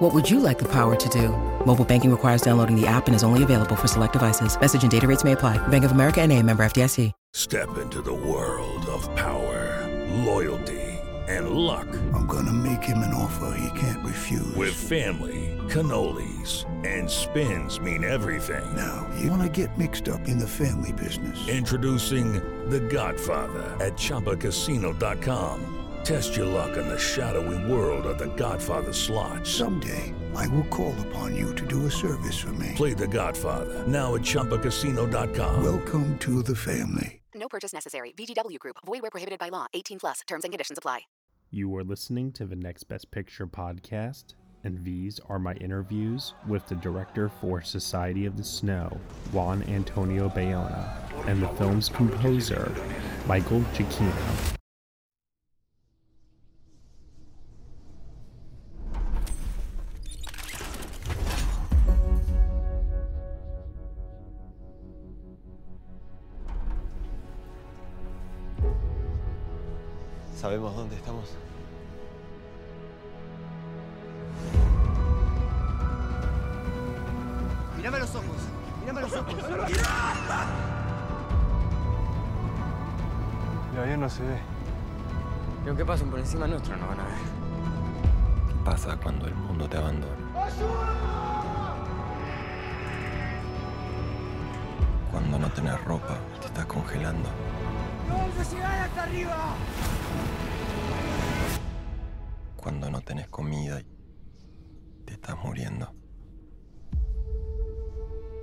What 0.00 0.14
would 0.14 0.30
you 0.30 0.40
like 0.40 0.58
the 0.58 0.68
power 0.72 0.96
to 0.96 1.08
do? 1.10 1.28
Mobile 1.66 1.84
banking 1.84 2.10
requires 2.10 2.40
downloading 2.40 2.74
the 2.74 2.86
app 2.86 3.06
and 3.06 3.14
is 3.14 3.22
only 3.22 3.42
available 3.42 3.76
for 3.76 3.86
select 3.86 4.14
devices. 4.14 4.58
Message 4.58 4.82
and 4.82 4.90
data 4.90 5.06
rates 5.06 5.24
may 5.24 5.32
apply. 5.32 5.58
Bank 5.68 5.84
of 5.84 5.92
America 5.92 6.22
and 6.22 6.32
a 6.32 6.42
member 6.42 6.62
FDIC. 6.62 7.12
Step 7.34 7.76
into 7.76 8.00
the 8.00 8.12
world 8.12 8.84
of 8.86 9.14
power, 9.14 9.86
loyalty, 10.24 10.80
and 11.28 11.50
luck. 11.50 11.86
I'm 12.14 12.26
gonna 12.26 12.52
make 12.52 12.82
him 12.82 12.98
an 12.98 13.12
offer 13.14 13.54
he 13.58 13.78
can't 13.78 14.04
refuse. 14.04 14.56
With 14.56 14.74
family, 14.74 15.54
cannolis, 15.68 16.64
and 16.84 17.08
spins 17.08 17.78
mean 17.78 18.02
everything. 18.02 18.64
Now, 18.74 19.06
you 19.20 19.30
wanna 19.30 19.50
get 19.50 19.76
mixed 19.76 20.08
up 20.08 20.28
in 20.28 20.38
the 20.38 20.48
family 20.48 20.92
business. 20.92 21.46
Introducing 21.46 22.40
The 22.70 22.80
Godfather 22.80 23.76
at 23.84 23.96
ChumbaCasino.com. 23.96 25.79
Test 26.04 26.34
your 26.34 26.46
luck 26.46 26.76
in 26.76 26.88
the 26.88 26.98
shadowy 26.98 27.70
world 27.70 28.06
of 28.06 28.18
The 28.18 28.34
Godfather 28.34 28.92
slot. 28.92 29.46
Someday, 29.46 30.14
I 30.34 30.48
will 30.48 30.64
call 30.64 30.94
upon 31.08 31.36
you 31.36 31.54
to 31.54 31.66
do 31.66 31.86
a 31.86 31.90
service 31.90 32.38
for 32.38 32.52
me. 32.52 32.72
Play 32.74 32.94
The 32.94 33.06
Godfather 33.06 33.86
now 33.86 34.14
at 34.14 34.22
ChumbaCasino.com. 34.22 35.62
Welcome 35.62 36.18
to 36.18 36.42
the 36.42 36.56
family. 36.56 37.20
No 37.34 37.48
purchase 37.48 37.72
necessary. 37.72 38.12
VGW 38.12 38.58
Group. 38.58 38.76
Void 38.84 39.02
where 39.02 39.10
prohibited 39.10 39.38
by 39.38 39.50
law. 39.50 39.66
18 39.74 39.98
plus. 40.00 40.20
Terms 40.26 40.44
and 40.44 40.52
conditions 40.52 40.78
apply. 40.78 41.00
You 41.50 41.74
are 41.76 41.84
listening 41.84 42.32
to 42.32 42.46
the 42.46 42.56
Next 42.56 42.84
Best 42.84 43.10
Picture 43.10 43.46
podcast, 43.46 44.34
and 44.62 44.84
these 44.84 45.20
are 45.28 45.38
my 45.38 45.54
interviews 45.54 46.34
with 46.46 46.66
the 46.68 46.76
director 46.76 47.28
for 47.28 47.60
Society 47.60 48.24
of 48.24 48.36
the 48.36 48.44
Snow, 48.44 48.96
Juan 49.32 49.64
Antonio 49.64 50.28
Bayona, 50.28 50.88
and 51.26 51.42
the 51.42 51.48
film's 51.48 51.88
composer, 51.88 52.72
Michael 53.26 53.60
Giacchino. 53.74 54.59
¿Sabemos 70.40 70.74
dónde 70.74 70.96
estamos? 70.96 71.36
Mírame 77.76 77.98
a 77.98 78.00
los 78.00 78.14
ojos. 78.14 78.24
Mírame 78.80 79.00
a 79.00 79.02
los 79.02 79.12
ojos. 79.12 79.34
El 83.74 83.80
avión 83.80 84.00
no 84.00 84.08
se 84.08 84.22
ve. 84.22 84.38
Y 85.66 85.68
aunque 85.68 85.84
pasen 85.84 86.08
por 86.08 86.18
encima 86.18 86.46
nuestro, 86.46 86.74
no 86.78 86.86
van 86.86 87.00
a 87.00 87.04
ver. 87.04 87.18
¿Qué 88.48 88.54
pasa 88.64 88.96
cuando 88.96 89.26
el 89.26 89.34
mundo 89.34 89.68
te 89.68 89.76
abandona? 89.76 90.16
Cuando 95.10 95.38
no 95.38 95.50
tenés 95.50 95.84
ropa, 95.84 96.16
te 96.40 96.46
estás 96.46 96.64
congelando. 96.64 97.28
¡Vamos 98.08 98.38
a 98.38 98.50
llegar 98.54 98.80
hasta 98.80 99.02
arriba! 99.02 99.54
Cuando 102.62 102.90
no 102.90 103.00
tenés 103.00 103.26
comida 103.28 103.80
y 103.80 103.86
te 105.06 105.14
estás 105.14 105.36
muriendo. 105.42 105.90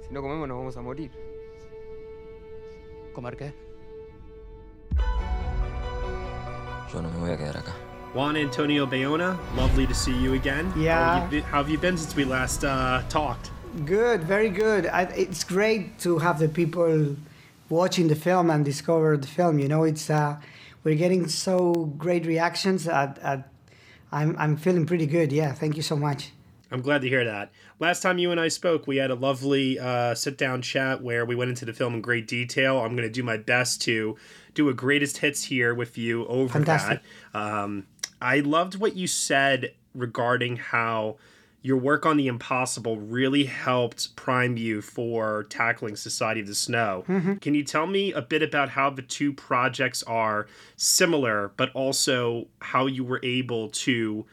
Si 0.08 0.12
no 0.12 0.22
comemos, 0.24 0.48
nos 0.48 0.58
vamos 0.58 0.78
a 0.78 0.82
morir. 0.82 1.12
¿Comer 3.14 3.38
qué? 3.38 3.54
Yo 6.92 7.02
no 7.02 7.12
me 7.12 7.20
voy 7.20 7.32
a 7.32 7.38
quedar 7.38 7.58
acá. 7.58 7.74
Juan 8.14 8.38
Antonio 8.38 8.88
Bayona, 8.88 9.38
lovely 9.56 9.86
to 9.86 9.94
see 9.94 10.18
you 10.20 10.34
again. 10.34 10.74
Yeah. 10.76 10.96
How 10.96 11.20
have 11.20 11.24
you 11.24 11.42
been, 11.42 11.44
how 11.44 11.58
have 11.58 11.70
you 11.70 11.78
been 11.78 11.98
since 11.98 12.16
we 12.16 12.26
last 12.26 12.64
uh, 12.64 13.04
talked? 13.10 13.52
Good, 13.86 14.24
very 14.24 14.50
good. 14.50 14.88
I, 14.88 15.04
it's 15.16 15.44
great 15.44 16.00
to 16.00 16.18
have 16.18 16.40
the 16.40 16.50
people 16.50 17.16
watching 17.70 18.08
the 18.08 18.16
film 18.16 18.50
and 18.50 18.66
discover 18.66 19.16
the 19.18 19.28
film. 19.28 19.60
You 19.60 19.68
know, 19.68 19.84
it's 19.84 20.10
uh, 20.10 20.38
we're 20.84 20.96
getting 20.96 21.28
so 21.28 21.94
great 22.00 22.26
reactions. 22.26 22.88
At, 22.88 23.20
at, 23.20 23.52
I'm 24.12 24.36
I'm 24.38 24.58
feeling 24.58 24.86
pretty 24.86 25.06
good. 25.06 25.32
Yeah, 25.32 25.54
thank 25.54 25.76
you 25.76 25.84
so 25.84 25.96
much. 25.96 26.32
I'm 26.72 26.82
glad 26.82 27.02
to 27.02 27.10
hear 27.10 27.24
that. 27.24 27.52
Last 27.80 28.02
time 28.02 28.18
you 28.18 28.32
and 28.32 28.40
I 28.40 28.50
spoke, 28.50 28.88
we 28.88 28.98
had 28.98 29.10
a 29.10 29.16
lovely 29.16 29.80
uh, 29.80 30.14
sit 30.16 30.38
down 30.38 30.62
chat 30.62 31.02
where 31.02 31.26
we 31.26 31.34
went 31.34 31.50
into 31.50 31.64
the 31.64 31.74
film 31.74 31.94
in 31.94 32.02
great 32.02 32.28
detail. 32.28 32.80
I'm 32.80 32.96
going 32.96 33.08
to 33.08 33.14
do 33.14 33.24
my 33.24 33.38
best 33.38 33.82
to 33.84 34.18
do 34.54 34.68
a 34.68 34.74
greatest 34.74 35.20
hits 35.20 35.44
here 35.44 35.74
with 35.74 35.98
you 35.98 36.26
over 36.28 36.52
Fantastic. 36.52 37.02
that. 37.32 37.40
Um, 37.40 37.88
I 38.22 38.40
loved 38.40 38.76
what 38.76 38.96
you 38.98 39.08
said 39.08 39.74
regarding 39.94 40.58
how 40.58 41.18
your 41.68 41.76
work 41.76 42.06
on 42.06 42.16
The 42.16 42.28
Impossible 42.28 42.98
really 42.98 43.44
helped 43.44 44.16
prime 44.16 44.56
you 44.56 44.82
for 44.82 45.44
tackling 45.50 45.98
Society 45.98 46.40
of 46.40 46.48
the 46.48 46.56
Snow. 46.56 47.04
Can 47.42 47.54
you 47.56 47.64
tell 47.64 47.86
me 47.86 48.14
a 48.14 48.22
bit 48.22 48.42
about 48.42 48.70
how 48.70 48.90
the 48.90 49.02
two 49.02 49.34
projects 49.34 50.02
are 50.04 50.48
similar, 50.78 51.52
but 51.58 51.70
also 51.74 52.48
how 52.62 52.86
you 52.86 53.04
were 53.04 53.20
able 53.22 53.68
to 53.86 54.26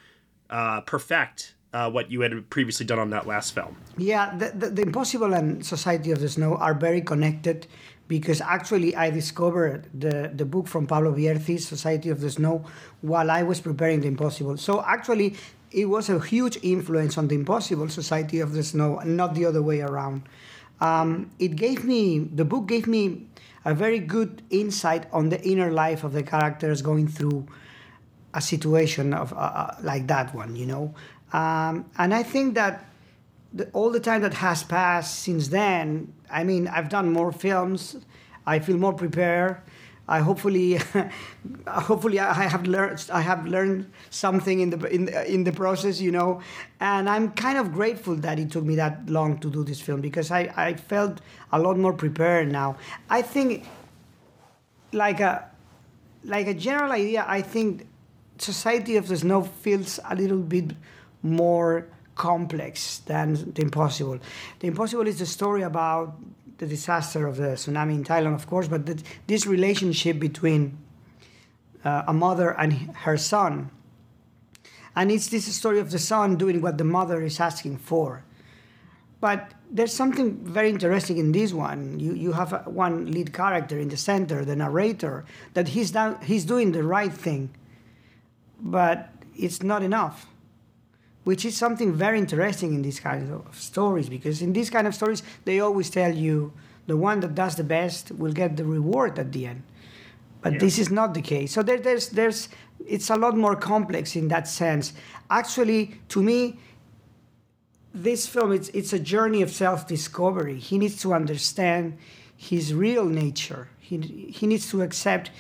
uh, 0.49 0.83
perfect 0.83 1.57
uh, 1.73 1.91
what 1.91 2.09
you 2.09 2.21
had 2.21 2.49
previously 2.51 2.87
done 2.87 3.01
on 3.01 3.11
that 3.11 3.27
last 3.27 3.53
film? 3.53 3.77
Yeah, 3.99 4.37
the, 4.37 4.53
the, 4.55 4.71
the 4.71 4.83
Impossible 4.83 5.35
and 5.35 5.67
Society 5.67 6.13
of 6.13 6.21
the 6.21 6.29
Snow 6.29 6.55
are 6.55 6.73
very 6.73 7.01
connected 7.01 7.67
because 8.07 8.41
actually 8.41 8.95
I 8.95 9.11
discovered 9.11 9.89
the, 9.93 10.31
the 10.33 10.45
book 10.45 10.69
from 10.69 10.87
Pablo 10.87 11.13
Vierci, 11.13 11.59
Society 11.59 12.11
of 12.11 12.21
the 12.21 12.31
Snow, 12.31 12.65
while 13.01 13.31
I 13.31 13.43
was 13.43 13.61
preparing 13.61 14.03
The 14.03 14.09
Impossible. 14.09 14.57
So 14.57 14.85
actually, 14.87 15.37
it 15.75 15.87
was 15.87 16.09
a 16.09 16.21
huge 16.21 16.57
influence 16.63 17.19
on 17.19 17.27
The 17.29 17.35
Impossible, 17.35 17.89
Society 17.89 18.39
of 18.39 18.53
the 18.53 18.63
Snow, 18.63 18.99
and 18.99 19.17
not 19.17 19.35
the 19.35 19.45
other 19.45 19.61
way 19.61 19.81
around. 19.81 20.23
Um, 20.81 21.31
it 21.39 21.57
gave 21.57 21.85
me, 21.85 22.21
the 22.21 22.45
book 22.45 22.67
gave 22.67 22.87
me 22.87 23.27
a 23.65 23.75
very 23.75 23.99
good 23.99 24.43
insight 24.51 25.07
on 25.13 25.31
the 25.31 25.43
inner 25.43 25.73
life 25.73 26.05
of 26.05 26.13
the 26.13 26.23
characters 26.23 26.81
going 26.81 27.09
through 27.09 27.47
a 28.35 28.41
situation 28.41 29.13
of 29.13 29.33
uh, 29.33 29.37
uh, 29.37 29.77
like 29.83 30.07
that 30.07 30.35
one, 30.35 30.55
you 30.55 30.67
know. 30.67 30.95
Um, 31.33 31.87
and 31.99 32.15
I 32.15 32.23
think 32.23 32.55
that 32.55 32.85
the, 33.53 33.69
all 33.73 33.91
the 33.91 34.01
time 34.01 34.23
that 34.23 34.35
has 34.35 34.63
passed 34.63 35.21
since 35.21 35.49
then, 35.49 36.13
I 36.31 36.45
mean, 36.45 36.69
I've 36.69 36.89
done 36.89 37.13
more 37.13 37.33
films. 37.33 37.97
I 38.47 38.59
feel 38.61 38.77
more 38.77 38.93
prepared. 38.93 39.59
I 40.07 40.21
hopefully, 40.21 40.79
hopefully, 41.67 42.21
I 42.21 42.45
have 42.45 42.67
learned. 42.67 43.07
I 43.11 43.23
have 43.23 43.47
learned 43.47 43.91
something 44.11 44.61
in 44.61 44.71
the 44.71 44.95
in 44.95 45.09
in 45.09 45.45
the 45.45 45.53
process, 45.53 46.01
you 46.01 46.13
know. 46.13 46.43
And 46.81 47.09
I'm 47.09 47.31
kind 47.33 47.57
of 47.57 47.73
grateful 47.73 48.15
that 48.17 48.39
it 48.39 48.51
took 48.51 48.65
me 48.65 48.77
that 48.77 49.09
long 49.09 49.39
to 49.39 49.51
do 49.51 49.65
this 49.65 49.81
film 49.81 50.03
because 50.03 50.31
I, 50.31 50.53
I 50.57 50.75
felt 50.75 51.21
a 51.53 51.59
lot 51.59 51.79
more 51.79 51.95
prepared 51.95 52.53
now. 52.53 52.77
I 53.09 53.23
think, 53.23 53.65
like 54.93 55.21
a 55.21 55.49
like 56.23 56.49
a 56.49 56.55
general 56.55 56.93
idea, 56.93 57.25
I 57.27 57.41
think 57.41 57.87
Society 58.39 58.97
of 58.97 59.09
the 59.09 59.17
Snow 59.17 59.43
feels 59.43 60.01
a 60.09 60.15
little 60.15 60.39
bit 60.39 60.73
more 61.23 61.87
complex 62.15 62.99
than 63.07 63.53
The 63.55 63.63
Impossible. 63.63 64.19
The 64.61 64.67
Impossible 64.67 65.07
is 65.07 65.19
the 65.19 65.27
story 65.27 65.63
about 65.63 66.15
the 66.59 66.67
disaster 66.67 67.27
of 67.27 67.37
the 67.37 67.55
tsunami 67.57 67.95
in 67.95 68.05
Thailand, 68.05 68.35
of 68.35 68.47
course, 68.47 68.69
but 68.69 69.03
this 69.27 69.47
relationship 69.47 70.19
between 70.19 70.79
uh, 71.85 72.05
a 72.07 72.13
mother 72.13 72.51
and 72.59 72.73
her 72.97 73.17
son. 73.17 73.71
And 74.97 75.11
it's 75.11 75.29
this 75.29 75.53
story 75.55 75.81
of 75.81 75.91
the 75.91 75.99
son 75.99 76.37
doing 76.37 76.61
what 76.61 76.79
the 76.79 76.85
mother 76.85 77.23
is 77.23 77.41
asking 77.41 77.79
for. 77.79 78.25
But 79.21 79.53
there's 79.71 79.93
something 79.93 80.37
very 80.45 80.71
interesting 80.71 81.19
in 81.19 81.33
this 81.33 81.53
one. 81.53 81.99
You, 81.99 82.15
you 82.15 82.33
have 82.33 82.53
a, 82.53 82.59
one 82.67 83.11
lead 83.11 83.33
character 83.33 83.79
in 83.79 83.89
the 83.89 83.97
center, 83.97 84.45
the 84.45 84.55
narrator, 84.55 85.25
that 85.55 85.69
he's, 85.69 85.91
down, 85.91 86.21
he's 86.23 86.45
doing 86.45 86.73
the 86.73 86.85
right 86.85 87.13
thing, 87.13 87.51
but 88.61 89.11
it's 89.37 89.63
not 89.63 89.83
enough 89.83 90.27
which 91.25 91.45
is 91.45 91.57
something 91.57 91.93
very 91.93 92.19
interesting 92.19 92.75
in 92.75 92.83
these 92.83 93.01
kinds 93.01 93.31
of 93.31 93.59
stories 93.59 94.09
because 94.09 94.43
in 94.43 94.53
these 94.53 94.71
kind 94.71 94.87
of 94.87 94.95
stories 94.95 95.23
they 95.45 95.61
always 95.61 95.91
tell 95.91 96.15
you 96.15 96.53
the 96.87 96.97
one 96.97 97.21
that 97.21 97.35
does 97.35 97.57
the 97.57 97.65
best 97.65 98.13
will 98.13 98.33
get 98.33 98.57
the 98.57 98.65
reward 98.65 99.19
at 99.19 99.33
the 99.33 99.47
end. 99.47 99.63
But 100.43 100.53
Yeah. 100.55 100.59
this 100.59 100.79
is 100.79 100.91
not 100.91 101.15
the 101.15 101.23
case. 101.23 101.53
So 101.53 101.63
there, 101.63 101.79
there's 101.79 102.11
there's 102.11 102.49
it's 102.87 103.09
a 103.09 103.17
lot 103.17 103.37
more 103.37 103.57
complex 103.57 104.15
in 104.15 104.29
that 104.29 104.47
sense. 104.47 104.93
Actually 105.31 106.01
to 106.11 106.23
me 106.23 106.59
this 107.95 108.27
film 108.27 108.53
it's 108.53 108.69
it's 108.71 108.93
a 108.93 108.99
journey 108.99 109.41
of 109.43 109.51
self-discovery. 109.51 110.59
He 110.59 110.79
needs 110.79 111.01
to 111.03 111.15
understand 111.15 111.97
his 112.37 112.75
real 112.75 113.07
nature. 113.07 113.69
He 113.79 113.97
he 114.39 114.47
needs 114.47 114.69
to 114.71 114.83
accept 114.83 115.31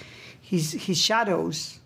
his 0.41 0.73
his 0.73 0.99
shadows 0.99 1.81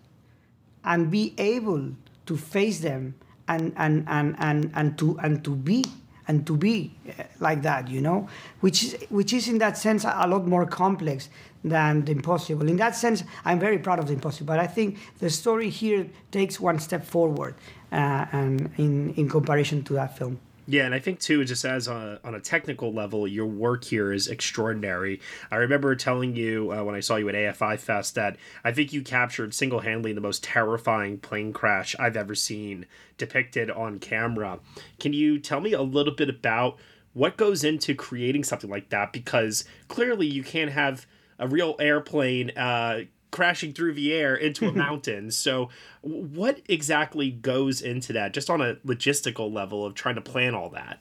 and 0.84 1.10
be 1.10 1.34
able 1.38 1.92
to 2.26 2.36
face 2.36 2.80
them 2.80 3.14
and 3.48 3.72
and 3.76 4.04
and 4.08 4.36
and, 4.38 4.70
and 4.74 4.98
to 4.98 5.18
and 5.22 5.44
to 5.44 5.54
be 5.54 5.84
and 6.28 6.46
to 6.46 6.56
be 6.56 6.92
uh, 7.08 7.22
like 7.40 7.62
that 7.62 7.88
you 7.88 8.00
know? 8.00 8.28
Which 8.60 8.84
is 8.84 8.96
which 9.10 9.32
is 9.32 9.48
in 9.48 9.58
that 9.58 9.76
sense 9.76 10.04
a 10.04 10.26
lot 10.26 10.46
more 10.46 10.66
complex 10.66 11.28
than 11.64 12.04
the 12.04 12.12
impossible. 12.12 12.68
In 12.68 12.76
that 12.76 12.94
sense 12.94 13.24
i'm 13.44 13.58
very 13.58 13.78
proud 13.78 13.98
of 13.98 14.06
the 14.06 14.12
impossible 14.12 14.46
but 14.46 14.60
i 14.60 14.66
think 14.66 14.98
the 15.18 15.30
story 15.30 15.70
here 15.70 16.06
takes 16.30 16.60
one 16.60 16.78
step 16.78 17.04
forward 17.04 17.54
uh, 17.92 18.26
and 18.32 18.70
in 18.76 19.12
in 19.14 19.28
comparison 19.28 19.82
to 19.84 19.94
that 19.94 20.16
film 20.16 20.38
Yeah, 20.70 20.85
and 20.85 20.94
I 20.94 20.99
think 20.99 21.19
too, 21.19 21.47
just 21.47 21.65
as 21.65 21.88
a, 21.88 22.20
on 22.23 22.35
a 22.35 22.41
technical 22.41 22.93
level, 22.93 23.26
your 23.26 23.47
work 23.47 23.85
here 23.85 24.12
is 24.12 24.29
extraordinary. 24.29 25.19
I 25.50 25.56
remember 25.56 25.97
telling 25.97 26.37
you 26.37 26.70
uh, 26.70 26.85
when 26.85 26.94
I 26.94 27.00
saw 27.00 27.17
you 27.17 27.26
at 27.31 27.35
AFI 27.35 27.79
Fest 27.79 28.17
that 28.17 28.37
I 28.62 28.73
think 28.73 28.93
you 28.93 29.00
captured 29.00 29.55
single 29.55 29.81
handedly 29.81 30.12
the 30.12 30.20
most 30.20 30.44
terrifying 30.44 31.20
plane 31.20 31.55
crash 31.55 31.97
I've 31.99 32.19
ever 32.19 32.35
seen 32.35 32.85
depicted 33.17 33.70
on 33.70 33.99
camera. 33.99 34.61
Can 35.00 35.15
you 35.15 35.38
tell 35.38 35.62
me 35.62 35.73
a 35.73 35.81
little 35.81 36.15
bit 36.15 36.29
about 36.29 36.76
what 37.15 37.38
goes 37.38 37.65
into 37.65 37.94
creating 37.94 38.44
something 38.44 38.69
like 38.69 38.91
that? 38.91 39.11
Because 39.11 39.65
clearly 39.88 40.26
you 40.26 40.43
can't 40.43 40.70
have 40.70 41.06
a 41.38 41.49
real 41.49 41.76
airplane. 41.81 42.50
Uh, 42.50 43.05
crashing 43.30 43.72
through 43.72 43.94
the 43.94 44.12
air 44.12 44.34
into 44.34 44.69
a 44.69 44.72
mountain. 44.86 45.30
So, 45.30 45.69
what 46.00 46.60
exactly 46.69 47.30
goes 47.30 47.80
into 47.80 48.12
that, 48.14 48.32
just 48.32 48.50
on 48.50 48.60
a 48.60 48.76
logistical 48.86 49.52
level 49.52 49.84
of 49.84 49.94
trying 49.94 50.14
to 50.16 50.20
plan 50.20 50.54
all 50.54 50.70
that? 50.70 51.00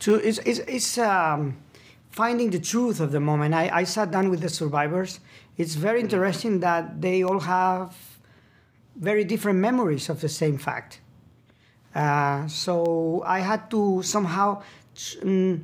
to 0.00 0.16
it's, 0.16 0.38
it's, 0.38 0.58
it's 0.60 0.98
um, 0.98 1.56
finding 2.10 2.50
the 2.50 2.58
truth 2.58 3.00
of 3.00 3.12
the 3.12 3.20
moment. 3.20 3.54
I, 3.54 3.70
I 3.72 3.84
sat 3.84 4.10
down 4.10 4.30
with 4.30 4.40
the 4.40 4.48
survivors. 4.48 5.20
It's 5.56 5.74
very 5.74 6.00
interesting 6.00 6.60
that 6.60 7.00
they 7.00 7.22
all 7.22 7.40
have 7.40 7.96
very 8.96 9.24
different 9.24 9.58
memories 9.58 10.08
of 10.08 10.20
the 10.20 10.28
same 10.28 10.58
fact. 10.58 11.00
Uh, 11.94 12.46
so 12.46 13.22
I 13.26 13.40
had 13.40 13.70
to 13.70 14.02
somehow 14.02 14.62
mm, 14.94 15.62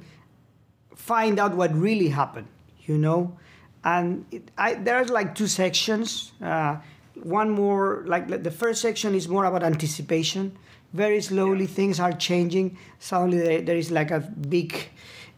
find 0.95 1.39
out 1.39 1.55
what 1.55 1.75
really 1.75 2.09
happened, 2.09 2.49
you 2.85 2.97
know. 2.97 3.37
And 3.85 4.25
it, 4.31 4.51
I, 4.57 4.75
there's 4.75 5.11
like 5.11 5.35
two 5.35 5.47
sections. 5.47 6.33
Uh, 6.41 6.77
one 7.15 7.51
more, 7.51 8.05
like 8.07 8.43
the 8.43 8.51
first 8.51 8.81
section 8.81 9.15
is 9.15 9.29
more 9.29 9.45
about 9.45 9.63
anticipation. 9.63 10.57
Very 10.93 11.21
slowly, 11.21 11.67
things 11.67 12.01
are 12.01 12.13
changing. 12.13 12.77
Suddenly, 12.99 13.39
there, 13.39 13.63
there 13.63 13.77
is 13.77 13.91
like 13.91 14.11
a 14.11 14.21
big 14.21 14.89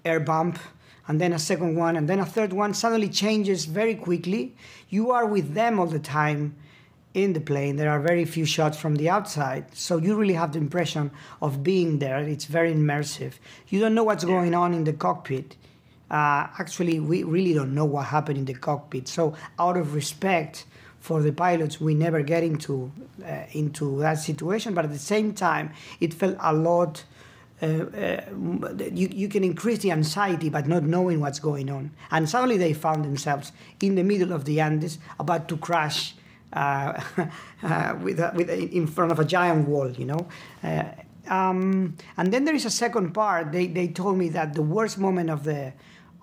air 0.05 0.21
bump, 0.21 0.59
and 1.07 1.21
then 1.21 1.33
a 1.33 1.39
second 1.39 1.77
one, 1.77 1.97
and 1.97 2.09
then 2.09 2.19
a 2.19 2.27
third 2.27 2.53
one. 2.53 2.75
Suddenly 2.75 3.09
changes 3.09 3.65
very 3.67 3.95
quickly. 3.95 4.57
You 4.89 5.11
are 5.11 5.27
with 5.27 5.55
them 5.55 5.79
all 5.79 5.87
the 5.87 5.99
time 5.99 6.57
in 7.15 7.33
the 7.33 7.41
plane. 7.41 7.77
There 7.77 7.91
are 7.91 8.01
very 8.01 8.25
few 8.25 8.45
shots 8.45 8.77
from 8.77 8.97
the 8.97 9.09
outside, 9.09 9.67
so 9.77 9.99
you 9.99 10.17
really 10.17 10.35
have 10.35 10.53
the 10.53 10.59
impression 10.59 11.13
of 11.41 11.63
being 11.63 11.99
there. 12.01 12.19
It's 12.19 12.47
very 12.47 12.75
immersive. 12.75 13.35
You 13.69 13.81
don't 13.81 13.95
know 13.95 14.05
what's 14.05 14.25
going 14.25 14.55
on 14.55 14.75
in 14.75 14.85
the 14.85 14.93
cockpit. 14.93 15.57
Uh, 16.15 16.47
actually, 16.61 17.01
we 17.01 17.25
really 17.25 17.53
don't 17.55 17.75
know 17.75 17.85
what 17.85 18.07
happened 18.07 18.39
in 18.39 18.45
the 18.45 18.55
cockpit. 18.55 19.09
So, 19.09 19.35
out 19.59 19.77
of 19.77 19.97
respect 19.97 20.65
for 21.01 21.21
the 21.21 21.33
pilots, 21.33 21.81
we 21.81 21.93
never 21.93 22.23
get 22.23 22.45
into 22.45 22.93
uh, 23.27 23.47
into 23.51 23.99
that 23.99 24.19
situation. 24.19 24.75
But 24.75 24.85
at 24.85 24.93
the 24.93 25.07
same 25.15 25.35
time, 25.35 25.73
it 25.99 26.15
felt 26.15 26.37
a 26.39 26.53
lot. 26.55 27.03
Uh, 27.61 27.67
uh, 27.67 28.21
you, 28.93 29.09
you 29.13 29.29
can 29.29 29.43
increase 29.43 29.79
the 29.79 29.91
anxiety 29.91 30.51
but 30.51 30.69
not 30.69 30.85
knowing 30.85 31.19
what's 31.19 31.41
going 31.41 31.69
on. 31.69 31.91
And 32.13 32.29
suddenly 32.29 32.59
they 32.59 32.75
found 32.75 33.05
themselves 33.05 33.51
in 33.81 33.97
the 33.97 34.05
middle 34.05 34.33
of 34.33 34.45
the 34.45 34.61
Andes, 34.61 34.99
about 35.19 35.49
to 35.49 35.57
crash 35.57 36.15
uh, 36.53 37.01
with, 38.03 38.21
with 38.37 38.51
in 38.51 38.87
front 38.87 39.11
of 39.11 39.19
a 39.19 39.25
giant 39.25 39.67
wall, 39.67 39.91
you 39.91 40.05
know. 40.05 40.29
Um, 41.27 41.97
and 42.17 42.33
then 42.33 42.45
there 42.45 42.55
is 42.55 42.67
a 42.67 42.71
second 42.71 43.13
part. 43.13 43.51
They, 43.51 43.67
they 43.67 43.89
told 43.89 44.19
me 44.19 44.29
that 44.31 44.55
the 44.55 44.63
worst 44.63 44.99
moment 44.99 45.31
of 45.31 45.45
the 45.45 45.73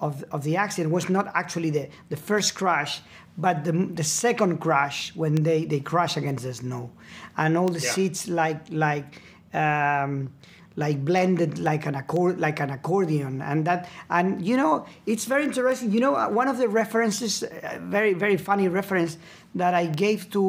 of, 0.02 0.24
of 0.32 0.44
the 0.44 0.58
accident 0.58 0.94
was 0.94 1.10
not 1.10 1.32
actually 1.34 1.70
the, 1.70 1.88
the 2.10 2.18
first 2.18 2.56
crash, 2.56 3.02
but 3.38 3.64
the, 3.64 3.72
the 3.72 4.04
second 4.04 4.58
crash 4.60 5.16
when 5.16 5.36
they, 5.44 5.66
they 5.66 5.80
crash 5.80 6.18
against 6.18 6.44
the 6.44 6.54
snow, 6.54 6.90
and 7.38 7.58
all 7.58 7.68
the 7.70 7.80
Yeah. 7.80 7.92
seats 7.92 8.28
like 8.28 8.62
like 8.70 9.22
um, 9.54 10.32
like 10.76 11.04
blended 11.06 11.60
like 11.60 11.86
an 11.86 11.96
accord 11.96 12.40
like 12.40 12.60
an 12.60 12.70
accordion, 12.72 13.42
and 13.42 13.66
that 13.66 13.88
and 14.10 14.46
you 14.46 14.58
know 14.58 14.86
it's 15.06 15.26
very 15.26 15.44
interesting. 15.46 15.92
You 15.92 16.02
know 16.02 16.14
one 16.30 16.48
of 16.48 16.58
the 16.58 16.68
references, 16.68 17.44
uh, 17.44 17.80
very 17.82 18.14
very 18.14 18.38
funny 18.38 18.68
reference 18.68 19.18
that 19.56 19.74
I 19.74 19.86
gave 19.86 20.30
to 20.32 20.44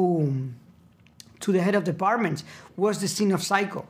to 1.39 1.51
the 1.51 1.61
head 1.61 1.75
of 1.75 1.83
departments 1.83 2.43
was 2.75 2.99
the 2.99 3.07
scene 3.07 3.31
of 3.31 3.41
Psycho 3.43 3.85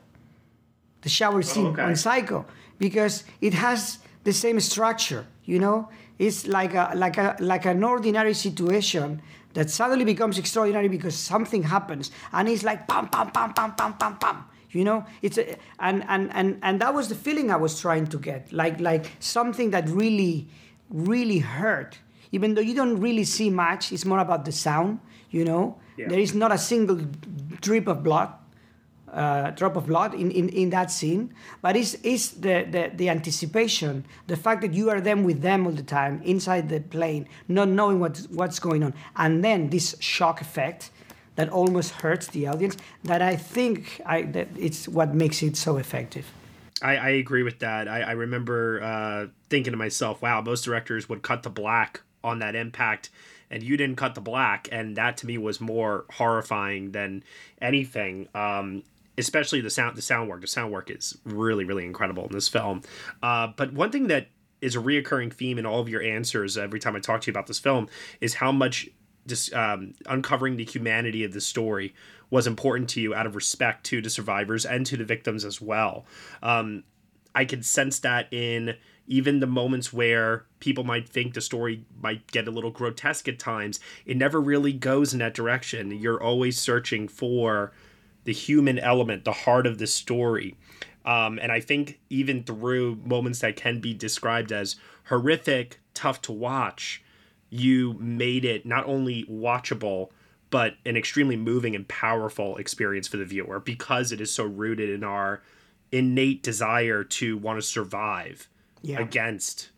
the 1.04 1.10
shower 1.10 1.42
scene 1.42 1.68
okay. 1.68 1.82
on 1.84 1.96
Psycho 1.96 2.46
because 2.80 3.24
it 3.42 3.54
has 3.54 4.00
the 4.24 4.34
same 4.34 4.60
structure. 4.60 5.26
You 5.46 5.60
know, 5.60 5.90
it's 6.20 6.48
like 6.48 6.74
a 6.74 6.92
like 6.96 7.18
a 7.18 7.36
like 7.40 7.66
an 7.66 7.84
ordinary 7.84 8.34
situation 8.34 9.22
that 9.54 9.70
suddenly 9.70 10.06
becomes 10.06 10.38
extraordinary 10.40 10.88
because 10.88 11.16
something 11.16 11.64
happens, 11.64 12.12
and 12.32 12.48
it's 12.48 12.64
like 12.64 12.88
pam 12.88 13.08
pam 13.10 13.32
pam 13.32 13.54
pam 13.54 13.74
pam 13.76 13.94
pam 13.94 14.18
pam. 14.18 14.46
You 14.72 14.84
know, 14.86 15.06
it's 15.22 15.38
a, 15.38 15.56
and 15.80 16.04
and 16.08 16.32
and 16.34 16.58
and 16.64 16.80
that 16.82 16.94
was 16.94 17.08
the 17.10 17.16
feeling 17.16 17.52
I 17.52 17.58
was 17.58 17.80
trying 17.80 18.08
to 18.08 18.18
get, 18.18 18.52
like 18.54 18.80
like 18.80 19.12
something 19.20 19.72
that 19.72 19.90
really 19.90 20.48
really 20.90 21.40
hurt. 21.40 22.00
Even 22.32 22.56
though 22.56 22.62
you 22.62 22.74
don't 22.74 23.00
really 23.00 23.26
see 23.26 23.50
much, 23.50 23.92
it's 23.92 24.06
more 24.06 24.20
about 24.20 24.46
the 24.46 24.52
sound. 24.52 25.00
You 25.30 25.46
know, 25.46 25.78
Yeah. 25.98 26.08
there 26.10 26.20
is 26.20 26.34
not 26.34 26.52
a 26.52 26.58
single 26.58 26.98
drip 27.62 27.88
of 27.88 28.02
blood 28.04 28.30
uh, 29.14 29.52
drop 29.52 29.76
of 29.76 29.86
blood 29.88 30.14
in, 30.14 30.32
in, 30.32 30.50
in 30.50 30.70
that 30.72 30.92
scene, 30.92 31.34
but 31.62 31.76
it's, 31.76 31.96
it's 32.04 32.30
the, 32.30 32.68
the, 32.70 32.92
the 32.96 33.10
anticipation, 33.10 34.06
the 34.28 34.36
fact 34.36 34.62
that 34.62 34.74
you 34.74 34.90
are 34.90 35.00
them 35.00 35.24
with 35.24 35.42
them 35.42 35.66
all 35.66 35.72
the 35.72 35.84
time 35.84 36.22
inside 36.24 36.70
the 36.70 36.80
plane, 36.80 37.28
not 37.48 37.70
knowing 37.70 38.00
what's, 38.00 38.28
what's 38.30 38.60
going 38.60 38.84
on, 38.84 38.94
and 39.16 39.44
then 39.44 39.70
this 39.70 39.96
shock 40.00 40.42
effect 40.42 40.92
that 41.36 41.50
almost 41.50 41.92
hurts 41.92 42.28
the 42.28 42.48
audience. 42.48 42.78
That 43.04 43.22
I 43.22 43.36
think 43.36 44.02
I, 44.06 44.24
that 44.24 44.50
it's 44.58 44.88
what 44.88 45.14
makes 45.14 45.42
it 45.42 45.58
so 45.58 45.78
effective. 45.78 46.32
I, 46.82 46.98
I 46.98 47.10
agree 47.10 47.44
with 47.44 47.60
that. 47.60 47.88
I, 47.88 48.02
I 48.02 48.12
remember 48.12 48.82
uh, 48.84 49.28
thinking 49.50 49.72
to 49.72 49.78
myself, 49.78 50.22
wow, 50.22 50.42
most 50.42 50.66
directors 50.66 51.08
would 51.10 51.22
cut 51.22 51.44
to 51.44 51.50
black 51.50 52.02
on 52.24 52.40
that 52.40 52.56
impact, 52.56 53.10
and 53.50 53.64
you 53.64 53.78
didn't 53.78 53.96
cut 53.96 54.16
the 54.16 54.22
black. 54.22 54.68
And 54.72 54.96
that 54.98 55.18
to 55.18 55.26
me 55.26 55.38
was 55.38 55.60
more 55.60 56.06
horrifying 56.12 56.92
than 56.92 57.24
anything. 57.62 58.28
Um, 58.36 58.84
especially 59.18 59.62
the 59.62 59.70
sound, 59.70 59.96
the 59.96 60.02
sound 60.02 60.30
work. 60.30 60.42
The 60.42 60.48
sound 60.48 60.72
work 60.72 60.90
is 60.90 61.18
really, 61.24 61.66
really 61.66 61.86
incredible 61.86 62.26
in 62.26 62.32
this 62.32 62.48
film. 62.48 62.82
Uh, 63.22 63.48
but 63.56 63.74
one 63.74 63.92
thing 63.92 64.08
that 64.08 64.28
is 64.62 64.76
a 64.76 64.80
reoccurring 64.80 65.34
theme 65.34 65.60
in 65.60 65.66
all 65.66 65.80
of 65.80 65.90
your 65.90 66.02
answers 66.02 66.58
every 66.58 66.80
time 66.80 66.96
I 66.96 67.00
talk 67.00 67.22
to 67.22 67.28
you 67.28 67.34
about 67.34 67.48
this 67.48 67.60
film 67.60 67.90
is 68.22 68.36
how 68.36 68.52
much 68.52 68.90
just 69.28 69.54
um, 69.54 69.94
uncovering 70.08 70.58
the 70.58 70.66
humanity 70.66 71.24
of 71.24 71.34
the 71.34 71.42
story 71.42 71.94
was 72.30 72.48
important 72.48 72.90
to 72.90 73.02
you 73.02 73.14
out 73.14 73.26
of 73.26 73.36
respect 73.36 73.86
to 73.86 74.02
the 74.02 74.10
survivors 74.10 74.66
and 74.66 74.86
to 74.86 74.98
the 74.98 75.06
victims 75.06 75.46
as 75.46 75.62
well. 75.62 76.06
Um, 76.42 76.84
I 77.36 77.46
could 77.46 77.66
sense 77.66 78.00
that 78.00 78.32
in 78.32 78.76
even 79.08 79.40
the 79.40 79.48
moments 79.48 79.92
where 79.92 80.46
people 80.60 80.84
might 80.84 81.08
think 81.08 81.34
the 81.34 81.42
story 81.42 81.86
might 82.02 82.32
get 82.32 82.48
a 82.48 82.52
little 82.52 82.72
grotesque 82.72 83.28
at 83.28 83.38
times. 83.38 83.80
It 84.06 84.18
never 84.18 84.40
really 84.40 84.72
goes 84.72 85.14
in 85.14 85.20
that 85.20 85.34
direction. 85.34 85.92
You're 85.92 86.22
always 86.22 86.58
searching 86.58 87.08
for 87.08 87.74
the 88.26 88.34
human 88.34 88.80
element, 88.80 89.26
the 89.26 89.32
heart 89.32 89.68
of 89.68 89.78
the 89.78 89.88
story. 89.88 90.56
Um, 91.06 91.38
and 91.42 91.52
I 91.52 91.60
think 91.60 92.00
even 92.10 92.44
through 92.44 93.02
moments 93.04 93.40
that 93.40 93.56
can 93.56 93.80
be 93.80 93.94
described 93.94 94.52
as 94.52 94.78
horrific, 95.06 95.80
tough 95.94 96.22
to 96.24 96.32
watch, 96.32 97.04
you 97.50 97.94
made 98.00 98.46
it 98.46 98.66
not 98.66 98.86
only 98.88 99.26
watchable, 99.26 100.10
but 100.50 100.76
an 100.86 100.96
extremely 100.96 101.36
moving 101.36 101.76
and 101.76 101.88
powerful 101.88 102.56
experience 102.58 103.08
for 103.08 103.18
the 103.18 103.26
viewer 103.26 103.60
because 103.60 104.12
it 104.12 104.22
is 104.22 104.32
so 104.32 104.44
rooted 104.44 104.90
in 104.90 105.04
our 105.04 105.42
innate 105.92 106.42
desire 106.42 107.04
to 107.04 107.38
want 107.38 107.58
to 107.58 107.62
survive 107.62 108.48
Yeah. 108.82 109.00
against 109.02 109.70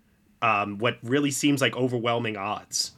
um, 0.42 0.78
what 0.78 0.98
really 1.02 1.32
seems 1.32 1.60
like 1.62 1.76
overwhelming 1.76 2.38
odds. 2.38 2.92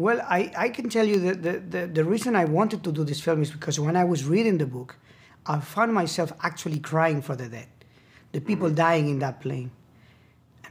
Well, 0.00 0.20
I, 0.26 0.50
I 0.56 0.68
can 0.70 0.88
tell 0.88 1.06
you 1.06 1.18
that 1.26 1.42
the, 1.42 1.58
the, 1.58 1.86
the 1.86 2.04
reason 2.06 2.34
I 2.34 2.46
wanted 2.46 2.82
to 2.84 2.90
do 2.90 3.04
this 3.04 3.20
film 3.20 3.42
is 3.42 3.50
because 3.50 3.78
when 3.78 3.96
I 3.96 4.04
was 4.04 4.24
reading 4.24 4.56
the 4.56 4.64
book, 4.64 4.96
I 5.44 5.60
found 5.60 5.92
myself 5.92 6.32
actually 6.42 6.78
crying 6.78 7.20
for 7.20 7.36
the 7.36 7.48
dead, 7.50 7.68
the 8.32 8.40
people 8.40 8.70
dying 8.70 9.10
in 9.10 9.18
that 9.18 9.42
plane. 9.42 9.70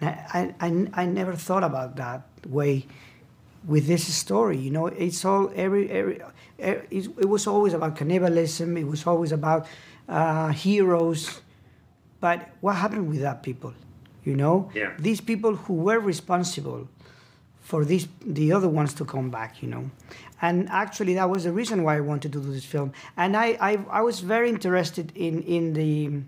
And 0.02 0.10
I, 0.10 0.16
I, 0.34 0.68
I, 0.68 0.88
I 1.04 1.06
never 1.06 1.36
thought 1.36 1.64
about 1.64 1.96
that 1.98 2.24
way 2.48 2.88
with 3.68 3.86
this 3.86 4.12
story. 4.12 4.58
You 4.58 4.72
know, 4.72 4.88
it's 4.88 5.24
all, 5.24 5.52
every, 5.56 5.92
every, 5.92 6.22
it, 6.58 6.88
it 6.90 7.30
was 7.30 7.46
always 7.46 7.74
about 7.76 7.98
cannibalism, 7.98 8.78
it 8.78 8.88
was 8.88 9.06
always 9.06 9.32
about 9.32 9.68
uh, 10.08 10.48
heroes. 10.48 11.42
But 12.20 12.50
what 12.62 12.78
happened 12.78 13.08
with 13.10 13.22
that 13.22 13.44
people? 13.44 13.76
You 14.24 14.36
know, 14.36 14.72
Yeah. 14.74 14.94
these 14.98 15.22
people 15.22 15.56
who 15.56 15.76
were 15.76 16.00
responsible 16.00 16.88
for 17.70 17.86
these 17.86 18.08
the 18.26 18.52
other 18.52 18.68
ones 18.68 18.96
to 18.96 19.06
come 19.06 19.30
back, 19.30 19.62
you 19.62 19.70
know. 19.70 19.92
And 20.42 20.68
actually, 20.70 21.14
that 21.14 21.30
was 21.30 21.44
the 21.44 21.52
reason 21.52 21.84
why 21.84 21.98
I 21.98 22.00
wanted 22.00 22.34
to 22.34 22.42
do 22.42 22.52
this 22.52 22.66
film. 22.66 22.94
And 23.16 23.38
I, 23.38 23.48
I, 23.62 23.74
I 24.00 24.02
was 24.02 24.22
very 24.22 24.50
interested 24.50 25.12
in, 25.16 25.44
in 25.44 25.74
the 25.74 26.24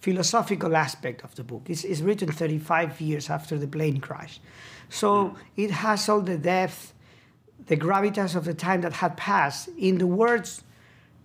philosophical 0.00 0.76
aspect 0.76 1.24
of 1.24 1.34
the 1.34 1.44
book. 1.44 1.62
It's, 1.70 1.82
it's 1.82 2.02
written 2.02 2.30
35 2.30 3.00
years 3.00 3.30
after 3.30 3.56
the 3.56 3.66
plane 3.66 4.00
crash. 4.00 4.38
So 4.90 5.08
mm. 5.08 5.36
it 5.56 5.70
has 5.70 6.10
all 6.10 6.20
the 6.20 6.36
depth, 6.36 6.92
the 7.68 7.78
gravitas 7.78 8.36
of 8.36 8.44
the 8.44 8.52
time 8.52 8.82
that 8.82 8.92
had 8.92 9.16
passed. 9.16 9.70
In 9.78 9.96
the 9.96 10.06
words, 10.06 10.62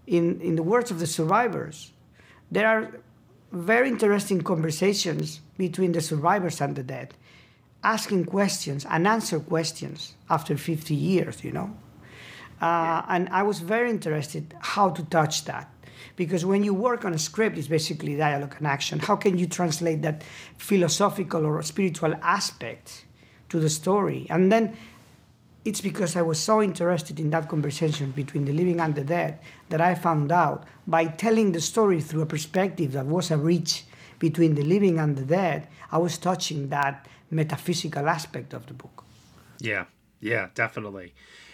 in, 0.07 0.39
in 0.39 0.55
the 0.55 0.63
words 0.63 0.91
of 0.91 0.99
the 0.99 1.07
survivors, 1.07 1.91
there 2.49 2.67
are 2.67 2.89
very 3.51 3.89
interesting 3.89 4.39
conversations 4.39 5.41
between 5.57 5.91
the 5.91 5.99
survivors 5.99 6.61
and 6.61 6.73
the 6.77 6.83
dead, 6.83 7.13
asking 7.83 8.25
questions 8.25 8.85
and 8.89 9.07
answer 9.07 9.39
questions 9.39 10.13
after 10.29 10.57
50 10.57 10.93
years, 10.93 11.43
you 11.43 11.51
know. 11.51 11.75
Uh, 12.61 13.01
and 13.07 13.27
I 13.29 13.43
was 13.43 13.59
very 13.59 13.89
interested 13.89 14.53
how 14.59 14.91
to 14.91 15.03
touch 15.03 15.45
that. 15.45 15.67
Because 16.15 16.45
when 16.45 16.63
you 16.63 16.73
work 16.73 17.05
on 17.05 17.13
a 17.13 17.17
script, 17.17 17.57
it's 17.57 17.67
basically 17.67 18.15
dialogue 18.15 18.55
and 18.57 18.67
action. 18.67 18.99
How 18.99 19.15
can 19.15 19.37
you 19.37 19.47
translate 19.47 20.01
that 20.03 20.23
philosophical 20.57 21.45
or 21.45 21.61
spiritual 21.63 22.13
aspect 22.21 23.05
to 23.49 23.59
the 23.59 23.69
story? 23.69 24.27
And 24.29 24.51
then 24.51 24.77
it's 25.63 25.81
because 25.81 26.15
I 26.15 26.21
was 26.21 26.39
so 26.39 26.61
interested 26.61 27.19
in 27.19 27.29
that 27.31 27.47
conversation 27.47 28.11
between 28.11 28.45
the 28.45 28.53
living 28.53 28.79
and 28.79 28.93
the 28.95 29.03
dead 29.03 29.39
that 29.69 29.81
I 29.81 29.95
found 29.95 30.31
out 30.31 30.65
by 30.87 31.05
telling 31.05 31.51
the 31.51 31.61
story 31.61 32.01
through 32.01 32.23
a 32.23 32.25
perspective 32.25 32.93
that 32.93 33.05
was 33.05 33.31
a 33.31 33.37
bridge 33.37 33.85
between 34.19 34.55
the 34.55 34.63
living 34.63 34.99
and 34.99 35.15
the 35.15 35.23
dead, 35.23 35.67
I 35.91 35.97
was 35.97 36.17
touching 36.17 36.69
that 36.69 37.07
metaphysical 37.31 38.07
aspect 38.07 38.53
of 38.53 38.65
the 38.67 38.73
book. 38.73 39.03
Yeah, 39.59 39.85
yeah, 40.19 40.49
definitely 40.53 41.13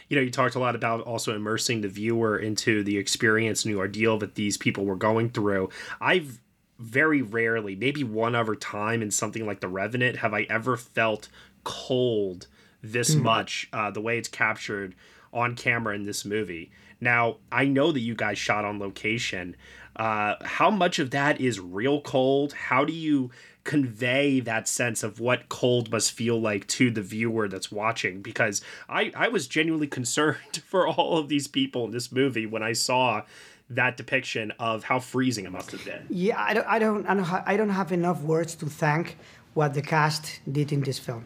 you 0.10 0.16
know, 0.16 0.22
you 0.22 0.32
talked 0.32 0.56
a 0.56 0.60
lot 0.60 0.76
about 0.76 1.02
also 1.02 1.36
immersing 1.36 1.82
the 1.82 1.90
viewer 1.90 2.38
into 2.38 2.84
the 2.84 2.98
experience 2.98 3.66
and 3.66 3.74
the 3.74 3.78
ordeal 3.78 4.18
that 4.20 4.36
these 4.36 4.58
people 4.58 4.86
were 4.86 4.96
going 4.96 5.30
through. 5.30 5.70
I've 6.00 6.40
very 6.80 7.22
rarely, 7.22 7.76
maybe 7.76 8.04
one 8.04 8.36
other 8.36 8.56
time 8.56 9.02
in 9.02 9.12
something 9.12 9.46
like 9.46 9.60
The 9.60 9.68
Revenant, 9.68 10.18
have 10.18 10.34
I 10.34 10.44
ever 10.50 10.78
felt 10.78 11.28
cold 11.64 12.48
this 12.82 13.16
mm. 13.16 13.24
much, 13.24 13.68
uh, 13.74 13.92
the 13.92 14.02
way 14.02 14.18
it's 14.18 14.30
captured 14.30 14.96
on 15.34 15.56
camera 15.56 15.96
in 15.96 16.06
this 16.06 16.24
movie. 16.24 16.72
Now, 17.02 17.38
I 17.52 17.66
know 17.66 17.92
that 17.92 18.00
you 18.00 18.16
guys 18.16 18.38
shot 18.38 18.64
on 18.64 18.80
location. 18.80 19.56
Uh, 19.96 20.36
how 20.42 20.70
much 20.70 21.00
of 21.00 21.12
that 21.12 21.42
is 21.42 21.60
real 21.60 22.02
cold? 22.02 22.54
How 22.54 22.86
do 22.86 22.94
you 22.94 23.32
convey 23.68 24.40
that 24.40 24.66
sense 24.66 25.04
of 25.04 25.20
what 25.20 25.50
cold 25.50 25.92
must 25.92 26.14
feel 26.14 26.40
like 26.40 26.66
to 26.68 26.90
the 26.90 27.02
viewer 27.02 27.50
that's 27.50 27.70
watching 27.70 28.22
because 28.22 28.62
I, 28.88 29.12
I 29.14 29.28
was 29.28 29.46
genuinely 29.46 29.88
concerned 30.00 30.64
for 30.66 30.88
all 30.88 31.18
of 31.18 31.28
these 31.28 31.48
people 31.48 31.84
in 31.84 31.92
this 31.92 32.10
movie 32.10 32.46
when 32.46 32.64
I 32.64 32.72
saw 32.74 33.24
that 33.70 33.98
depiction 33.98 34.54
of 34.58 34.86
how 34.86 35.00
freezing 35.00 35.46
it 35.46 35.52
must 35.52 35.72
have 35.72 35.84
been. 35.84 36.06
Yeah, 36.10 36.42
I 36.42 36.54
don't, 36.54 36.68
I 36.68 36.80
don't, 36.80 37.06
I 37.06 37.14
don't, 37.14 37.24
ha- 37.26 37.44
I 37.46 37.58
don't 37.58 37.76
have 37.82 37.92
enough 37.92 38.22
words 38.22 38.56
to 38.56 38.68
thank 38.68 39.18
what 39.54 39.74
the 39.74 39.82
cast 39.82 40.40
did 40.50 40.72
in 40.72 40.82
this 40.82 40.98
film. 40.98 41.26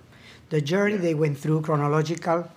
The 0.49 0.61
journey 0.61 0.95
yeah. 0.95 1.01
they 1.01 1.13
went 1.13 1.37
through, 1.37 1.61
chronological, 1.61 2.49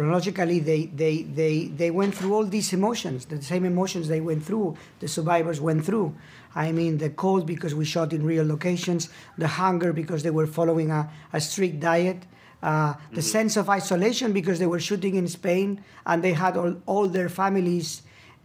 chronologically, 0.00 0.60
they, 0.60 0.86
they, 0.86 1.24
they, 1.24 1.64
they 1.66 1.90
went 1.90 2.14
through 2.14 2.32
all 2.34 2.46
these 2.46 2.72
emotions, 2.72 3.26
the 3.26 3.42
same 3.42 3.66
emotions 3.66 4.08
they 4.08 4.22
went 4.22 4.42
through, 4.42 4.74
the 5.00 5.06
survivors 5.06 5.60
went 5.60 5.84
through. 5.84 6.14
I 6.54 6.72
mean, 6.72 6.96
the 6.96 7.10
cold 7.10 7.44
because 7.44 7.74
we 7.74 7.84
shot 7.84 8.14
in 8.14 8.24
real 8.24 8.46
locations, 8.46 9.10
the 9.36 9.46
hunger 9.46 9.92
because 9.92 10.22
they 10.22 10.30
were 10.30 10.46
following 10.46 10.90
a, 10.90 11.10
a 11.34 11.40
strict 11.42 11.80
diet, 11.80 12.22
uh, 12.62 12.94
the 13.10 13.16
mm-hmm. 13.16 13.20
sense 13.20 13.58
of 13.58 13.68
isolation 13.68 14.32
because 14.32 14.58
they 14.58 14.66
were 14.66 14.80
shooting 14.80 15.16
in 15.16 15.28
Spain 15.28 15.84
and 16.06 16.24
they 16.24 16.32
had 16.32 16.56
all, 16.56 16.76
all 16.86 17.06
their 17.06 17.28
families 17.28 18.00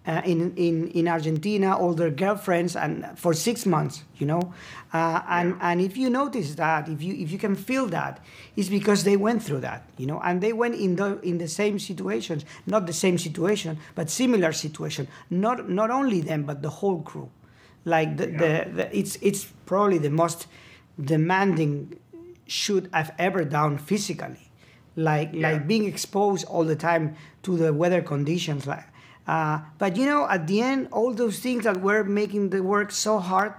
uh, 0.08 0.22
in, 0.26 0.56
in, 0.56 0.88
in 0.90 1.08
Argentina, 1.08 1.76
all 1.76 1.94
their 1.94 2.12
girlfriends, 2.12 2.76
and 2.76 3.06
for 3.16 3.34
six 3.34 3.66
months, 3.66 4.04
you 4.18 4.26
know. 4.26 4.54
Uh, 4.94 5.22
and, 5.28 5.50
yeah. 5.50 5.72
and 5.72 5.82
if 5.82 5.98
you 5.98 6.10
notice 6.10 6.56
that, 6.56 6.88
if 6.88 7.02
you, 7.02 7.14
if 7.16 7.32
you 7.32 7.38
can 7.38 7.56
feel 7.56 7.88
that, 7.88 8.24
it's 8.56 8.70
because 8.70 9.04
they 9.04 9.18
went 9.18 9.42
through 9.44 9.60
that, 9.60 9.84
you 9.98 10.06
know, 10.06 10.22
and 10.24 10.42
they 10.42 10.54
went 10.54 10.76
in 10.76 10.96
the, 10.96 11.20
in 11.22 11.38
the 11.38 11.48
same 11.48 11.80
situations, 11.80 12.46
not 12.66 12.86
the 12.86 12.94
same 12.94 13.18
situation, 13.18 13.78
but 13.96 14.10
similar 14.10 14.54
situation. 14.54 15.08
Not, 15.30 15.70
not 15.70 15.90
only 15.90 16.22
them, 16.22 16.44
but 16.44 16.62
the 16.62 16.70
whole 16.70 17.02
crew. 17.02 17.30
Like 17.86 18.18
the, 18.18 18.32
yeah. 18.32 18.64
the, 18.64 18.72
the, 18.72 18.98
it's 18.98 19.16
it's 19.22 19.46
probably 19.68 20.00
the 20.00 20.10
most 20.10 20.48
demanding 21.00 22.00
shoot 22.48 22.90
I've 22.92 23.12
ever 23.20 23.46
done 23.46 23.78
physically. 23.78 24.50
Like 24.96 25.32
yeah. 25.34 25.52
like 25.52 25.68
being 25.68 25.86
exposed 25.86 26.46
all 26.48 26.64
the 26.64 26.76
time 26.76 27.16
to 27.44 27.56
the 27.56 27.72
weather 27.74 28.02
conditions. 28.02 28.66
Like, 28.66 28.86
uh, 29.28 29.60
but 29.78 29.96
you 29.96 30.06
know, 30.06 30.28
at 30.30 30.48
the 30.48 30.62
end, 30.62 30.88
all 30.92 31.14
those 31.14 31.40
things 31.40 31.64
that 31.64 31.82
were 31.82 32.04
making 32.04 32.50
the 32.50 32.62
work 32.62 32.92
so 32.92 33.20
hard, 33.20 33.54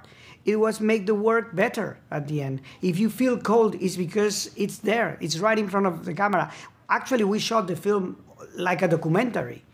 it 0.44 0.56
was 0.56 0.80
make 0.80 1.06
the 1.06 1.14
work 1.14 1.54
better 1.56 1.98
at 2.10 2.28
the 2.28 2.40
end. 2.40 2.60
If 2.80 2.98
you 2.98 3.10
feel 3.10 3.36
cold, 3.38 3.74
it's 3.80 3.96
because 3.96 4.50
it's 4.56 4.78
there. 4.78 5.18
It's 5.20 5.38
right 5.38 5.58
in 5.58 5.68
front 5.68 5.86
of 5.86 6.04
the 6.04 6.14
camera. 6.14 6.52
Actually, 6.88 7.24
we 7.24 7.40
shot 7.40 7.66
the 7.66 7.74
film 7.74 8.22
like 8.54 8.82
a 8.82 8.88
documentary. 8.88 9.64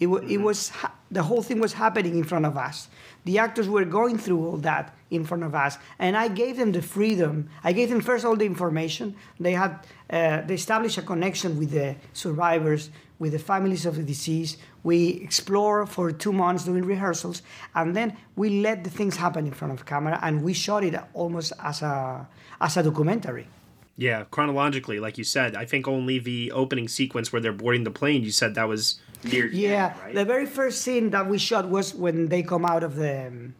It, 0.00 0.08
mm-hmm. 0.08 0.28
it 0.28 0.40
was 0.40 0.72
the 1.10 1.22
whole 1.22 1.42
thing 1.42 1.60
was 1.60 1.74
happening 1.74 2.16
in 2.16 2.24
front 2.24 2.46
of 2.46 2.56
us. 2.56 2.88
The 3.24 3.38
actors 3.38 3.68
were 3.68 3.84
going 3.84 4.18
through 4.18 4.44
all 4.46 4.56
that 4.58 4.94
in 5.10 5.24
front 5.24 5.44
of 5.44 5.54
us, 5.54 5.78
and 5.98 6.16
I 6.16 6.28
gave 6.28 6.56
them 6.56 6.72
the 6.72 6.82
freedom. 6.82 7.48
I 7.62 7.72
gave 7.72 7.90
them 7.90 8.00
first 8.00 8.24
all 8.24 8.36
the 8.36 8.44
information. 8.44 9.14
They 9.38 9.52
had 9.52 9.86
uh, 10.10 10.42
they 10.42 10.54
established 10.54 10.98
a 10.98 11.02
connection 11.02 11.58
with 11.58 11.70
the 11.70 11.96
survivors, 12.12 12.90
with 13.18 13.32
the 13.32 13.38
families 13.38 13.86
of 13.86 13.96
the 13.96 14.02
deceased. 14.02 14.58
We 14.82 15.08
explore 15.22 15.86
for 15.86 16.12
two 16.12 16.32
months 16.32 16.64
doing 16.64 16.84
rehearsals, 16.84 17.42
and 17.74 17.96
then 17.96 18.16
we 18.36 18.60
let 18.60 18.84
the 18.84 18.90
things 18.90 19.16
happen 19.16 19.46
in 19.46 19.52
front 19.52 19.72
of 19.72 19.86
camera, 19.86 20.18
and 20.22 20.42
we 20.42 20.52
shot 20.52 20.84
it 20.84 20.94
almost 21.14 21.52
as 21.62 21.82
a 21.82 22.28
as 22.60 22.76
a 22.76 22.82
documentary. 22.82 23.46
Yeah, 23.96 24.24
chronologically, 24.30 24.98
like 24.98 25.18
you 25.18 25.24
said, 25.24 25.54
I 25.54 25.64
think 25.64 25.86
only 25.86 26.18
the 26.18 26.50
opening 26.50 26.88
sequence 26.88 27.32
where 27.32 27.40
they're 27.40 27.52
boarding 27.52 27.84
the 27.84 27.92
plane. 27.92 28.24
You 28.24 28.32
said 28.32 28.56
that 28.56 28.66
was 28.66 29.00
near. 29.22 29.46
Yeah, 29.46 29.86
end, 29.86 30.00
right? 30.02 30.14
the 30.14 30.24
very 30.24 30.46
first 30.46 30.82
scene 30.82 31.10
that 31.10 31.28
we 31.28 31.38
shot 31.38 31.68
was 31.68 31.94
when 31.94 32.28
they 32.28 32.42
come 32.42 32.64
out 32.64 32.82
of 32.82 32.96
the 32.96 33.52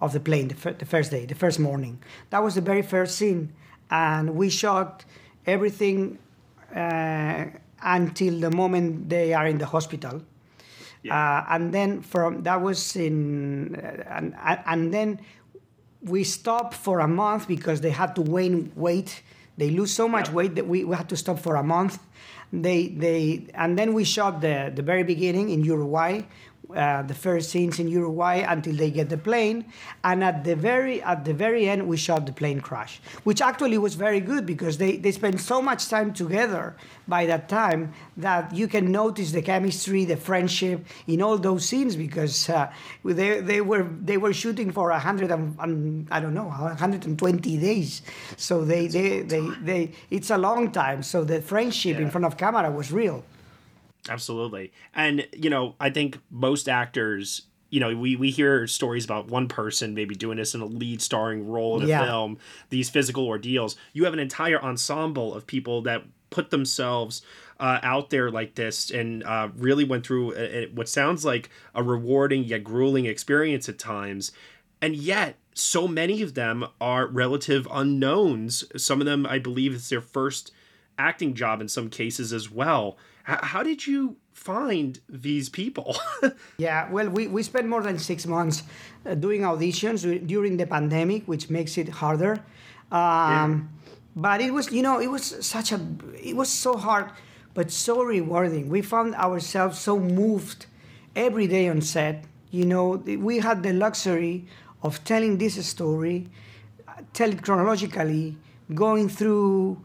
of 0.00 0.12
the 0.12 0.20
plane, 0.20 0.48
the, 0.48 0.54
f- 0.54 0.78
the 0.78 0.84
first 0.84 1.10
day, 1.10 1.24
the 1.24 1.34
first 1.34 1.58
morning. 1.58 2.02
That 2.30 2.42
was 2.42 2.56
the 2.56 2.60
very 2.60 2.82
first 2.82 3.16
scene, 3.16 3.52
and 3.90 4.34
we 4.34 4.50
shot 4.50 5.04
everything 5.46 6.18
uh, 6.74 7.46
until 7.82 8.40
the 8.40 8.50
moment 8.50 9.08
they 9.08 9.34
are 9.34 9.46
in 9.46 9.58
the 9.58 9.66
hospital. 9.66 10.22
Yeah. 11.02 11.14
Uh, 11.14 11.54
and 11.54 11.72
then 11.72 12.02
from 12.02 12.42
that 12.42 12.60
was 12.60 12.96
in 12.96 13.76
uh, 13.76 14.02
and 14.10 14.34
and 14.66 14.92
then 14.92 15.20
we 16.02 16.24
stopped 16.24 16.74
for 16.74 17.00
a 17.00 17.08
month 17.08 17.48
because 17.48 17.80
they 17.80 17.90
had 17.90 18.14
to 18.16 18.22
gain 18.24 18.72
weight. 18.74 19.22
They 19.56 19.70
lose 19.70 19.92
so 19.92 20.06
much 20.08 20.30
weight 20.30 20.54
that 20.56 20.66
we, 20.66 20.84
we 20.84 20.94
had 20.94 21.08
to 21.08 21.16
stop 21.16 21.38
for 21.38 21.56
a 21.56 21.62
month 21.62 21.98
they 22.52 22.88
they 22.88 23.46
and 23.54 23.78
then 23.78 23.92
we 23.92 24.04
shot 24.04 24.40
the 24.40 24.72
the 24.74 24.82
very 24.82 25.02
beginning 25.02 25.50
in 25.50 25.64
Uruguay 25.64 26.22
uh, 26.74 27.02
the 27.02 27.14
first 27.14 27.50
scenes 27.50 27.78
in 27.78 27.88
Uruguay 27.88 28.44
until 28.46 28.74
they 28.74 28.90
get 28.90 29.08
the 29.08 29.16
plane, 29.18 29.64
and 30.02 30.24
at 30.24 30.44
the 30.44 30.56
very 30.56 31.02
at 31.02 31.24
the 31.24 31.34
very 31.34 31.68
end 31.68 31.86
we 31.86 31.96
shot 31.96 32.26
the 32.26 32.32
plane 32.32 32.60
crash, 32.60 33.00
which 33.24 33.40
actually 33.40 33.78
was 33.78 33.94
very 33.94 34.20
good 34.20 34.46
because 34.46 34.78
they 34.78 34.96
they 34.96 35.12
spent 35.12 35.40
so 35.40 35.62
much 35.62 35.88
time 35.88 36.12
together 36.12 36.76
by 37.06 37.26
that 37.26 37.48
time 37.48 37.92
that 38.16 38.54
you 38.54 38.66
can 38.66 38.90
notice 38.90 39.32
the 39.32 39.42
chemistry, 39.42 40.04
the 40.04 40.16
friendship 40.16 40.84
in 41.06 41.22
all 41.22 41.38
those 41.38 41.64
scenes 41.64 41.96
because 41.96 42.48
uh, 42.48 42.70
they 43.04 43.40
they 43.40 43.60
were 43.60 43.88
they 44.02 44.16
were 44.16 44.32
shooting 44.32 44.70
for 44.72 44.90
a 44.90 44.98
hundred 44.98 45.30
and 45.30 45.58
um, 45.60 46.06
I 46.10 46.20
don't 46.20 46.34
know 46.34 46.48
120 46.48 47.56
days, 47.58 48.02
so 48.36 48.64
they 48.64 48.86
they, 48.88 49.22
they 49.22 49.40
they 49.40 49.50
they 49.62 49.92
it's 50.10 50.30
a 50.30 50.38
long 50.38 50.72
time. 50.72 51.02
So 51.02 51.24
the 51.24 51.40
friendship 51.40 51.96
yeah. 51.96 52.02
in 52.04 52.10
front 52.10 52.24
of 52.24 52.36
camera 52.36 52.70
was 52.70 52.92
real. 52.92 53.24
Absolutely. 54.08 54.72
And, 54.94 55.26
you 55.32 55.50
know, 55.50 55.74
I 55.80 55.90
think 55.90 56.20
most 56.30 56.68
actors, 56.68 57.42
you 57.70 57.80
know, 57.80 57.94
we, 57.96 58.16
we 58.16 58.30
hear 58.30 58.66
stories 58.66 59.04
about 59.04 59.28
one 59.28 59.48
person 59.48 59.94
maybe 59.94 60.14
doing 60.14 60.36
this 60.36 60.54
in 60.54 60.60
a 60.60 60.66
lead 60.66 61.02
starring 61.02 61.46
role 61.48 61.78
in 61.78 61.84
a 61.84 61.88
yeah. 61.88 62.04
film, 62.04 62.38
these 62.70 62.88
physical 62.88 63.26
ordeals. 63.26 63.76
You 63.92 64.04
have 64.04 64.12
an 64.12 64.20
entire 64.20 64.62
ensemble 64.62 65.34
of 65.34 65.46
people 65.46 65.82
that 65.82 66.04
put 66.30 66.50
themselves 66.50 67.22
uh, 67.58 67.78
out 67.82 68.10
there 68.10 68.30
like 68.30 68.54
this 68.54 68.90
and 68.90 69.24
uh, 69.24 69.48
really 69.56 69.84
went 69.84 70.06
through 70.06 70.34
a, 70.34 70.64
a, 70.64 70.66
what 70.66 70.88
sounds 70.88 71.24
like 71.24 71.50
a 71.74 71.82
rewarding 71.82 72.44
yet 72.44 72.62
grueling 72.62 73.06
experience 73.06 73.68
at 73.68 73.78
times. 73.78 74.32
And 74.82 74.94
yet, 74.94 75.36
so 75.54 75.88
many 75.88 76.20
of 76.20 76.34
them 76.34 76.66
are 76.80 77.06
relative 77.06 77.66
unknowns. 77.70 78.64
Some 78.76 79.00
of 79.00 79.06
them, 79.06 79.26
I 79.26 79.38
believe, 79.38 79.74
it's 79.74 79.88
their 79.88 80.02
first 80.02 80.52
acting 80.98 81.34
job 81.34 81.60
in 81.60 81.68
some 81.68 81.88
cases 81.88 82.32
as 82.32 82.50
well 82.50 82.98
how 83.26 83.62
did 83.62 83.86
you 83.86 84.16
find 84.32 85.00
these 85.08 85.48
people? 85.48 85.96
yeah, 86.58 86.88
well, 86.90 87.08
we, 87.08 87.26
we 87.26 87.42
spent 87.42 87.66
more 87.66 87.82
than 87.82 87.98
six 87.98 88.26
months 88.26 88.62
uh, 89.04 89.14
doing 89.14 89.40
auditions 89.40 90.26
during 90.26 90.56
the 90.56 90.66
pandemic, 90.66 91.26
which 91.26 91.50
makes 91.50 91.76
it 91.76 91.88
harder. 91.88 92.38
Um, 92.92 93.00
yeah. 93.00 93.60
but 94.14 94.40
it 94.40 94.52
was 94.52 94.70
you 94.70 94.80
know 94.80 95.00
it 95.00 95.08
was 95.08 95.44
such 95.44 95.72
a 95.72 95.80
it 96.22 96.36
was 96.36 96.48
so 96.48 96.76
hard 96.76 97.10
but 97.52 97.68
so 97.68 98.04
rewarding 98.04 98.68
we 98.68 98.80
found 98.80 99.12
ourselves 99.16 99.76
so 99.76 99.98
moved 99.98 100.66
every 101.16 101.48
day 101.48 101.68
on 101.68 101.80
set 101.80 102.24
you 102.52 102.64
know 102.64 102.90
we 103.28 103.40
had 103.40 103.64
the 103.64 103.72
luxury 103.72 104.46
of 104.84 105.02
telling 105.02 105.36
this 105.36 105.54
story 105.66 106.28
tell 107.12 107.28
it 107.28 107.42
chronologically 107.42 108.36
going 108.72 109.08
through 109.08 109.82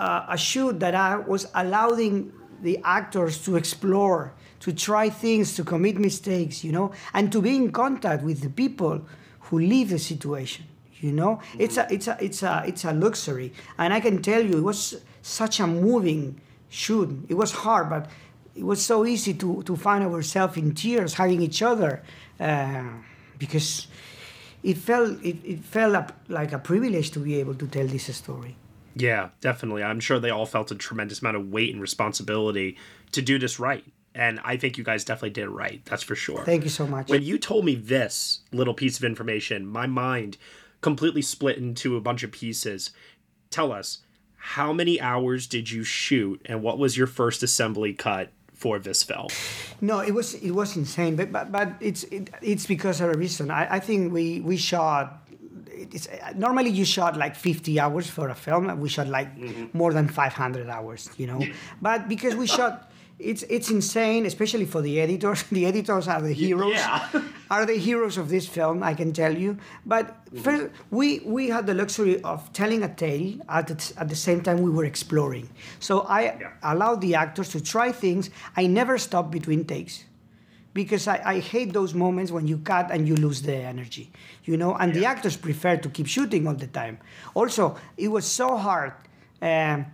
uh, 0.00 0.26
a 0.28 0.36
shoot 0.36 0.80
that 0.80 0.96
i 0.96 1.14
was 1.14 1.46
allowing 1.54 2.32
the 2.62 2.78
actors 2.84 3.42
to 3.44 3.56
explore 3.56 4.32
to 4.60 4.72
try 4.72 5.08
things 5.08 5.54
to 5.54 5.64
commit 5.64 5.96
mistakes 5.96 6.64
you 6.64 6.72
know 6.72 6.92
and 7.14 7.30
to 7.30 7.40
be 7.40 7.56
in 7.56 7.70
contact 7.72 8.22
with 8.22 8.40
the 8.40 8.50
people 8.50 9.00
who 9.40 9.58
live 9.58 9.90
the 9.90 9.98
situation 9.98 10.64
you 11.00 11.12
know? 11.12 11.40
It's 11.58 11.76
a 11.76 11.86
it's 11.90 12.08
a 12.08 12.16
it's 12.20 12.42
a 12.42 12.64
it's 12.66 12.84
a 12.84 12.92
luxury. 12.92 13.52
And 13.78 13.92
i 13.92 14.00
can 14.00 14.22
tell 14.22 14.42
you 14.42 14.58
it 14.58 14.62
was 14.62 15.00
such 15.22 15.60
a 15.60 15.66
moving 15.66 16.40
shoot. 16.68 17.26
It 17.28 17.34
was 17.34 17.52
hard 17.52 17.90
but 17.90 18.10
it 18.54 18.64
was 18.64 18.84
so 18.84 19.06
easy 19.06 19.34
to 19.34 19.62
to 19.62 19.76
find 19.76 20.04
ourselves 20.04 20.56
in 20.56 20.74
tears 20.74 21.14
hugging 21.14 21.42
each 21.42 21.62
other 21.62 22.02
uh, 22.40 22.84
because 23.38 23.86
it 24.62 24.76
felt 24.76 25.22
it, 25.22 25.36
it 25.44 25.64
felt 25.64 26.10
like 26.28 26.52
a 26.52 26.58
privilege 26.58 27.10
to 27.12 27.20
be 27.20 27.36
able 27.36 27.54
to 27.54 27.66
tell 27.66 27.86
this 27.86 28.14
story 28.16 28.56
Yeah, 28.98 29.30
definitely. 29.40 29.82
I'm 29.82 30.00
sure 30.00 30.18
they 30.18 30.30
all 30.30 30.46
felt 30.46 30.70
a 30.70 30.74
tremendous 30.74 31.20
amount 31.20 31.36
of 31.36 31.48
weight 31.48 31.72
and 31.72 31.80
responsibility 31.80 32.76
to 33.12 33.22
do 33.22 33.38
this 33.38 33.58
right. 33.58 33.84
And 34.14 34.40
I 34.42 34.56
think 34.56 34.76
you 34.76 34.84
guys 34.84 35.04
definitely 35.04 35.30
did 35.30 35.44
it 35.44 35.50
right. 35.50 35.80
That's 35.84 36.02
for 36.02 36.16
sure. 36.16 36.44
thank 36.44 36.64
you 36.64 36.70
so 36.70 36.86
much 36.86 37.08
When 37.08 37.22
you 37.22 37.38
told 37.38 37.64
me 37.64 37.76
this 37.76 38.40
little 38.52 38.74
piece 38.74 38.98
of 38.98 39.04
information, 39.04 39.66
my 39.66 39.86
mind 39.86 40.36
completely 40.80 41.22
split 41.22 41.58
into 41.58 41.96
a 41.96 42.00
bunch 42.00 42.22
of 42.22 42.32
pieces. 42.32 42.90
Tell 43.50 43.72
us, 43.72 43.98
how 44.36 44.72
many 44.72 45.00
hours 45.00 45.46
did 45.46 45.70
you 45.70 45.84
shoot 45.84 46.40
and 46.46 46.62
what 46.62 46.78
was 46.78 46.96
your 46.96 47.06
first 47.06 47.42
assembly 47.42 47.92
cut 47.92 48.32
for 48.54 48.78
this 48.78 49.02
film? 49.02 49.28
No, 49.80 50.00
it 50.00 50.12
was 50.12 50.34
it 50.34 50.50
was 50.50 50.76
insane, 50.76 51.16
but 51.16 51.30
but, 51.30 51.52
but 51.52 51.72
it's 51.80 52.04
it, 52.04 52.30
it's 52.42 52.66
because 52.66 53.00
of 53.00 53.10
a 53.10 53.18
reason. 53.18 53.50
I, 53.50 53.76
I 53.76 53.80
think 53.80 54.12
we 54.12 54.40
we 54.40 54.56
shot. 54.56 55.27
It's, 55.78 56.06
uh, 56.08 56.32
normally 56.36 56.70
you 56.70 56.84
shot 56.84 57.16
like 57.16 57.36
50 57.36 57.78
hours 57.80 58.08
for 58.08 58.28
a 58.28 58.34
film 58.34 58.68
and 58.68 58.80
we 58.80 58.88
shot 58.88 59.08
like 59.08 59.36
mm-hmm. 59.36 59.66
more 59.76 59.92
than 59.92 60.08
500 60.08 60.68
hours 60.68 61.08
you 61.16 61.26
know? 61.26 61.40
But 61.80 62.08
because 62.08 62.34
we 62.34 62.46
shot 62.46 62.90
it's 63.18 63.42
it's 63.44 63.68
insane 63.70 64.26
especially 64.26 64.64
for 64.64 64.80
the 64.80 65.00
editors. 65.00 65.44
The 65.50 65.66
editors 65.66 66.06
are 66.08 66.22
the 66.22 66.32
heroes. 66.32 66.74
Yeah. 66.74 67.08
are 67.50 67.66
the 67.66 67.76
heroes 67.76 68.18
of 68.18 68.28
this 68.28 68.46
film 68.46 68.82
i 68.82 68.94
can 68.94 69.12
tell 69.12 69.36
you. 69.36 69.58
But 69.84 70.06
mm-hmm. 70.06 70.38
first, 70.38 70.72
we 70.90 71.20
we 71.20 71.48
had 71.48 71.66
the 71.66 71.74
luxury 71.74 72.20
of 72.22 72.52
telling 72.52 72.82
a 72.82 72.94
tale 72.94 73.40
at 73.48 73.66
the, 73.68 73.92
at 73.96 74.08
the 74.08 74.16
same 74.16 74.40
time 74.42 74.62
we 74.62 74.70
were 74.70 74.84
exploring. 74.84 75.48
So 75.80 76.02
i 76.08 76.20
allowed 76.62 77.00
the 77.00 77.14
actors 77.14 77.48
to 77.50 77.60
try 77.60 77.92
things. 77.92 78.30
I 78.56 78.66
never 78.66 78.98
stopped 78.98 79.30
between 79.30 79.64
takes 79.64 80.04
because 80.82 81.08
I, 81.08 81.20
I 81.34 81.36
hate 81.40 81.72
those 81.72 81.92
moments 81.92 82.30
when 82.30 82.46
you 82.46 82.58
cut 82.58 82.92
and 82.92 83.00
you 83.08 83.16
lose 83.16 83.42
the 83.42 83.56
energy 83.74 84.12
you 84.44 84.56
know 84.56 84.76
and 84.80 84.94
the 84.94 85.04
actors 85.12 85.36
prefer 85.36 85.76
to 85.76 85.88
keep 85.96 86.06
shooting 86.06 86.46
all 86.46 86.54
the 86.54 86.68
time. 86.68 86.98
Also 87.34 87.76
it 87.96 88.08
was 88.16 88.24
so 88.40 88.56
hard 88.56 88.92
um, 89.42 89.86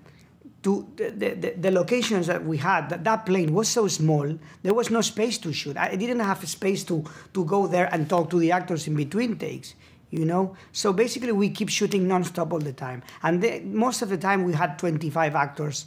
to 0.62 0.86
the, 0.96 1.08
the, 1.42 1.54
the 1.64 1.70
locations 1.70 2.26
that 2.26 2.44
we 2.44 2.58
had 2.58 2.90
that, 2.90 3.02
that 3.02 3.24
plane 3.24 3.54
was 3.54 3.68
so 3.68 3.88
small 3.88 4.28
there 4.62 4.74
was 4.74 4.90
no 4.90 5.00
space 5.00 5.38
to 5.38 5.52
shoot. 5.54 5.74
I 5.78 5.96
didn't 5.96 6.20
have 6.20 6.46
space 6.46 6.84
to 6.90 6.96
to 7.32 7.44
go 7.54 7.66
there 7.66 7.88
and 7.94 8.06
talk 8.14 8.28
to 8.30 8.38
the 8.38 8.52
actors 8.52 8.86
in 8.86 8.94
between 8.94 9.38
takes 9.38 9.74
you 10.10 10.24
know? 10.24 10.54
So 10.70 10.92
basically 10.92 11.32
we 11.32 11.48
keep 11.50 11.68
shooting 11.68 12.06
non-stop 12.06 12.52
all 12.52 12.60
the 12.60 12.72
time. 12.72 13.02
And 13.24 13.42
the, 13.42 13.60
most 13.60 14.00
of 14.00 14.08
the 14.10 14.16
time 14.16 14.44
we 14.44 14.52
had 14.52 14.78
25 14.78 15.34
actors 15.34 15.86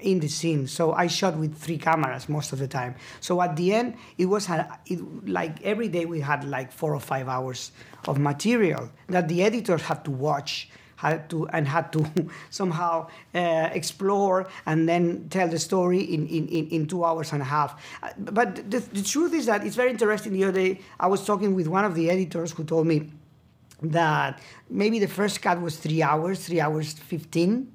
in 0.00 0.20
the 0.20 0.28
scene 0.28 0.66
so 0.66 0.92
i 0.92 1.06
shot 1.06 1.36
with 1.36 1.56
three 1.56 1.78
cameras 1.78 2.28
most 2.28 2.52
of 2.52 2.58
the 2.58 2.68
time 2.68 2.94
so 3.20 3.42
at 3.42 3.56
the 3.56 3.74
end 3.74 3.94
it 4.16 4.26
was 4.26 4.48
it, 4.86 5.28
like 5.28 5.60
every 5.62 5.88
day 5.88 6.04
we 6.04 6.20
had 6.20 6.44
like 6.44 6.70
four 6.70 6.94
or 6.94 7.00
five 7.00 7.28
hours 7.28 7.72
of 8.06 8.18
material 8.18 8.88
that 9.08 9.26
the 9.28 9.42
editors 9.42 9.82
had 9.82 10.04
to 10.04 10.10
watch 10.10 10.70
had 10.98 11.30
to 11.30 11.46
and 11.48 11.66
had 11.68 11.92
to 11.92 12.04
somehow 12.50 13.06
uh, 13.34 13.70
explore 13.72 14.48
and 14.66 14.88
then 14.88 15.28
tell 15.30 15.48
the 15.48 15.58
story 15.58 16.00
in, 16.00 16.26
in, 16.26 16.48
in, 16.48 16.68
in 16.68 16.86
two 16.86 17.04
hours 17.04 17.32
and 17.32 17.40
a 17.40 17.44
half. 17.44 17.80
Uh, 18.02 18.08
But 18.18 18.68
the, 18.70 18.80
the 18.80 19.02
truth 19.02 19.32
is 19.32 19.46
that 19.46 19.64
it's 19.64 19.76
very 19.76 19.90
interesting. 19.90 20.32
The 20.32 20.44
other 20.44 20.60
day, 20.60 20.80
I 20.98 21.06
was 21.06 21.24
talking 21.24 21.54
with 21.54 21.68
one 21.68 21.84
of 21.84 21.94
the 21.94 22.10
editors 22.10 22.50
who 22.52 22.64
told 22.64 22.86
me 22.88 23.10
that 23.80 24.40
maybe 24.68 24.98
the 24.98 25.06
first 25.06 25.40
cut 25.40 25.60
was 25.60 25.76
three 25.76 26.02
hours, 26.02 26.44
three 26.46 26.60
hours 26.60 26.94
fifteen, 26.94 27.72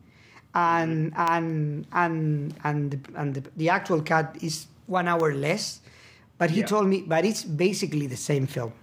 and 0.53 1.13
mm-hmm. 1.13 1.33
and 1.35 1.85
and 1.93 2.53
and 2.63 2.91
the, 2.91 2.99
and 3.19 3.33
the, 3.35 3.43
the 3.57 3.69
actual 3.69 4.01
cut 4.01 4.35
is 4.41 4.67
one 4.87 5.07
hour 5.07 5.33
less. 5.33 5.79
But 6.37 6.51
he 6.51 6.59
Yeah. 6.61 6.65
told 6.65 6.87
me, 6.87 7.01
but 7.07 7.25
it's 7.25 7.43
basically 7.43 8.07
the 8.07 8.17
same 8.17 8.47
film. 8.47 8.73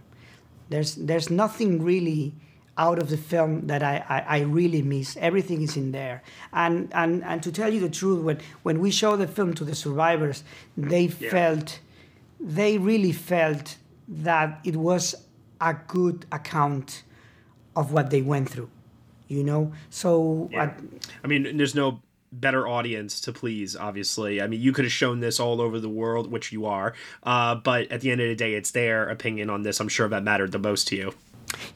There's 0.68 0.94
there's 0.94 1.30
nothing 1.30 1.82
really 1.82 2.34
out 2.78 2.98
of 3.02 3.10
the 3.10 3.16
film 3.16 3.66
that 3.66 3.82
I, 3.82 4.02
I, 4.08 4.38
I 4.38 4.40
really 4.42 4.80
miss. 4.80 5.16
Everything 5.20 5.60
is 5.60 5.76
in 5.76 5.92
there. 5.92 6.22
And, 6.52 6.88
and 6.94 7.22
and 7.24 7.42
to 7.42 7.52
tell 7.52 7.72
you 7.72 7.80
the 7.80 7.90
truth, 7.90 8.22
when 8.24 8.38
when 8.62 8.80
we 8.80 8.90
show 8.90 9.16
the 9.16 9.26
film 9.26 9.52
to 9.54 9.64
the 9.64 9.74
survivors, 9.74 10.44
they 10.76 11.08
felt 11.08 11.80
they 12.40 12.78
really 12.78 13.12
felt 13.12 13.76
that 14.08 14.60
it 14.64 14.76
was 14.76 15.14
a 15.60 15.74
good 15.74 16.24
account 16.32 17.02
of 17.76 17.92
what 17.92 18.10
they 18.10 18.22
went 18.22 18.48
through. 18.48 18.70
You 19.30 19.44
know? 19.44 19.72
So 19.88 20.48
Yeah. 20.52 20.74
I 21.24 21.26
mean, 21.26 21.56
there's 21.56 21.74
no 21.74 22.02
better 22.32 22.66
audience 22.66 23.20
to 23.22 23.32
please, 23.32 23.76
obviously. 23.76 24.42
I 24.42 24.46
mean, 24.46 24.60
you 24.60 24.72
could 24.72 24.84
have 24.84 24.92
shown 24.92 25.20
this 25.20 25.40
all 25.40 25.60
over 25.60 25.80
the 25.80 25.88
world, 25.88 26.30
which 26.30 26.52
you 26.52 26.66
are. 26.66 26.94
Uh, 27.22 27.54
but 27.54 27.90
at 27.90 28.02
the 28.02 28.10
end 28.10 28.20
of 28.20 28.28
the 28.28 28.36
day, 28.36 28.54
it's 28.54 28.70
their 28.72 29.08
opinion 29.08 29.50
on 29.50 29.62
this. 29.62 29.80
I'm 29.80 29.88
sure 29.88 30.08
that 30.08 30.22
mattered 30.22 30.52
the 30.52 30.58
most 30.58 30.88
to 30.88 30.96
you. 30.96 31.14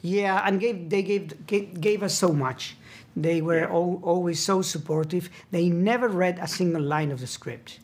Yeah, 0.01 0.41
and 0.45 0.59
gave, 0.59 0.89
they 0.89 1.03
gave, 1.03 1.45
gave 1.47 1.81
gave 1.81 2.03
us 2.03 2.13
so 2.13 2.31
much. 2.31 2.77
They 3.15 3.41
were 3.41 3.63
al 3.63 3.99
always 4.03 4.39
so 4.39 4.61
supportive. 4.61 5.29
They 5.51 5.69
never 5.69 6.07
read 6.07 6.39
a 6.39 6.47
single 6.47 6.81
line 6.81 7.11
of 7.11 7.19
the 7.19 7.27
script. 7.27 7.79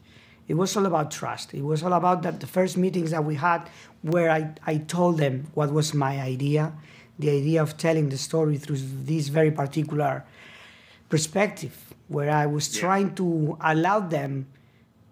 It 0.47 0.55
was 0.55 0.75
all 0.75 0.85
about 0.85 1.11
trust. 1.11 1.53
It 1.53 1.63
was 1.63 1.83
all 1.83 1.93
about 1.93 2.23
that 2.23 2.39
the 2.39 2.47
first 2.47 2.77
meetings 2.77 3.11
that 3.11 3.23
we 3.23 3.35
had, 3.35 3.69
where 4.01 4.29
I, 4.29 4.51
I 4.65 4.77
told 4.77 5.17
them 5.17 5.47
what 5.53 5.71
was 5.71 5.93
my 5.93 6.19
idea, 6.19 6.73
the 7.21 7.29
idea 7.29 7.61
of 7.61 7.77
telling 7.77 8.09
the 8.09 8.17
story 8.17 8.57
through 8.57 8.77
this 8.79 9.29
very 9.29 9.51
particular 9.51 10.25
perspective, 11.09 11.93
where 12.07 12.29
I 12.29 12.45
was 12.45 12.73
trying 12.75 13.15
to 13.15 13.57
allow 13.61 13.99
them 13.99 14.47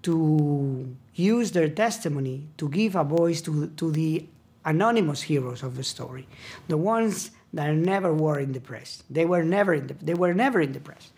to 0.04 0.96
use 1.14 1.52
their 1.52 1.70
testimony 1.70 2.48
to 2.58 2.70
give 2.70 2.96
a 2.96 3.04
voice 3.04 3.42
to, 3.42 3.68
to 3.68 3.92
the 3.92 4.26
anonymous 4.66 5.22
heroes 5.22 5.64
of 5.64 5.76
the 5.76 5.84
story, 5.84 6.28
the 6.68 6.78
ones 6.78 7.32
that 7.54 7.74
never 7.74 8.14
were 8.14 8.40
in 8.40 8.52
the 8.54 8.62
press. 8.62 9.04
They 9.10 9.26
were 9.26 9.44
never 9.44 9.74
in 9.74 9.88
the, 9.88 9.94
they 9.96 10.14
were 10.14 10.34
never 10.34 10.62
in 10.62 10.74
the 10.74 10.80
press. 10.80 11.12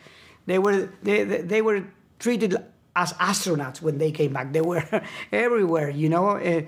They 0.46 0.60
were 0.60 0.90
they, 1.04 1.24
they, 1.24 1.42
they 1.42 1.62
were 1.62 1.84
treated 2.20 2.56
as 2.96 3.14
astronauts 3.14 3.82
when 3.82 3.98
they 3.98 4.12
came 4.12 4.34
back. 4.34 4.54
They 4.54 4.62
were 4.62 4.84
everywhere, 5.32 5.90
you 5.90 6.10
know. 6.10 6.38
Uh, 6.38 6.62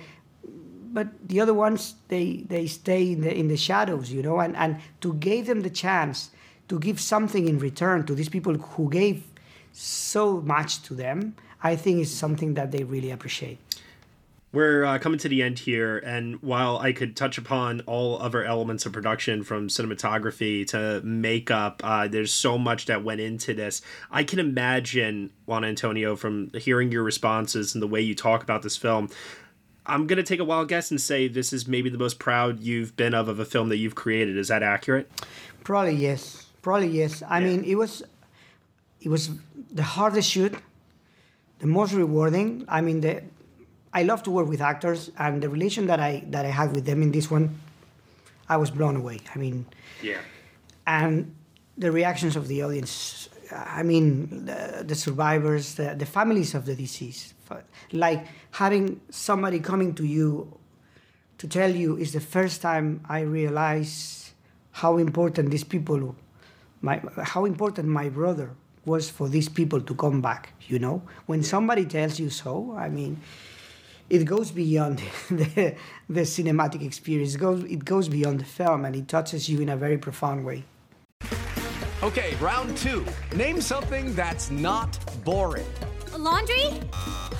but 0.94 1.08
the 1.28 1.42
other 1.42 1.54
ones 1.54 1.96
they 2.08 2.46
they 2.48 2.68
stay 2.68 3.12
in 3.12 3.22
the 3.22 3.36
in 3.36 3.48
the 3.48 3.58
shadows, 3.58 4.12
you 4.12 4.22
know. 4.22 4.40
And 4.40 4.56
and 4.56 4.80
to 5.02 5.14
give 5.16 5.48
them 5.48 5.62
the 5.62 5.70
chance 5.70 6.30
to 6.70 6.80
give 6.80 7.02
something 7.02 7.48
in 7.48 7.60
return 7.60 8.06
to 8.06 8.16
these 8.16 8.30
people 8.30 8.54
who 8.54 8.90
gave 8.90 9.26
so 9.74 10.40
much 10.42 10.82
to 10.84 10.94
them, 10.94 11.36
I 11.62 11.76
think 11.76 12.00
is 12.00 12.14
something 12.14 12.54
that 12.54 12.72
they 12.72 12.84
really 12.84 13.12
appreciate. 13.12 13.58
We're 14.54 14.86
uh, 14.86 15.00
coming 15.00 15.18
to 15.18 15.28
the 15.28 15.42
end 15.42 15.58
here, 15.58 15.98
and 15.98 16.40
while 16.44 16.78
I 16.78 16.94
could 16.94 17.16
touch 17.16 17.40
upon 17.40 17.82
all 17.88 18.22
other 18.22 18.44
elements 18.44 18.86
of 18.86 18.94
production 18.94 19.44
from 19.44 19.68
cinematography 19.68 20.68
to 20.68 21.02
makeup, 21.04 21.82
uh, 21.84 22.08
there's 22.08 22.32
so 22.32 22.60
much 22.60 22.86
that 22.86 23.04
went 23.04 23.20
into 23.20 23.56
this. 23.56 23.82
I 24.12 24.24
can 24.24 24.38
imagine, 24.38 25.32
Juan 25.48 25.66
Antonio, 25.66 26.16
from 26.16 26.52
hearing 26.54 26.92
your 26.92 27.02
responses 27.02 27.74
and 27.74 27.82
the 27.82 27.88
way 27.88 28.02
you 28.02 28.14
talk 28.14 28.44
about 28.44 28.62
this 28.62 28.78
film, 28.78 29.10
I'm 29.86 30.08
going 30.08 30.17
to 30.17 30.24
take 30.24 30.39
a 30.39 30.46
wild 30.46 30.69
guess 30.69 30.91
and 30.91 31.00
say 31.02 31.28
this 31.28 31.52
is 31.52 31.67
maybe 31.67 31.89
the 31.89 31.98
most 31.98 32.19
proud 32.19 32.60
you've 32.62 32.96
been 32.96 33.13
of 33.13 33.28
of 33.28 33.39
a 33.39 33.46
film 33.46 33.69
that 33.69 33.78
you've 33.78 33.96
created. 33.96 34.38
Is 34.38 34.48
that 34.48 34.63
accurate? 34.63 35.10
Probably 35.63 35.96
yes. 35.96 36.46
Probably 36.62 36.88
yes. 36.88 37.22
I 37.28 37.39
mean, 37.41 37.63
it 37.65 37.76
was 37.76 38.04
it 39.02 39.10
was 39.10 39.30
the 39.72 39.84
hardest 39.84 40.30
shoot, 40.30 40.56
the 41.60 41.67
most 41.67 41.93
rewarding. 41.93 42.63
I 42.69 42.80
mean, 42.82 43.02
the 43.02 43.24
I 43.93 44.04
love 44.04 44.24
to 44.24 44.32
work 44.32 44.48
with 44.48 44.62
actors, 44.62 45.12
and 45.17 45.41
the 45.43 45.50
relation 45.50 45.88
that 45.88 46.00
I 46.00 46.24
that 46.30 46.46
I 46.46 46.50
had 46.50 46.74
with 46.76 46.86
them 46.86 47.02
in 47.04 47.12
this 47.12 47.30
one, 47.30 47.60
I 48.48 48.56
was 48.58 48.72
blown 48.72 48.96
away. 48.96 49.19
I 49.36 49.38
mean, 49.38 49.65
Yeah. 50.02 50.19
and 50.88 51.36
the 51.78 51.91
reactions 51.91 52.36
of 52.36 52.48
the 52.48 52.63
audience. 52.63 53.30
I 53.52 53.84
mean, 53.84 54.46
the, 54.46 54.84
the 54.88 54.96
survivors, 54.96 55.76
the, 55.76 55.93
the 55.96 56.08
families 56.08 56.56
of 56.56 56.65
the 56.65 56.74
deceased, 56.76 57.33
like 57.92 58.26
having 58.52 59.02
somebody 59.10 59.60
coming 59.60 59.94
to 59.96 60.06
you 60.06 60.58
to 61.38 61.48
tell 61.48 61.70
you 61.70 61.98
is 61.98 62.13
the 62.13 62.22
first 62.22 62.62
time 62.62 63.02
I 63.08 63.22
realize 63.22 64.34
how 64.72 64.98
important 64.98 65.52
these 65.52 65.63
people 65.63 66.16
my 66.82 67.02
how 67.24 67.46
important 67.46 67.88
my 67.88 68.10
brother 68.10 68.52
was 68.86 69.10
for 69.10 69.30
these 69.30 69.50
people 69.50 69.82
to 69.82 69.96
come 69.96 70.22
back. 70.22 70.54
You 70.68 70.80
know, 70.80 71.02
when 71.26 71.44
somebody 71.44 71.86
tells 71.86 72.20
you 72.20 72.30
so, 72.30 72.76
I 72.78 72.89
mean, 72.89 73.22
it 74.10 74.26
goes 74.26 74.52
beyond 74.52 75.02
the, 75.30 75.76
the 76.10 76.22
cinematic 76.22 76.86
experience. 76.86 77.36
It 77.36 77.39
goes, 77.39 77.63
it 77.63 77.86
goes 77.86 78.10
beyond 78.10 78.39
the 78.42 78.46
film, 78.46 78.86
and 78.86 78.96
it 78.96 79.08
touches 79.08 79.50
you 79.50 79.62
in 79.62 79.70
a 79.70 79.78
very 79.78 79.98
profound 79.98 80.46
way. 80.46 80.63
Okay, 82.04 82.36
round 82.42 82.76
two. 82.78 83.06
Name 83.36 83.62
something 83.62 84.13
that's 84.13 84.52
not 84.52 85.00
boring. 85.24 85.66
A 86.13 86.18
laundry. 86.18 86.82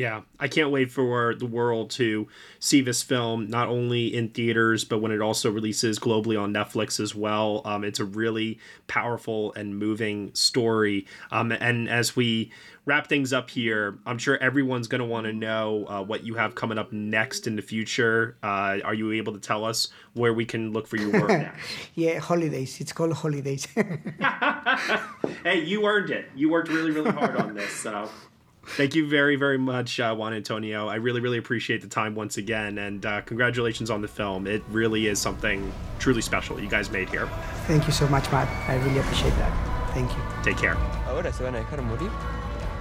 Yeah, 0.00 0.22
I 0.38 0.48
can't 0.48 0.70
wait 0.70 0.90
for 0.90 1.34
the 1.34 1.44
world 1.44 1.90
to 1.90 2.26
see 2.58 2.80
this 2.80 3.02
film 3.02 3.48
not 3.48 3.68
only 3.68 4.06
in 4.06 4.30
theaters, 4.30 4.82
but 4.82 5.02
when 5.02 5.12
it 5.12 5.20
also 5.20 5.50
releases 5.50 5.98
globally 5.98 6.40
on 6.40 6.54
Netflix 6.54 6.98
as 6.98 7.14
well. 7.14 7.60
Um, 7.66 7.84
it's 7.84 8.00
a 8.00 8.06
really 8.06 8.58
powerful 8.86 9.52
and 9.52 9.78
moving 9.78 10.34
story. 10.34 11.06
Um, 11.30 11.52
and 11.52 11.86
as 11.86 12.16
we 12.16 12.50
wrap 12.86 13.08
things 13.08 13.34
up 13.34 13.50
here, 13.50 13.98
I'm 14.06 14.16
sure 14.16 14.38
everyone's 14.38 14.88
going 14.88 15.00
to 15.00 15.04
want 15.04 15.26
to 15.26 15.34
know 15.34 15.84
uh, 15.86 16.02
what 16.02 16.24
you 16.24 16.32
have 16.32 16.54
coming 16.54 16.78
up 16.78 16.90
next 16.92 17.46
in 17.46 17.56
the 17.56 17.62
future. 17.62 18.38
Uh, 18.42 18.78
are 18.82 18.94
you 18.94 19.12
able 19.12 19.34
to 19.34 19.38
tell 19.38 19.66
us 19.66 19.88
where 20.14 20.32
we 20.32 20.46
can 20.46 20.72
look 20.72 20.86
for 20.86 20.96
your 20.96 21.12
work 21.12 21.28
next? 21.28 21.60
yeah, 21.94 22.18
holidays. 22.20 22.80
It's 22.80 22.94
called 22.94 23.12
holidays. 23.12 23.66
hey, 25.44 25.62
you 25.62 25.84
earned 25.84 26.08
it. 26.08 26.30
You 26.34 26.48
worked 26.48 26.70
really, 26.70 26.90
really 26.90 27.10
hard 27.10 27.36
on 27.36 27.52
this. 27.52 27.70
So. 27.70 28.08
Thank 28.76 28.94
you 28.94 29.06
very, 29.06 29.36
very 29.36 29.58
much, 29.58 29.98
uh, 30.00 30.14
Juan 30.14 30.32
Antonio. 30.32 30.88
I 30.88 30.94
really, 30.94 31.20
really 31.20 31.38
appreciate 31.38 31.82
the 31.82 31.88
time 31.88 32.14
once 32.14 32.38
again, 32.38 32.78
and 32.78 33.04
uh, 33.04 33.20
congratulations 33.22 33.90
on 33.90 34.00
the 34.00 34.08
film. 34.08 34.46
It 34.46 34.62
really 34.70 35.06
is 35.08 35.18
something 35.18 35.72
truly 35.98 36.22
special 36.22 36.58
you 36.60 36.68
guys 36.68 36.90
made 36.90 37.08
here. 37.10 37.26
Thank 37.66 37.86
you 37.86 37.92
so 37.92 38.08
much, 38.08 38.30
Matt. 38.30 38.48
I 38.68 38.76
really 38.76 39.00
appreciate 39.00 39.34
that. 39.36 39.52
Thank 39.92 40.10
you. 40.12 40.22
Take 40.42 40.56
care. 40.56 40.76
Ahora 41.06 41.32
se 41.32 41.42
van 41.42 41.56
a 41.56 41.58
dejar 41.58 41.82
morir 41.82 42.10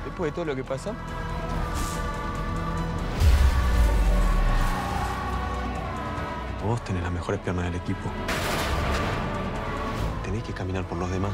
después 0.05 0.31
de 0.31 0.35
todo 0.35 0.45
lo 0.45 0.55
que 0.55 0.63
pasó. 0.63 0.95
Vos 6.63 6.83
tenés 6.83 7.01
las 7.01 7.11
mejores 7.11 7.39
piernas 7.41 7.65
del 7.65 7.75
equipo. 7.75 8.09
Tenés 10.23 10.43
que 10.43 10.53
caminar 10.53 10.87
por 10.87 10.97
los 10.99 11.09
demás. 11.09 11.33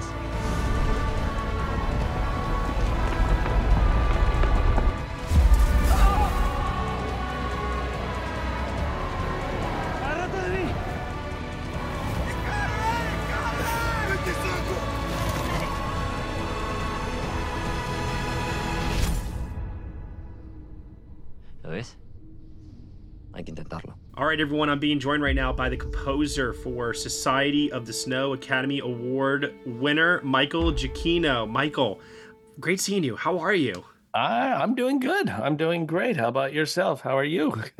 Right, 24.36 24.42
everyone, 24.42 24.70
I'm 24.70 24.80
being 24.80 25.00
joined 25.00 25.24
right 25.24 25.34
now 25.34 25.54
by 25.54 25.70
the 25.70 25.78
composer 25.78 26.52
for 26.52 26.94
Society 26.94 27.72
of 27.72 27.86
the 27.86 27.94
Snow 27.94 28.34
Academy 28.34 28.80
Award 28.80 29.56
winner, 29.66 30.20
Michael 30.26 30.74
Giacchino. 30.74 31.50
Michael, 31.50 32.02
great 32.60 32.82
seeing 32.82 33.06
you. 33.06 33.16
How 33.16 33.40
are 33.40 33.54
you? 33.54 33.86
Uh, 34.14 34.58
I'm 34.60 34.76
doing 34.76 35.00
good. 35.00 35.30
I'm 35.30 35.56
doing 35.56 35.86
great. 35.86 36.18
How 36.18 36.28
about 36.28 36.52
yourself? 36.52 37.00
How 37.00 37.18
are 37.18 37.24
you? 37.24 37.54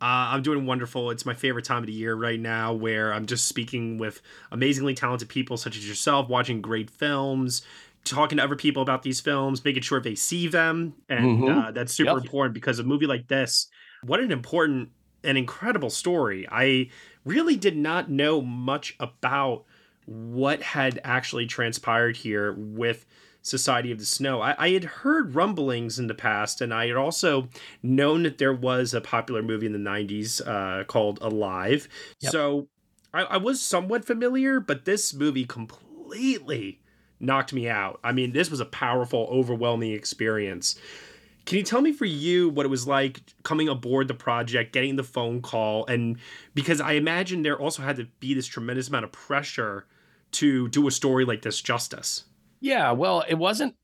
I'm 0.00 0.42
doing 0.42 0.66
wonderful. 0.66 1.12
It's 1.12 1.24
my 1.24 1.34
favorite 1.34 1.66
time 1.66 1.84
of 1.84 1.86
the 1.86 1.92
year 1.92 2.16
right 2.16 2.40
now 2.40 2.72
where 2.72 3.14
I'm 3.14 3.26
just 3.26 3.46
speaking 3.46 3.96
with 3.96 4.20
amazingly 4.50 4.94
talented 4.94 5.28
people 5.28 5.56
such 5.56 5.76
as 5.76 5.88
yourself, 5.88 6.28
watching 6.28 6.60
great 6.60 6.90
films, 6.90 7.62
talking 8.04 8.38
to 8.38 8.44
other 8.44 8.56
people 8.56 8.82
about 8.82 9.04
these 9.04 9.20
films, 9.20 9.64
making 9.64 9.82
sure 9.82 10.00
they 10.00 10.16
see 10.16 10.48
them. 10.48 10.94
And 11.08 11.38
mm-hmm. 11.38 11.58
uh, 11.58 11.70
that's 11.70 11.94
super 11.94 12.14
yep. 12.14 12.24
important 12.24 12.54
because 12.54 12.80
a 12.80 12.82
movie 12.82 13.06
like 13.06 13.28
this, 13.28 13.68
what 14.02 14.18
an 14.18 14.32
important 14.32 14.88
an 15.24 15.36
incredible 15.36 15.90
story. 15.90 16.46
I 16.50 16.90
really 17.24 17.56
did 17.56 17.76
not 17.76 18.10
know 18.10 18.40
much 18.40 18.96
about 18.98 19.64
what 20.06 20.62
had 20.62 21.00
actually 21.04 21.46
transpired 21.46 22.16
here 22.16 22.52
with 22.52 23.06
Society 23.42 23.90
of 23.92 23.98
the 23.98 24.04
Snow. 24.04 24.40
I, 24.40 24.54
I, 24.58 24.70
had 24.70 24.84
heard 24.84 25.34
rumblings 25.34 25.98
in 25.98 26.06
the 26.06 26.14
past, 26.14 26.60
and 26.60 26.72
I 26.72 26.86
had 26.86 26.96
also 26.96 27.48
known 27.82 28.22
that 28.22 28.38
there 28.38 28.52
was 28.52 28.94
a 28.94 29.00
popular 29.00 29.42
movie 29.42 29.66
in 29.66 29.72
the 29.72 29.78
90s 29.78 30.40
uh, 30.46 30.84
called 30.84 31.18
Alive. 31.20 31.88
Yep. 32.20 32.32
So 32.32 32.68
I, 33.12 33.22
I 33.22 33.36
was 33.38 33.60
somewhat 33.60 34.04
familiar, 34.04 34.60
but 34.60 34.84
this 34.84 35.12
movie 35.12 35.44
completely 35.44 36.80
knocked 37.20 37.52
me 37.52 37.68
out. 37.68 38.00
I 38.04 38.12
mean, 38.12 38.32
this 38.32 38.50
was 38.50 38.60
a 38.60 38.64
powerful, 38.64 39.28
overwhelming 39.30 39.92
experience. 39.92 40.76
Can 41.44 41.58
you 41.58 41.64
tell 41.64 41.80
me 41.80 41.92
for 41.92 42.04
you 42.04 42.48
what 42.48 42.64
it 42.64 42.68
was 42.68 42.86
like 42.86 43.20
coming 43.42 43.68
aboard 43.68 44.08
the 44.08 44.14
project, 44.14 44.72
getting 44.72 44.96
the 44.96 45.02
phone 45.02 45.42
call, 45.42 45.84
and 45.86 46.18
because 46.54 46.80
I 46.80 46.92
imagine 46.92 47.42
there 47.42 47.58
also 47.58 47.82
had 47.82 47.96
to 47.96 48.06
be 48.20 48.34
this 48.34 48.46
tremendous 48.46 48.88
amount 48.88 49.04
of 49.04 49.12
pressure 49.12 49.86
to 50.32 50.68
do 50.68 50.86
a 50.86 50.90
story 50.90 51.24
like 51.24 51.42
this 51.42 51.60
justice. 51.60 52.24
Yeah, 52.60 52.92
well, 52.92 53.24
it 53.28 53.34
wasn't 53.34 53.74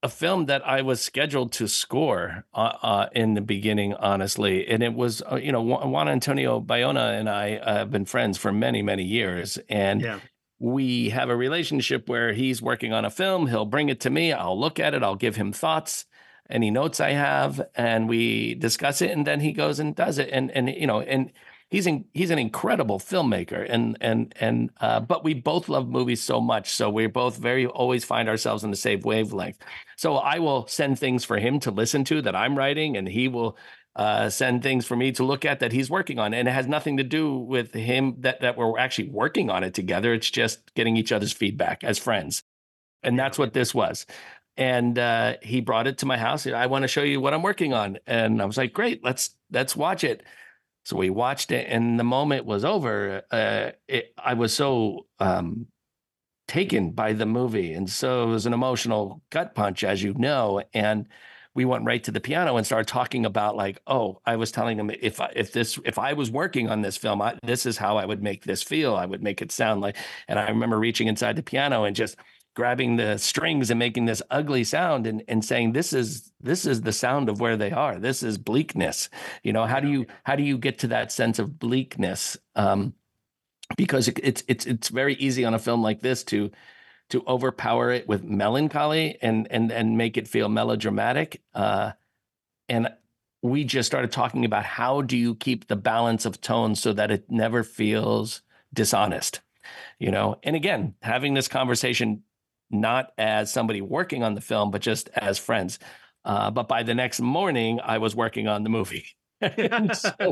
a 0.00 0.08
film 0.08 0.46
that 0.46 0.66
I 0.66 0.82
was 0.82 1.00
scheduled 1.00 1.50
to 1.52 1.66
score 1.66 2.44
uh, 2.54 2.72
uh, 2.82 3.08
in 3.12 3.34
the 3.34 3.40
beginning, 3.40 3.94
honestly, 3.94 4.68
and 4.68 4.80
it 4.82 4.94
was 4.94 5.20
uh, 5.30 5.36
you 5.36 5.50
know 5.50 5.62
Juan 5.62 6.08
Antonio 6.08 6.60
Bayona 6.60 7.18
and 7.18 7.28
I 7.28 7.58
have 7.64 7.90
been 7.90 8.04
friends 8.04 8.38
for 8.38 8.52
many 8.52 8.82
many 8.82 9.04
years, 9.04 9.58
and. 9.68 10.00
Yeah. 10.00 10.20
We 10.60 11.10
have 11.10 11.30
a 11.30 11.36
relationship 11.36 12.08
where 12.08 12.32
he's 12.32 12.60
working 12.60 12.92
on 12.92 13.04
a 13.04 13.10
film. 13.10 13.46
He'll 13.46 13.64
bring 13.64 13.90
it 13.90 14.00
to 14.00 14.10
me. 14.10 14.32
I'll 14.32 14.58
look 14.58 14.80
at 14.80 14.92
it. 14.92 15.04
I'll 15.04 15.14
give 15.14 15.36
him 15.36 15.52
thoughts 15.52 16.04
any 16.50 16.70
notes 16.70 17.00
I 17.00 17.10
have, 17.10 17.60
and 17.74 18.08
we 18.08 18.54
discuss 18.54 19.02
it, 19.02 19.10
and 19.10 19.26
then 19.26 19.40
he 19.40 19.52
goes 19.52 19.78
and 19.78 19.94
does 19.94 20.18
it, 20.18 20.30
and 20.32 20.50
and 20.50 20.68
you 20.68 20.86
know, 20.86 21.00
and 21.00 21.32
he's 21.68 21.86
in, 21.86 22.06
he's 22.14 22.30
an 22.30 22.38
incredible 22.38 22.98
filmmaker, 22.98 23.66
and 23.68 23.96
and 24.00 24.34
and 24.40 24.70
uh, 24.80 25.00
but 25.00 25.24
we 25.24 25.34
both 25.34 25.68
love 25.68 25.88
movies 25.88 26.22
so 26.22 26.40
much, 26.40 26.70
so 26.74 26.88
we 26.90 27.06
both 27.06 27.36
very 27.36 27.66
always 27.66 28.04
find 28.04 28.28
ourselves 28.28 28.64
in 28.64 28.70
the 28.70 28.76
same 28.76 29.00
wavelength. 29.00 29.58
So 29.96 30.16
I 30.16 30.38
will 30.38 30.66
send 30.66 30.98
things 30.98 31.24
for 31.24 31.38
him 31.38 31.60
to 31.60 31.70
listen 31.70 32.04
to 32.04 32.22
that 32.22 32.36
I'm 32.36 32.56
writing, 32.56 32.96
and 32.96 33.06
he 33.06 33.28
will 33.28 33.58
uh, 33.96 34.30
send 34.30 34.62
things 34.62 34.86
for 34.86 34.96
me 34.96 35.12
to 35.12 35.24
look 35.24 35.44
at 35.44 35.60
that 35.60 35.72
he's 35.72 35.90
working 35.90 36.18
on, 36.18 36.32
and 36.32 36.48
it 36.48 36.52
has 36.52 36.66
nothing 36.66 36.96
to 36.96 37.04
do 37.04 37.36
with 37.36 37.74
him 37.74 38.16
that 38.20 38.40
that 38.40 38.56
we're 38.56 38.78
actually 38.78 39.10
working 39.10 39.50
on 39.50 39.64
it 39.64 39.74
together. 39.74 40.14
It's 40.14 40.30
just 40.30 40.74
getting 40.74 40.96
each 40.96 41.12
other's 41.12 41.32
feedback 41.32 41.84
as 41.84 41.98
friends, 41.98 42.42
and 43.02 43.18
that's 43.18 43.38
what 43.38 43.52
this 43.52 43.74
was 43.74 44.06
and 44.58 44.98
uh, 44.98 45.36
he 45.40 45.60
brought 45.60 45.86
it 45.86 45.98
to 45.98 46.06
my 46.06 46.18
house. 46.18 46.46
I 46.46 46.66
want 46.66 46.82
to 46.82 46.88
show 46.88 47.04
you 47.04 47.20
what 47.20 47.32
I'm 47.32 47.42
working 47.42 47.72
on, 47.72 47.98
and 48.06 48.42
I 48.42 48.44
was 48.44 48.58
like, 48.58 48.72
"Great, 48.72 49.02
let's 49.04 49.30
let's 49.50 49.76
watch 49.76 50.04
it." 50.04 50.24
So 50.84 50.96
we 50.96 51.10
watched 51.10 51.52
it, 51.52 51.66
and 51.70 51.98
the 51.98 52.04
moment 52.04 52.44
was 52.44 52.64
over. 52.64 53.22
Uh, 53.30 53.70
it, 53.86 54.12
I 54.22 54.34
was 54.34 54.52
so 54.52 55.06
um, 55.20 55.68
taken 56.48 56.90
by 56.90 57.12
the 57.12 57.24
movie, 57.24 57.72
and 57.72 57.88
so 57.88 58.24
it 58.24 58.32
was 58.32 58.46
an 58.46 58.52
emotional 58.52 59.22
gut 59.30 59.54
punch, 59.54 59.84
as 59.84 60.02
you 60.02 60.12
know. 60.14 60.62
And 60.74 61.06
we 61.54 61.64
went 61.64 61.84
right 61.84 62.02
to 62.04 62.10
the 62.10 62.20
piano 62.20 62.56
and 62.56 62.66
started 62.66 62.88
talking 62.88 63.26
about 63.26 63.56
like, 63.56 63.80
oh, 63.86 64.20
I 64.26 64.36
was 64.36 64.50
telling 64.50 64.78
him 64.78 64.90
if 64.90 65.20
if 65.36 65.52
this 65.52 65.78
if 65.84 66.00
I 66.00 66.14
was 66.14 66.32
working 66.32 66.68
on 66.68 66.82
this 66.82 66.96
film, 66.96 67.22
I, 67.22 67.38
this 67.44 67.64
is 67.64 67.78
how 67.78 67.96
I 67.96 68.04
would 68.04 68.24
make 68.24 68.44
this 68.44 68.64
feel. 68.64 68.96
I 68.96 69.06
would 69.06 69.22
make 69.22 69.40
it 69.40 69.52
sound 69.52 69.82
like. 69.82 69.96
And 70.26 70.36
I 70.36 70.48
remember 70.48 70.78
reaching 70.78 71.06
inside 71.06 71.36
the 71.36 71.42
piano 71.44 71.84
and 71.84 71.94
just 71.94 72.16
grabbing 72.58 72.96
the 72.96 73.16
strings 73.16 73.70
and 73.70 73.78
making 73.78 74.06
this 74.06 74.20
ugly 74.32 74.64
sound 74.64 75.06
and, 75.06 75.22
and 75.28 75.44
saying 75.44 75.70
this 75.70 75.92
is 75.92 76.32
this 76.40 76.66
is 76.66 76.80
the 76.80 76.90
sound 76.90 77.28
of 77.28 77.40
where 77.40 77.56
they 77.56 77.70
are. 77.70 78.00
This 78.00 78.20
is 78.20 78.36
bleakness. 78.36 79.08
You 79.44 79.52
know 79.52 79.64
how 79.64 79.78
do 79.78 79.86
you 79.86 80.06
how 80.24 80.34
do 80.34 80.42
you 80.42 80.58
get 80.58 80.80
to 80.80 80.88
that 80.88 81.12
sense 81.12 81.38
of 81.38 81.60
bleakness? 81.60 82.36
Um, 82.56 82.94
because 83.76 84.08
it, 84.08 84.18
it's 84.24 84.42
it's 84.48 84.66
it's 84.66 84.88
very 84.88 85.14
easy 85.14 85.44
on 85.44 85.54
a 85.54 85.58
film 85.60 85.82
like 85.84 86.00
this 86.00 86.24
to 86.24 86.50
to 87.10 87.22
overpower 87.28 87.92
it 87.92 88.08
with 88.08 88.24
melancholy 88.24 89.18
and 89.22 89.46
and 89.52 89.70
and 89.70 89.96
make 89.96 90.16
it 90.16 90.26
feel 90.26 90.48
melodramatic. 90.48 91.40
Uh, 91.54 91.92
and 92.68 92.88
we 93.40 93.62
just 93.62 93.86
started 93.86 94.10
talking 94.10 94.44
about 94.44 94.64
how 94.64 95.00
do 95.00 95.16
you 95.16 95.36
keep 95.36 95.68
the 95.68 95.76
balance 95.76 96.26
of 96.26 96.40
tone 96.40 96.74
so 96.74 96.92
that 96.92 97.12
it 97.12 97.30
never 97.30 97.62
feels 97.62 98.42
dishonest 98.74 99.42
you 99.98 100.10
know? 100.10 100.38
And 100.42 100.56
again 100.56 100.94
having 101.02 101.34
this 101.34 101.48
conversation 101.48 102.22
not 102.70 103.12
as 103.18 103.52
somebody 103.52 103.80
working 103.80 104.22
on 104.22 104.34
the 104.34 104.40
film, 104.40 104.70
but 104.70 104.82
just 104.82 105.08
as 105.14 105.38
friends. 105.38 105.78
Uh, 106.24 106.50
but 106.50 106.68
by 106.68 106.82
the 106.82 106.94
next 106.94 107.20
morning, 107.20 107.80
I 107.82 107.98
was 107.98 108.14
working 108.14 108.48
on 108.48 108.62
the 108.62 108.70
movie. 108.70 109.06
so 109.40 109.48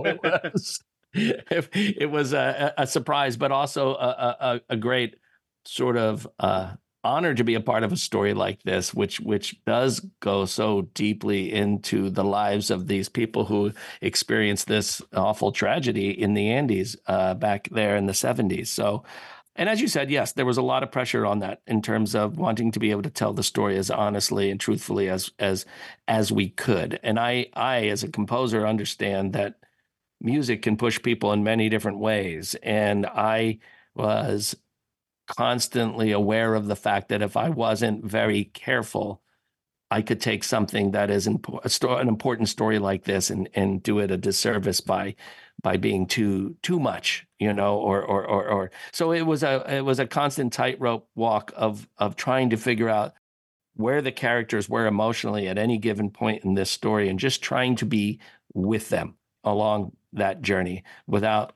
it 0.05 0.21
was, 0.23 0.81
it 1.15 2.11
was 2.11 2.33
a, 2.33 2.75
a 2.77 2.87
surprise, 2.87 3.37
but 3.37 3.53
also 3.53 3.95
a, 3.95 4.37
a, 4.41 4.61
a 4.71 4.77
great 4.77 5.17
sort 5.65 5.97
of 5.97 6.29
uh, 6.39 6.75
honor 7.07 7.35
to 7.35 7.45
be 7.45 7.55
a 7.55 7.61
part 7.61 7.85
of 7.85 7.93
a 7.93 7.97
story 7.97 8.35
like 8.35 8.63
this, 8.65 8.93
which 8.93 9.21
which 9.21 9.57
does 9.65 10.01
go 10.21 10.45
so 10.45 10.83
deeply 10.93 11.53
into 11.53 12.11
the 12.11 12.25
lives 12.25 12.71
of 12.71 12.89
these 12.89 13.09
people 13.09 13.45
who 13.45 13.73
experienced 14.01 14.67
this 14.67 15.01
awful 15.15 15.53
tragedy 15.53 16.11
in 16.11 16.35
the 16.35 16.51
Andes 16.51 16.97
uh, 17.07 17.35
back 17.35 17.69
there 17.71 17.97
in 17.97 18.07
the 18.07 18.13
70s. 18.13 18.67
So, 18.67 19.05
and 19.57 19.69
as 19.69 19.81
you 19.81 19.89
said, 19.89 20.11
yes, 20.11 20.33
there 20.33 20.47
was 20.47 20.59
a 20.59 20.63
lot 20.63 20.83
of 20.83 20.93
pressure 20.93 21.27
on 21.27 21.41
that 21.41 21.63
in 21.67 21.83
terms 21.83 22.15
of 22.15 22.39
wanting 22.39 22.73
to 22.73 22.81
be 22.81 22.91
able 22.91 23.03
to 23.03 23.11
tell 23.11 23.33
the 23.33 23.43
story 23.43 23.77
as 23.79 23.91
honestly 23.91 24.51
and 24.51 24.61
truthfully 24.61 25.09
as 25.09 25.31
as 25.39 25.67
as 26.09 26.31
we 26.33 26.49
could. 26.51 27.01
And 27.03 27.19
I 27.19 27.47
I 27.55 27.87
as 27.89 28.03
a 28.03 28.09
composer 28.11 28.67
understand 28.67 29.33
that 29.35 29.57
music 30.21 30.63
can 30.63 30.77
push 30.77 31.03
people 31.03 31.33
in 31.33 31.45
many 31.45 31.69
different 31.69 31.99
ways, 32.01 32.57
and 32.63 33.07
I 33.07 33.61
was 33.95 34.57
constantly 35.29 36.13
aware 36.13 36.55
of 36.55 36.67
the 36.69 36.77
fact 36.77 37.09
that 37.09 37.23
if 37.23 37.37
I 37.37 37.51
wasn't 37.51 38.05
very 38.05 38.45
careful, 38.45 39.23
I 39.91 40.03
could 40.03 40.21
take 40.21 40.45
something 40.45 40.93
that 40.93 41.11
is 41.11 41.29
impo- 41.29 42.01
an 42.01 42.09
important 42.09 42.49
story 42.51 42.79
like 42.81 43.05
this 43.05 43.31
and 43.31 43.49
and 43.55 43.83
do 43.83 44.01
it 44.01 44.11
a 44.13 44.19
disservice 44.19 44.81
by 44.83 45.17
by 45.63 45.77
being 45.79 46.07
too 46.07 46.57
too 46.63 46.81
much, 46.81 47.26
you 47.39 47.53
know, 47.53 47.77
or 47.77 48.03
or 48.03 48.25
or, 48.27 48.49
or. 48.49 48.71
so 48.93 49.13
it 49.13 49.23
was 49.23 49.43
a 49.43 49.65
it 49.77 49.85
was 49.85 49.99
a 49.99 50.07
constant 50.07 50.53
tightrope 50.53 51.09
walk 51.15 51.53
of 51.57 51.89
of 51.99 52.17
trying 52.17 52.51
to 52.51 52.57
figure 52.57 52.89
out 52.89 53.15
where 53.75 54.01
the 54.01 54.13
characters 54.13 54.69
were 54.69 54.87
emotionally 54.87 55.49
at 55.49 55.59
any 55.59 55.77
given 55.79 56.11
point 56.11 56.45
in 56.45 56.55
this 56.55 56.71
story 56.71 57.09
and 57.09 57.19
just 57.19 57.43
trying 57.43 57.77
to 57.77 57.85
be 57.85 58.19
with 58.55 58.89
them 58.89 59.15
along 59.45 59.93
that 60.15 60.41
journey 60.41 60.83
without 61.07 61.53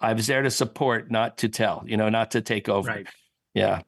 I 0.00 0.12
was 0.12 0.26
there 0.26 0.42
to 0.42 0.50
support, 0.50 1.10
not 1.10 1.38
to 1.38 1.48
tell, 1.48 1.82
you 1.86 1.96
know, 1.96 2.08
not 2.08 2.32
to 2.32 2.40
take 2.40 2.68
over. 2.68 2.88
Right. 2.88 3.06
Yeah. 3.54 3.82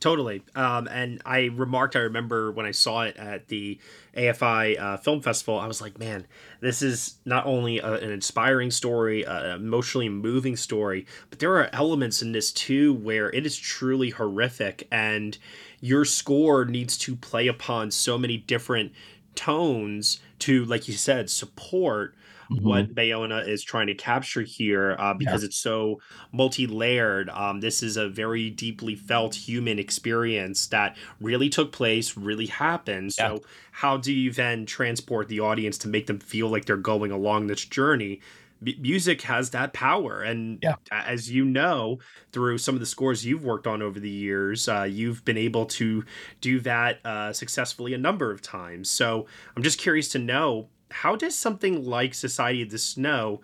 Totally. 0.00 0.42
Um, 0.54 0.86
and 0.86 1.20
I 1.26 1.46
remarked, 1.46 1.96
I 1.96 2.00
remember 2.00 2.52
when 2.52 2.66
I 2.66 2.70
saw 2.70 3.02
it 3.02 3.16
at 3.16 3.48
the 3.48 3.80
AFI 4.16 4.80
uh, 4.80 4.96
Film 4.98 5.20
Festival, 5.20 5.58
I 5.58 5.66
was 5.66 5.80
like, 5.80 5.98
man, 5.98 6.24
this 6.60 6.82
is 6.82 7.16
not 7.24 7.46
only 7.46 7.80
a, 7.80 7.94
an 7.94 8.12
inspiring 8.12 8.70
story, 8.70 9.24
an 9.24 9.50
emotionally 9.56 10.08
moving 10.08 10.56
story, 10.56 11.04
but 11.30 11.40
there 11.40 11.56
are 11.56 11.68
elements 11.72 12.22
in 12.22 12.30
this 12.30 12.52
too 12.52 12.94
where 12.94 13.30
it 13.30 13.44
is 13.44 13.56
truly 13.56 14.10
horrific. 14.10 14.86
And 14.92 15.36
your 15.80 16.04
score 16.04 16.64
needs 16.64 16.96
to 16.98 17.16
play 17.16 17.48
upon 17.48 17.90
so 17.90 18.16
many 18.16 18.36
different 18.36 18.92
tones 19.34 20.20
to, 20.40 20.64
like 20.64 20.86
you 20.86 20.94
said, 20.94 21.28
support 21.28 22.14
mm-hmm. 22.50 22.66
what 22.66 22.94
Bayona 22.94 23.46
is 23.46 23.62
trying 23.62 23.86
to 23.88 23.94
capture 23.94 24.42
here 24.42 24.96
uh, 24.98 25.14
because 25.14 25.42
yeah. 25.42 25.46
it's 25.46 25.58
so 25.58 26.00
multi-layered. 26.32 27.30
Um, 27.30 27.60
this 27.60 27.82
is 27.82 27.96
a 27.96 28.08
very 28.08 28.50
deeply 28.50 28.94
felt 28.94 29.34
human 29.34 29.78
experience 29.78 30.66
that 30.68 30.96
really 31.20 31.48
took 31.48 31.72
place, 31.72 32.16
really 32.16 32.46
happened. 32.46 33.12
So 33.12 33.34
yeah. 33.34 33.38
how 33.72 33.96
do 33.96 34.12
you 34.12 34.32
then 34.32 34.66
transport 34.66 35.28
the 35.28 35.40
audience 35.40 35.78
to 35.78 35.88
make 35.88 36.06
them 36.06 36.18
feel 36.18 36.48
like 36.48 36.64
they're 36.64 36.76
going 36.76 37.10
along 37.10 37.46
this 37.46 37.64
journey? 37.64 38.20
music 38.60 39.22
has 39.22 39.50
that 39.50 39.72
power 39.72 40.22
and 40.22 40.58
yeah. 40.62 40.74
as 40.90 41.30
you 41.30 41.44
know 41.44 41.98
through 42.32 42.58
some 42.58 42.74
of 42.74 42.80
the 42.80 42.86
scores 42.86 43.24
you've 43.24 43.44
worked 43.44 43.66
on 43.66 43.82
over 43.82 44.00
the 44.00 44.10
years 44.10 44.68
uh, 44.68 44.82
you've 44.82 45.24
been 45.24 45.36
able 45.36 45.64
to 45.64 46.04
do 46.40 46.58
that 46.58 46.98
uh, 47.06 47.32
successfully 47.32 47.94
a 47.94 47.98
number 47.98 48.32
of 48.32 48.42
times 48.42 48.90
so 48.90 49.26
i'm 49.56 49.62
just 49.62 49.78
curious 49.78 50.08
to 50.08 50.18
know 50.18 50.68
how 50.90 51.16
does 51.16 51.34
something 51.34 51.84
like 51.84 52.14
Society 52.14 52.62
of 52.62 52.70
the 52.70 52.78
Snow 52.78 53.40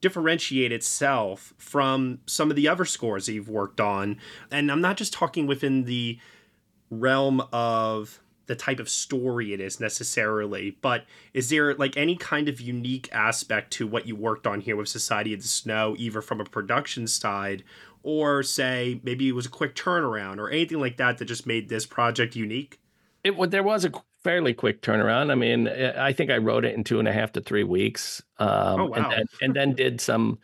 differentiate 0.00 0.70
itself 0.70 1.54
from 1.58 2.20
some 2.26 2.50
of 2.50 2.56
the 2.56 2.68
other 2.68 2.84
scores 2.84 3.26
that 3.26 3.32
you've 3.32 3.48
worked 3.48 3.80
on? 3.80 4.18
And 4.50 4.70
I'm 4.70 4.80
not 4.80 4.96
just 4.96 5.12
talking 5.12 5.46
within 5.46 5.84
the 5.84 6.18
realm 6.90 7.42
of 7.52 8.20
the 8.46 8.56
type 8.56 8.80
of 8.80 8.88
story 8.88 9.52
it 9.52 9.60
is 9.60 9.78
necessarily, 9.78 10.76
but 10.80 11.04
is 11.34 11.50
there 11.50 11.74
like 11.74 11.96
any 11.96 12.16
kind 12.16 12.48
of 12.48 12.60
unique 12.60 13.08
aspect 13.12 13.70
to 13.74 13.86
what 13.86 14.06
you 14.06 14.16
worked 14.16 14.46
on 14.46 14.60
here 14.60 14.74
with 14.74 14.88
Society 14.88 15.34
of 15.34 15.42
the 15.42 15.48
Snow, 15.48 15.94
either 15.98 16.22
from 16.22 16.40
a 16.40 16.44
production 16.44 17.06
side 17.06 17.62
or 18.02 18.42
say 18.42 19.00
maybe 19.02 19.28
it 19.28 19.32
was 19.32 19.44
a 19.46 19.50
quick 19.50 19.74
turnaround 19.74 20.38
or 20.38 20.48
anything 20.48 20.80
like 20.80 20.96
that 20.96 21.18
that 21.18 21.26
just 21.26 21.46
made 21.46 21.68
this 21.68 21.84
project 21.84 22.34
unique? 22.34 22.80
It 23.22 23.50
there 23.50 23.62
was 23.62 23.84
a 23.84 23.90
fairly 24.22 24.54
quick 24.54 24.82
turnaround. 24.82 25.30
I 25.30 25.34
mean, 25.34 25.68
eh, 25.68 25.94
I 25.96 26.12
think 26.12 26.30
I 26.30 26.38
wrote 26.38 26.64
it 26.64 26.74
in 26.74 26.84
two 26.84 26.98
and 26.98 27.08
a 27.08 27.12
half 27.12 27.32
to 27.32 27.40
three 27.40 27.64
weeks, 27.64 28.22
um, 28.38 28.80
oh, 28.80 28.86
wow. 28.86 28.96
and, 28.96 29.10
then, 29.10 29.26
and 29.42 29.54
then 29.54 29.74
did 29.74 30.00
some 30.00 30.38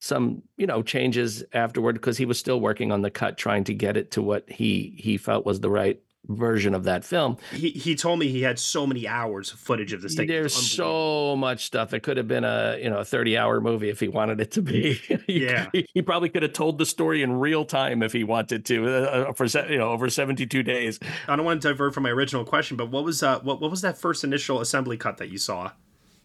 some 0.00 0.42
you 0.56 0.66
know 0.66 0.82
changes 0.82 1.42
afterward 1.52 1.94
because 1.94 2.16
he 2.16 2.24
was 2.24 2.38
still 2.38 2.60
working 2.60 2.92
on 2.92 3.02
the 3.02 3.10
cut, 3.10 3.36
trying 3.36 3.64
to 3.64 3.74
get 3.74 3.96
it 3.96 4.10
to 4.12 4.22
what 4.22 4.48
he 4.48 4.94
he 4.98 5.16
felt 5.16 5.44
was 5.44 5.60
the 5.60 5.70
right 5.70 6.00
version 6.28 6.74
of 6.74 6.84
that 6.84 7.04
film. 7.04 7.36
He 7.52 7.70
he 7.70 7.94
told 7.94 8.18
me 8.18 8.28
he 8.28 8.42
had 8.42 8.58
so 8.58 8.86
many 8.86 9.08
hours 9.08 9.52
of 9.52 9.58
footage 9.58 9.92
of 9.92 10.02
this 10.02 10.14
thing. 10.14 10.28
There's 10.28 10.54
so 10.54 11.34
much 11.36 11.64
stuff. 11.64 11.94
It 11.94 12.02
could 12.02 12.16
have 12.16 12.28
been 12.28 12.44
a 12.44 12.78
you 12.80 12.90
know 12.90 12.98
a 12.98 13.04
30 13.04 13.38
hour 13.38 13.60
movie 13.60 13.88
if 13.88 14.00
he 14.00 14.08
wanted 14.08 14.40
it 14.40 14.50
to 14.52 14.62
be. 14.62 14.94
he, 15.26 15.44
yeah, 15.44 15.70
he, 15.72 16.02
probably 16.02 16.28
could 16.28 16.42
have 16.42 16.52
told 16.52 16.78
the 16.78 16.86
story 16.86 17.22
in 17.22 17.32
real 17.32 17.64
time 17.64 18.02
if 18.02 18.12
he 18.12 18.24
wanted 18.24 18.64
to 18.66 18.86
uh, 18.86 19.26
uh 19.28 19.32
for 19.32 19.46
you 19.70 19.78
know 19.78 19.90
over 19.90 20.08
72 20.10 20.62
days. 20.62 21.00
I 21.26 21.36
don't 21.36 21.44
want 21.44 21.62
to 21.62 21.68
divert 21.68 21.94
from 21.94 22.02
my 22.04 22.10
original 22.10 22.44
question, 22.44 22.76
but 22.76 22.90
what 22.90 23.04
was 23.04 23.22
uh 23.22 23.40
what 23.40 23.60
what 23.60 23.70
was 23.70 23.80
that 23.82 23.98
first 23.98 24.24
initial 24.24 24.60
assembly 24.60 24.96
cut 24.96 25.16
that 25.18 25.30
you 25.30 25.38
saw? 25.38 25.72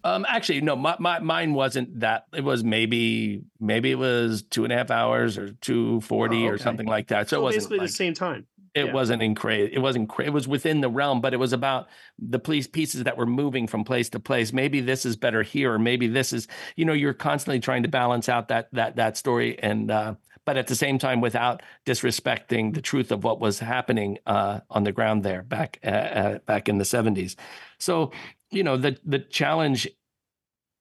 Um, 0.05 0.25
actually, 0.27 0.59
no, 0.59 0.75
my, 0.75 0.97
my 0.99 1.19
mine 1.19 1.53
wasn't 1.53 2.01
that. 2.01 2.25
It 2.33 2.43
was 2.43 2.61
maybe 2.61 3.43
maybe 3.61 3.89
it 3.89 3.97
was 3.97 4.43
two 4.43 4.65
and 4.65 4.73
a 4.73 4.75
half 4.75 4.91
hours 4.91 5.37
or 5.37 5.53
two 5.53 6.01
forty 6.01 6.43
oh, 6.43 6.47
okay. 6.47 6.47
or 6.49 6.57
something 6.57 6.87
like 6.87 7.07
that. 7.07 7.29
So, 7.29 7.37
so 7.37 7.39
it 7.39 7.43
wasn't 7.43 7.59
basically 7.61 7.77
like, 7.77 7.87
the 7.87 7.93
same 7.93 8.13
time 8.13 8.45
it 8.75 8.87
yeah. 8.87 8.93
wasn't 8.93 9.21
in 9.21 9.35
crazy. 9.35 9.71
It 9.73 9.79
wasn't. 9.79 10.09
Cra- 10.09 10.25
it 10.25 10.33
was 10.33 10.47
within 10.47 10.81
the 10.81 10.89
realm, 10.89 11.21
but 11.21 11.33
it 11.33 11.37
was 11.37 11.53
about 11.53 11.87
the 12.17 12.39
police 12.39 12.67
pieces 12.67 13.03
that 13.03 13.17
were 13.17 13.25
moving 13.25 13.67
from 13.67 13.83
place 13.83 14.09
to 14.09 14.19
place. 14.19 14.51
Maybe 14.51 14.81
this 14.81 15.05
is 15.05 15.15
better 15.15 15.43
here, 15.43 15.73
or 15.73 15.79
maybe 15.79 16.07
this 16.07 16.33
is. 16.33 16.47
You 16.75 16.85
know, 16.85 16.93
you're 16.93 17.13
constantly 17.13 17.59
trying 17.59 17.83
to 17.83 17.89
balance 17.89 18.29
out 18.29 18.47
that 18.47 18.69
that 18.73 18.95
that 18.95 19.15
story, 19.17 19.59
and 19.59 19.91
uh, 19.91 20.15
but 20.45 20.57
at 20.57 20.67
the 20.67 20.75
same 20.75 20.97
time, 20.97 21.21
without 21.21 21.61
disrespecting 21.85 22.73
the 22.73 22.81
truth 22.81 23.11
of 23.11 23.23
what 23.23 23.39
was 23.39 23.59
happening 23.59 24.17
uh, 24.25 24.61
on 24.71 24.83
the 24.83 24.91
ground 24.91 25.23
there 25.23 25.43
back 25.43 25.79
uh, 25.83 25.89
uh 25.89 26.37
back 26.39 26.67
in 26.67 26.79
the 26.79 26.83
'70s. 26.83 27.35
So, 27.77 28.11
you 28.49 28.63
know, 28.63 28.77
the 28.77 28.97
the 29.05 29.19
challenge 29.19 29.87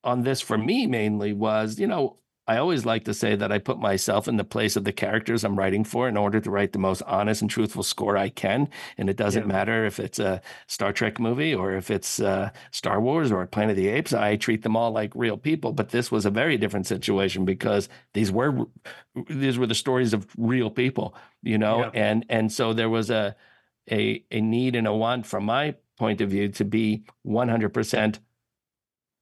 on 0.02 0.22
this 0.22 0.40
for 0.40 0.56
me 0.56 0.86
mainly 0.86 1.32
was, 1.32 1.78
you 1.78 1.86
know, 1.86 2.16
I 2.46 2.56
always 2.56 2.84
like 2.84 3.04
to 3.04 3.14
say 3.14 3.36
that 3.36 3.52
I 3.52 3.58
put 3.58 3.78
myself 3.78 4.26
in 4.26 4.36
the 4.36 4.44
place 4.44 4.74
of 4.74 4.82
the 4.82 4.92
characters 4.92 5.44
I'm 5.44 5.56
writing 5.56 5.84
for 5.84 6.08
in 6.08 6.16
order 6.16 6.40
to 6.40 6.50
write 6.50 6.72
the 6.72 6.78
most 6.80 7.02
honest 7.02 7.40
and 7.40 7.50
truthful 7.50 7.84
score 7.84 8.16
I 8.16 8.30
can. 8.30 8.68
And 8.98 9.08
it 9.08 9.16
doesn't 9.16 9.42
yeah. 9.42 9.52
matter 9.52 9.86
if 9.86 10.00
it's 10.00 10.18
a 10.18 10.42
Star 10.66 10.92
Trek 10.92 11.20
movie 11.20 11.54
or 11.54 11.72
if 11.72 11.90
it's 11.90 12.18
uh, 12.18 12.50
Star 12.72 13.00
Wars 13.00 13.30
or 13.30 13.46
Planet 13.46 13.72
of 13.72 13.76
the 13.76 13.88
Apes. 13.88 14.12
I 14.12 14.36
treat 14.36 14.62
them 14.62 14.76
all 14.76 14.90
like 14.90 15.12
real 15.14 15.36
people. 15.36 15.72
But 15.72 15.90
this 15.90 16.10
was 16.10 16.26
a 16.26 16.30
very 16.30 16.56
different 16.56 16.86
situation 16.86 17.44
because 17.44 17.88
these 18.12 18.32
were 18.32 18.66
these 19.28 19.56
were 19.56 19.66
the 19.66 19.74
stories 19.74 20.12
of 20.12 20.26
real 20.36 20.70
people, 20.70 21.14
you 21.42 21.58
know. 21.58 21.78
Yeah. 21.78 21.90
And 21.94 22.26
and 22.28 22.50
so 22.50 22.72
there 22.72 22.90
was 22.90 23.08
a 23.10 23.36
a 23.88 24.24
a 24.32 24.40
need 24.40 24.74
and 24.74 24.88
a 24.88 24.94
want 24.94 25.26
from 25.26 25.44
my 25.44 25.76
point 25.96 26.20
of 26.20 26.30
view 26.30 26.48
to 26.48 26.64
be 26.64 27.04
100% 27.24 28.18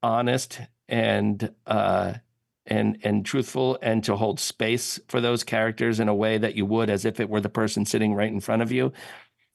honest 0.03 0.61
and 0.89 1.53
uh, 1.67 2.15
and 2.71 2.99
and 3.03 3.27
truthful 3.27 3.79
and 3.83 4.03
to 4.05 4.17
hold 4.17 4.41
space 4.41 4.99
for 5.09 5.21
those 5.21 5.45
characters 5.45 6.01
in 6.01 6.09
a 6.09 6.15
way 6.15 6.39
that 6.39 6.55
you 6.55 6.65
would 6.65 6.89
as 6.89 7.05
if 7.05 7.21
it 7.21 7.29
were 7.29 7.41
the 7.41 7.49
person 7.49 7.85
sitting 7.85 8.15
right 8.15 8.33
in 8.33 8.41
front 8.41 8.63
of 8.63 8.73
you. 8.73 8.93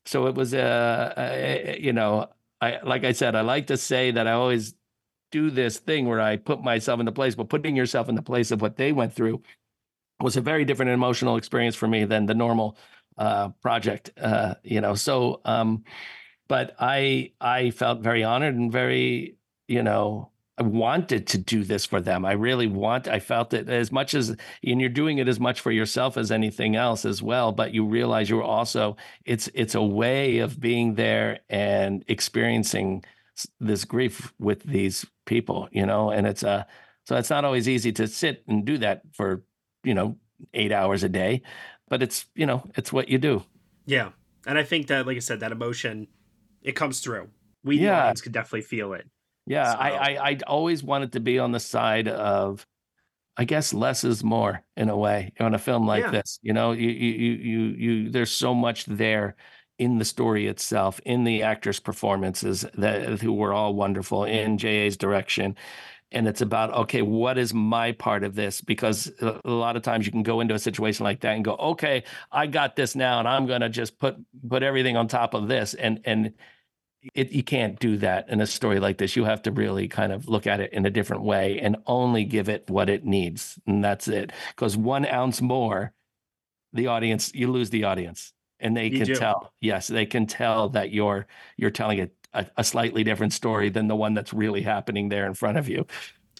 So 0.05 0.27
it 0.27 0.35
was 0.35 0.53
a, 0.53 1.13
a 1.17 1.79
you 1.81 1.93
know 1.93 2.27
i 2.61 2.79
like 2.83 3.03
i 3.03 3.11
said 3.11 3.35
i 3.35 3.41
like 3.41 3.67
to 3.67 3.77
say 3.77 4.11
that 4.11 4.27
i 4.27 4.31
always 4.31 4.75
do 5.31 5.49
this 5.49 5.77
thing 5.77 6.07
where 6.07 6.21
i 6.21 6.37
put 6.37 6.63
myself 6.63 6.99
in 6.99 7.05
the 7.05 7.11
place 7.11 7.35
but 7.35 7.49
putting 7.49 7.75
yourself 7.75 8.07
in 8.07 8.15
the 8.15 8.21
place 8.21 8.51
of 8.51 8.61
what 8.61 8.77
they 8.77 8.91
went 8.91 9.13
through 9.13 9.41
was 10.21 10.37
a 10.37 10.41
very 10.41 10.63
different 10.63 10.91
emotional 10.91 11.35
experience 11.35 11.75
for 11.75 11.87
me 11.87 12.05
than 12.05 12.25
the 12.25 12.33
normal 12.33 12.77
uh, 13.17 13.49
project 13.61 14.11
uh, 14.17 14.55
you 14.63 14.81
know. 14.81 14.95
So 14.95 15.41
um 15.45 15.83
but 16.47 16.75
i 16.79 17.31
i 17.41 17.71
felt 17.71 18.01
very 18.01 18.23
honored 18.23 18.55
and 18.55 18.71
very 18.71 19.37
you 19.67 19.83
know 19.83 20.31
I 20.57 20.63
wanted 20.63 21.27
to 21.27 21.37
do 21.37 21.63
this 21.65 21.85
for 21.85 21.99
them. 21.99 22.23
I 22.25 22.31
really 22.31 22.67
want, 22.67 23.07
I 23.09 23.19
felt 23.19 23.53
it 23.53 23.67
as 23.67 23.91
much 23.91 24.13
as, 24.13 24.29
and 24.63 24.79
you're 24.79 24.89
doing 24.89 25.17
it 25.17 25.27
as 25.27 25.39
much 25.39 25.59
for 25.59 25.71
yourself 25.71 26.15
as 26.15 26.31
anything 26.31 26.77
else 26.77 27.03
as 27.03 27.21
well. 27.21 27.51
But 27.51 27.73
you 27.73 27.85
realize 27.85 28.29
you're 28.29 28.41
also, 28.41 28.95
it's, 29.25 29.49
it's 29.53 29.75
a 29.75 29.83
way 29.83 30.37
of 30.39 30.59
being 30.59 30.95
there 30.95 31.39
and 31.49 32.05
experiencing 32.07 33.03
this 33.59 33.83
grief 33.83 34.33
with 34.39 34.63
these 34.63 35.05
people, 35.25 35.67
you 35.71 35.85
know, 35.85 36.09
and 36.09 36.25
it's 36.25 36.43
a, 36.43 36.65
so 37.05 37.17
it's 37.17 37.29
not 37.29 37.43
always 37.43 37.67
easy 37.67 37.91
to 37.91 38.07
sit 38.07 38.43
and 38.47 38.63
do 38.65 38.77
that 38.77 39.01
for, 39.13 39.43
you 39.83 39.93
know, 39.93 40.15
eight 40.53 40.71
hours 40.71 41.03
a 41.03 41.09
day, 41.09 41.41
but 41.89 42.01
it's, 42.01 42.27
you 42.33 42.45
know, 42.45 42.63
it's 42.75 42.93
what 42.93 43.09
you 43.09 43.17
do. 43.17 43.43
Yeah. 43.85 44.11
And 44.47 44.57
I 44.57 44.63
think 44.63 44.87
that, 44.87 45.05
like 45.05 45.17
I 45.17 45.19
said, 45.19 45.41
that 45.41 45.51
emotion, 45.51 46.07
it 46.61 46.73
comes 46.77 47.01
through 47.01 47.29
We 47.63 47.77
Yeah. 47.77 48.13
could 48.13 48.31
definitely 48.31 48.61
feel 48.61 48.93
it. 48.93 49.07
Yeah, 49.47 49.71
So- 49.73 49.77
I, 49.79 49.89
I 49.89 50.29
I 50.31 50.37
always 50.47 50.83
wanted 50.83 51.13
to 51.13 51.19
be 51.19 51.39
on 51.39 51.51
the 51.51 51.59
side 51.59 52.07
of, 52.07 52.65
I 53.37 53.45
guess 53.45 53.73
less 53.73 54.03
is 54.03 54.23
more 54.23 54.63
in 54.77 54.89
a 54.89 54.97
way 54.97 55.33
on 55.39 55.53
a 55.53 55.59
film 55.59 55.85
like 55.87 56.03
Yeah. 56.05 56.11
this. 56.11 56.39
You 56.41 56.53
know, 56.53 56.71
you 56.71 56.89
you 56.89 57.11
you 57.11 57.31
you 57.33 57.61
you 57.77 58.09
there's 58.09 58.31
so 58.31 58.53
much 58.53 58.85
there 58.85 59.35
in 59.77 59.97
the 59.97 60.05
story 60.05 60.47
itself, 60.47 60.99
in 61.05 61.25
the 61.25 61.43
actors' 61.43 61.79
performances 61.81 62.65
that 62.75 63.21
who 63.21 63.33
were 63.33 63.53
all 63.53 63.75
wonderful, 63.75 64.23
in 64.23 64.57
JA's 64.57 64.95
direction. 64.97 65.55
And 66.11 66.27
it's 66.27 66.39
about 66.41 66.73
okay, 66.73 67.01
what 67.01 67.37
is 67.37 67.53
my 67.53 67.91
part 67.91 68.23
of 68.23 68.35
this? 68.35 68.61
Because 68.61 69.11
a 69.21 69.41
a 69.43 69.49
lot 69.51 69.75
of 69.75 69.81
times 69.83 70.05
you 70.05 70.11
can 70.13 70.23
go 70.23 70.39
into 70.39 70.53
a 70.55 70.59
situation 70.59 71.03
like 71.03 71.19
that 71.21 71.35
and 71.35 71.43
go, 71.43 71.55
okay, 71.55 72.03
I 72.31 72.47
got 72.47 72.75
this 72.77 72.95
now, 72.95 73.19
and 73.19 73.27
I'm 73.27 73.47
gonna 73.47 73.69
just 73.69 73.99
put 73.99 74.15
put 74.49 74.63
everything 74.63 74.95
on 74.97 75.07
top 75.09 75.33
of 75.33 75.47
this, 75.49 75.73
and 75.73 75.99
and 76.05 76.33
it, 77.13 77.31
you 77.31 77.43
can't 77.43 77.79
do 77.79 77.97
that 77.97 78.29
in 78.29 78.41
a 78.41 78.47
story 78.47 78.79
like 78.79 78.97
this. 78.97 79.15
You 79.15 79.25
have 79.25 79.41
to 79.43 79.51
really 79.51 79.87
kind 79.87 80.11
of 80.11 80.27
look 80.27 80.47
at 80.47 80.59
it 80.59 80.73
in 80.73 80.85
a 80.85 80.89
different 80.89 81.23
way 81.23 81.59
and 81.59 81.77
only 81.85 82.23
give 82.23 82.49
it 82.49 82.69
what 82.69 82.89
it 82.89 83.05
needs. 83.05 83.59
And 83.67 83.83
that's 83.83 84.07
it. 84.07 84.31
Because 84.49 84.75
one 84.75 85.05
ounce 85.05 85.41
more, 85.41 85.93
the 86.73 86.87
audience, 86.87 87.31
you 87.33 87.51
lose 87.51 87.69
the 87.69 87.83
audience. 87.83 88.33
And 88.59 88.75
they 88.75 88.87
You 88.87 88.97
can 88.99 89.07
do. 89.07 89.15
tell. 89.15 89.53
Yes, 89.61 89.87
they 89.87 90.05
can 90.05 90.25
tell 90.25 90.69
that 90.69 90.91
you're 90.91 91.27
you're 91.57 91.71
telling 91.71 91.99
a, 91.99 92.09
a, 92.33 92.45
a 92.57 92.63
slightly 92.63 93.03
different 93.03 93.33
story 93.33 93.69
than 93.69 93.87
the 93.87 93.95
one 93.97 94.13
that's 94.13 94.33
really 94.33 94.61
happening 94.61 95.09
there 95.09 95.25
in 95.25 95.33
front 95.33 95.57
of 95.57 95.67
you. 95.67 95.85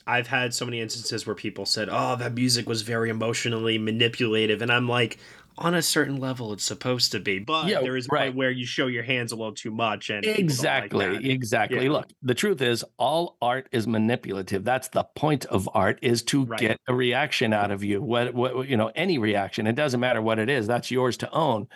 I've 0.07 0.27
had 0.27 0.53
so 0.53 0.65
many 0.65 0.81
instances 0.81 1.25
where 1.25 1.35
people 1.35 1.65
said, 1.65 1.89
"Oh, 1.91 2.15
that 2.15 2.33
music 2.35 2.69
was 2.69 2.83
very 2.83 3.09
emotionally 3.09 3.77
manipulative," 3.77 4.61
and 4.61 4.71
I'm 4.71 4.87
like, 4.87 5.17
on 5.57 5.73
a 5.75 5.81
certain 5.81 6.17
level, 6.17 6.53
it's 6.53 6.63
supposed 6.63 7.11
to 7.13 7.19
be, 7.19 7.39
but 7.39 7.67
Yeah, 7.67 7.81
there 7.81 7.95
is 7.95 8.07
right. 8.11 8.33
where 8.33 8.51
you 8.51 8.65
show 8.65 8.87
your 8.87 9.03
hands 9.03 9.31
a 9.31 9.35
little 9.35 9.53
too 9.53 9.71
much, 9.71 10.09
and 10.09 10.23
don't 10.23 10.31
like 10.33 10.39
Exactly. 10.39 11.29
exactly. 11.31 11.83
Yeah. 11.85 11.91
Look, 11.91 12.07
the 12.21 12.33
truth 12.33 12.61
is 12.61 12.83
all 12.97 13.37
art 13.41 13.69
is 13.71 13.87
manipulative. 13.87 14.63
That's 14.63 14.89
the 14.89 15.03
point 15.15 15.45
of 15.45 15.69
art 15.73 15.99
is 16.01 16.23
to 16.23 16.45
Right. 16.45 16.59
get 16.59 16.79
a 16.87 16.93
reaction 16.93 17.53
out 17.53 17.71
of 17.71 17.83
you. 17.83 18.01
What 18.01 18.33
what 18.33 18.67
you 18.67 18.77
know, 18.77 18.91
any 18.95 19.17
reaction. 19.17 19.67
It 19.67 19.75
doesn't 19.75 19.99
matter 19.99 20.21
what 20.21 20.39
it 20.39 20.49
is. 20.49 20.67
That's 20.67 20.91
yours 20.91 21.17
to 21.17 21.31
own. 21.31 21.67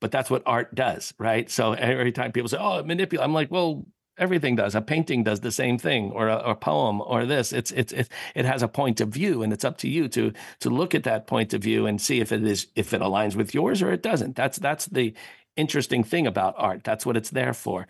But 0.00 0.10
that's 0.10 0.30
what 0.30 0.42
art 0.46 0.74
does, 0.74 1.12
right? 1.18 1.50
So 1.50 1.72
every 1.74 2.12
time 2.12 2.32
people 2.32 2.48
say, 2.48 2.56
"Oh, 2.58 2.78
it 2.78 2.86
manipulate," 2.86 3.22
I'm 3.24 3.34
like, 3.34 3.50
"Well, 3.50 3.84
everything 4.18 4.56
does. 4.56 4.74
A 4.74 4.80
painting 4.80 5.24
does 5.24 5.40
the 5.40 5.52
same 5.52 5.78
thing, 5.78 6.10
or 6.12 6.28
a, 6.28 6.54
poem, 6.54 7.00
or 7.00 7.26
this. 7.26 7.52
It's 7.52 7.70
it's 7.72 7.92
it's 7.92 8.08
it 8.34 8.44
has 8.44 8.62
a 8.62 8.68
point 8.68 9.00
of 9.00 9.08
view, 9.08 9.42
and 9.42 9.52
it's 9.52 9.64
up 9.64 9.78
to 9.78 9.88
you 9.88 10.08
to 10.08 10.32
to 10.60 10.70
look 10.70 10.94
at 10.94 11.04
that 11.04 11.26
point 11.26 11.54
of 11.54 11.62
view 11.62 11.86
and 11.86 12.00
see 12.00 12.20
if 12.20 12.32
it 12.32 12.44
is 12.44 12.66
if 12.76 12.92
it 12.92 13.00
aligns 13.00 13.34
with 13.34 13.54
yours 13.54 13.82
or 13.82 13.92
it 13.92 14.02
doesn't. 14.02 14.36
That's 14.36 14.58
that's 14.58 14.86
the 14.86 15.14
interesting 15.56 16.04
thing 16.04 16.26
about 16.26 16.54
art. 16.56 16.84
That's 16.84 17.04
what 17.04 17.16
it's 17.16 17.30
there 17.30 17.54
for. 17.54 17.88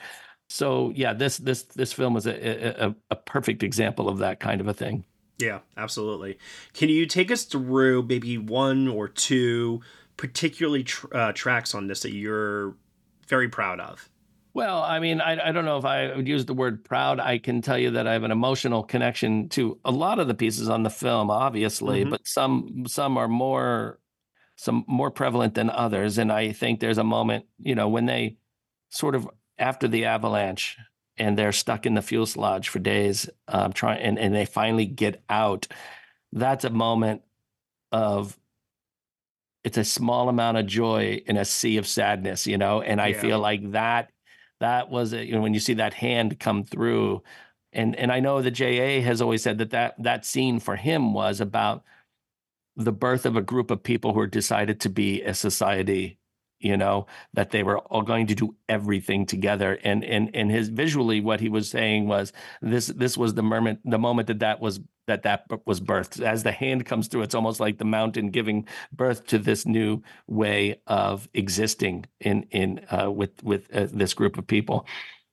So 0.49 0.93
yeah, 0.95 1.13
this 1.13 1.39
this 1.39 1.63
this 1.63 1.93
film 1.93 2.17
is 2.17 2.27
a, 2.27 2.87
a 2.87 2.95
a 3.11 3.17
perfect 3.17 3.63
example 3.63 4.09
of 4.09 4.19
that 4.19 4.41
kind 4.41 4.61
of 4.61 4.69
a 4.69 4.75
thing. 4.75 5.05
Yeah, 5.39 5.61
absolutely. 5.77 6.39
Can 6.75 6.91
you 6.91 7.07
take 7.07 7.31
us 7.31 7.45
through 7.45 8.03
maybe 8.03 8.37
one 8.37 8.89
or 8.89 9.09
two 9.09 9.81
particularly 10.19 10.85
tr- 10.85 11.17
uh, 11.17 11.33
tracks 11.33 11.75
on 11.75 11.87
this 11.87 12.03
that 12.03 12.13
you're 12.13 12.75
very 13.27 13.49
proud 13.49 13.81
of? 13.81 14.10
Well, 14.53 14.83
I 14.83 14.99
mean, 14.99 15.21
I, 15.21 15.49
I 15.49 15.53
don't 15.53 15.65
know 15.65 15.79
if 15.79 15.85
I 15.85 16.15
would 16.15 16.27
use 16.27 16.45
the 16.45 16.55
word 16.55 16.85
proud. 16.85 17.21
I 17.21 17.39
can 17.39 17.63
tell 17.63 17.79
you 17.79 17.93
that 17.93 18.07
I 18.07 18.13
have 18.15 18.25
an 18.25 18.31
emotional 18.33 18.83
connection 18.83 19.49
to 19.51 19.79
a 19.85 19.91
lot 19.93 20.19
of 20.19 20.27
the 20.29 20.35
pieces 20.35 20.69
on 20.69 20.83
the 20.83 20.91
film, 20.91 21.31
obviously, 21.31 22.05
Mhm. 22.05 22.11
but 22.11 22.27
some 22.27 22.85
some 22.87 23.17
are 23.17 23.29
more 23.29 23.99
some 24.57 24.85
more 24.87 25.11
prevalent 25.11 25.55
than 25.55 25.71
others. 25.71 26.19
And 26.19 26.31
I 26.33 26.53
think 26.53 26.81
there's 26.81 26.99
a 26.99 27.05
moment, 27.05 27.47
you 27.59 27.75
know, 27.75 27.89
when 27.89 28.07
they 28.07 28.37
sort 28.91 29.15
of 29.15 29.29
after 29.59 29.87
the 29.89 30.05
avalanche 30.07 30.77
and 31.17 31.39
they're 31.39 31.53
stuck 31.53 31.87
in 31.87 31.95
the 31.95 32.03
fuel 32.03 32.27
fuselage 32.27 32.69
for 32.69 32.79
days, 32.79 33.29
um, 33.49 33.73
trying 33.73 34.01
and, 34.03 34.19
and 34.19 34.35
they 34.35 34.45
finally 34.47 34.87
get 34.87 35.23
out. 35.31 35.67
That's 36.33 36.65
a 36.65 36.71
moment 36.71 37.23
of 37.93 38.39
it's 39.65 39.79
a 39.79 39.85
small 39.85 40.29
amount 40.29 40.57
of 40.57 40.67
joy 40.67 41.23
in 41.27 41.37
a 41.37 41.45
sea 41.45 41.77
of 41.77 41.87
sadness, 41.87 42.47
you 42.47 42.57
know. 42.59 42.81
And 42.81 43.01
I 43.01 43.09
Yeah. 43.09 43.21
feel 43.21 43.39
like 43.39 43.73
that 43.73 44.11
that 44.61 44.91
was 44.91 45.13
it. 45.13 45.27
You 45.27 45.35
know, 45.35 45.41
when 45.41 45.55
you 45.55 45.61
see 45.61 45.75
that 45.75 45.95
hand 45.95 46.39
come 46.39 46.65
through, 46.65 47.23
and 47.73 47.97
and 47.97 48.13
I 48.13 48.21
know 48.21 48.43
that 48.43 48.53
JA 48.53 49.01
has 49.03 49.21
always 49.21 49.43
said 49.43 49.59
that 49.59 49.71
that 49.71 49.95
that 50.03 50.25
scene 50.25 50.61
for 50.61 50.77
him 50.77 51.13
was 51.13 51.41
about 51.41 51.85
the 52.77 52.93
birth 52.93 53.27
of 53.27 53.37
a 53.37 53.43
group 53.43 53.71
of 53.71 53.83
people 53.83 54.15
who 54.15 54.27
decided 54.27 54.81
to 54.81 54.89
be 54.89 55.23
a 55.23 55.35
society 55.35 56.19
you 56.61 56.77
know 56.77 57.07
that 57.33 57.51
they 57.51 57.63
were 57.63 57.79
all 57.79 58.03
going 58.03 58.27
to 58.27 58.35
do 58.35 58.55
everything 58.69 59.27
together 59.27 59.79
and 59.83 60.05
and 60.05 60.31
and 60.35 60.51
his 60.51 60.69
visually 60.69 61.21
what 61.21 61.41
he 61.41 61.49
was 61.49 61.69
saying 61.69 62.07
was 62.07 62.33
this 62.63 62.89
this 62.89 63.17
was 63.17 63.35
the 63.35 63.43
moment 63.43 63.81
the 63.85 63.99
moment 63.99 64.29
that 64.29 64.39
that 64.41 64.61
was 64.61 64.81
that 65.11 65.23
that 65.25 65.45
was 65.67 65.81
birthed. 65.81 66.23
As 66.23 66.43
the 66.43 66.53
hand 66.53 66.87
comes 66.87 67.09
through 67.09 67.23
it's 67.23 67.35
almost 67.35 67.61
like 67.61 67.79
the 67.79 67.85
mountain 67.85 68.31
giving 68.31 68.67
birth 68.93 69.27
to 69.27 69.39
this 69.39 69.67
new 69.67 70.03
way 70.27 70.81
of 70.87 71.29
existing 71.35 72.07
in 72.21 72.45
in 72.51 72.81
uh, 72.91 73.11
with 73.11 73.43
with 73.43 73.75
uh, 73.75 73.89
this 73.93 74.15
group 74.15 74.39
of 74.39 74.47
people. 74.47 74.87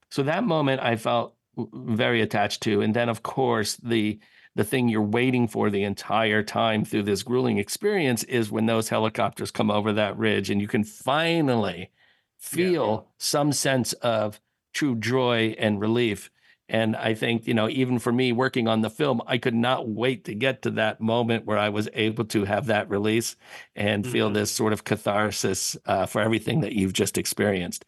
So 0.09 0.23
that 0.23 0.43
moment 0.43 0.81
i 0.81 0.95
felt 0.95 1.35
very 1.73 2.21
attached 2.21 2.61
to 2.63 2.81
and 2.81 2.93
then 2.93 3.09
of 3.09 3.23
course 3.23 3.75
the 3.77 4.19
the 4.55 4.63
thing 4.63 4.89
you're 4.89 5.01
waiting 5.01 5.47
for 5.47 5.69
the 5.69 5.83
entire 5.83 6.41
time 6.41 6.83
through 6.83 7.03
this 7.03 7.21
grueling 7.21 7.59
experience 7.59 8.23
is 8.23 8.51
when 8.51 8.65
those 8.65 8.89
helicopters 8.89 9.51
come 9.51 9.69
over 9.69 9.93
that 9.93 10.17
ridge 10.17 10.49
and 10.49 10.59
you 10.59 10.67
can 10.67 10.83
finally 10.83 11.91
feel 12.39 13.07
some 13.19 13.51
sense 13.51 13.93
of 13.93 14.39
true 14.73 14.95
joy 14.95 15.55
and 15.59 15.79
relief 15.79 16.31
and 16.69 16.95
i 16.95 17.13
think 17.13 17.47
you 17.47 17.53
know 17.53 17.69
even 17.69 17.97
for 17.99 18.11
me 18.11 18.31
working 18.31 18.67
on 18.67 18.81
the 18.81 18.89
film 18.89 19.21
i 19.27 19.37
could 19.37 19.55
not 19.55 19.87
wait 19.87 20.25
to 20.25 20.33
get 20.33 20.61
to 20.61 20.71
that 20.71 20.99
moment 20.99 21.45
where 21.45 21.57
i 21.57 21.69
was 21.69 21.87
able 21.93 22.25
to 22.25 22.43
have 22.45 22.65
that 22.65 22.89
release 22.89 23.35
and 23.75 24.05
feel 24.05 24.29
Mhm. 24.29 24.33
this 24.33 24.51
sort 24.51 24.73
of 24.73 24.83
catharsis 24.83 25.77
uh, 25.85 26.05
for 26.05 26.21
everything 26.21 26.61
that 26.61 26.73
you've 26.73 26.93
just 26.93 27.17
experienced 27.17 27.85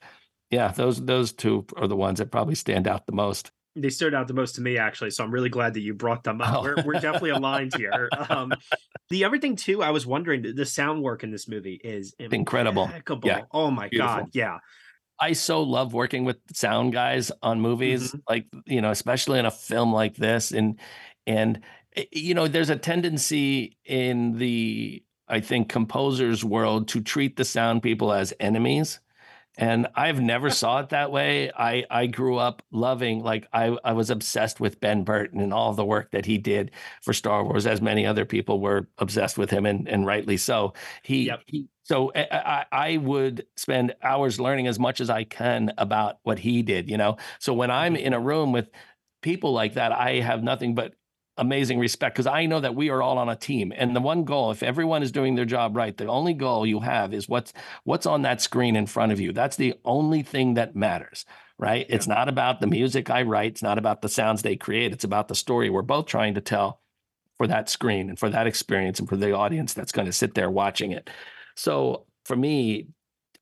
yeah 0.50 0.70
those 0.72 1.04
those 1.06 1.32
two 1.34 1.66
are 1.78 1.88
the 1.88 1.96
ones 1.96 2.20
that 2.20 2.32
probably 2.32 2.56
stand 2.56 2.88
out 2.88 3.06
the 3.06 3.12
most 3.14 3.52
They 3.76 3.90
stood 3.92 4.14
out 4.14 4.28
the 4.28 4.34
most 4.34 4.56
to 4.56 4.62
me, 4.62 4.78
actually. 4.78 5.12
So 5.12 5.24
I'm 5.24 5.32
really 5.32 5.48
glad 5.58 5.74
that 5.76 5.82
you 5.82 5.94
brought 5.94 6.24
them 6.24 6.42
up. 6.42 6.56
Oh. 6.56 6.62
We're, 6.64 6.84
we're 6.86 7.00
definitely 7.00 7.30
aligned 7.30 7.74
here. 7.78 8.10
Um, 8.30 8.52
the 9.10 9.24
other 9.26 9.38
thing 9.40 9.56
too, 9.56 9.84
I 9.84 9.92
was 9.92 10.06
wondering, 10.08 10.42
the- 10.42 10.66
sound 10.66 11.02
work 11.04 11.24
in 11.24 11.30
this 11.32 11.48
movie 11.48 11.80
is 11.84 12.14
Incredible. 12.20 12.86
impeccable. 12.86 13.30
Yeah. 13.30 13.44
Oh 13.52 13.70
my 13.72 13.88
Beautiful. 13.88 14.16
god, 14.24 14.30
yeah. 14.34 14.58
I 15.20 15.34
so 15.34 15.62
love 15.64 15.94
working 15.94 16.26
with 16.26 16.38
sound 16.54 16.94
guys 16.94 17.32
on 17.44 17.62
movies, 17.62 18.16
like 18.30 18.46
you 18.66 18.82
know, 18.82 18.92
especially 18.92 19.40
in 19.40 19.46
a 19.46 19.52
film 19.52 19.94
like 19.94 20.16
this, 20.16 20.52
and 20.52 20.80
and 21.28 21.62
eh, 21.96 22.06
you 22.12 22.34
know, 22.34 22.48
there's 22.48 22.70
a 22.70 22.76
tendency 22.78 23.78
in 23.86 24.38
the 24.38 25.04
I 25.28 25.40
think 25.42 25.70
composers 25.70 26.44
world 26.44 26.88
to 26.90 27.02
treat 27.02 27.36
the 27.38 27.46
sound 27.46 27.84
people 27.84 28.12
as 28.14 28.34
enemies. 28.40 29.00
And 29.60 29.88
I've 29.94 30.22
never 30.22 30.50
saw 30.50 30.80
it 30.80 30.90
that 30.90 31.12
way. 31.12 31.52
I 31.52 31.84
I 31.90 32.08
grew 32.08 32.38
up 32.38 32.64
loving 32.72 33.22
like 33.22 33.46
I 33.52 33.78
I 33.84 33.92
was 33.92 34.10
obsessed 34.10 34.62
with 34.62 34.80
Ben 34.80 35.04
Burtt 35.04 35.34
and 35.34 35.54
all 35.54 35.74
the 35.74 35.84
work 35.84 36.12
that 36.12 36.26
he 36.26 36.38
did 36.38 36.72
for 37.02 37.12
Star 37.12 37.44
Wars, 37.44 37.68
as 37.68 37.82
many 37.82 38.06
other 38.06 38.24
people 38.24 38.62
were 38.62 38.88
obsessed 39.00 39.38
with 39.38 39.50
him, 39.50 39.66
and 39.66 39.86
and 39.90 40.06
rightly 40.06 40.38
so. 40.38 40.74
He, 41.04 41.30
he 41.46 41.68
so 41.84 42.10
I, 42.16 42.28
I 42.32 42.66
I 42.72 42.98
would 42.98 43.48
spend 43.58 43.94
hours 44.02 44.40
learning 44.40 44.68
as 44.68 44.80
much 44.80 45.02
as 45.02 45.10
I 45.10 45.26
can 45.26 45.74
about 45.78 46.20
what 46.24 46.40
he 46.40 46.62
did. 46.64 46.90
You 46.90 46.98
know, 46.98 47.18
so 47.40 47.54
when 47.54 47.70
I'm 47.70 47.96
mm-hmm. 47.96 48.06
in 48.06 48.14
a 48.14 48.20
room 48.20 48.54
with 48.54 48.70
people 49.22 49.52
like 49.52 49.74
that, 49.74 49.92
I 49.92 50.22
have 50.22 50.42
nothing 50.42 50.74
but 50.74 50.94
amazing 51.40 51.80
respect 51.80 52.16
because 52.16 52.28
I 52.28 52.46
know 52.46 52.60
that 52.60 52.76
we 52.76 52.90
are 52.90 53.02
all 53.02 53.18
on 53.18 53.30
a 53.30 53.36
team. 53.36 53.74
And 53.76 53.96
the 53.96 54.02
one 54.02 54.26
goal, 54.26 54.52
if 54.52 54.62
everyone 54.62 55.02
is 55.02 55.12
doing 55.12 55.36
their 55.36 55.46
job 55.46 55.76
right, 55.76 55.96
the 55.96 56.06
only 56.06 56.34
goal 56.34 56.68
you 56.68 56.82
have 56.82 57.14
is 57.14 57.28
what's 57.28 57.54
what's 57.86 58.06
on 58.06 58.22
that 58.24 58.42
screen 58.42 58.76
in 58.76 58.86
front 58.86 59.12
of 59.12 59.20
you. 59.20 59.32
That's 59.32 59.56
the 59.56 59.76
only 59.86 60.22
thing 60.22 60.54
that 60.56 60.76
matters, 60.76 61.26
right? 61.58 61.86
It's 61.90 62.08
not 62.08 62.30
about 62.30 62.60
the 62.62 62.68
music 62.68 63.10
I 63.10 63.24
write, 63.24 63.54
it's 63.54 63.64
not 63.64 63.78
about 63.78 64.02
the 64.02 64.10
sounds 64.10 64.42
they 64.42 64.58
create, 64.58 64.94
it's 64.94 65.06
about 65.06 65.30
the 65.30 65.36
story 65.36 65.70
we're 65.70 65.82
both 65.82 66.06
trying 66.06 66.36
to 66.36 66.42
tell 66.42 66.82
for 67.38 67.48
that 67.48 67.70
screen 67.70 68.10
and 68.10 68.20
for 68.20 68.30
that 68.30 68.48
experience 68.48 69.00
and 69.00 69.08
for 69.08 69.16
the 69.16 69.32
audience 69.32 69.74
that's 69.74 69.94
going 69.94 70.06
to 70.06 70.14
sit 70.14 70.36
there 70.36 70.52
watching 70.52 70.92
it. 70.92 71.10
So 71.56 72.06
for 72.26 72.36
me, 72.36 72.90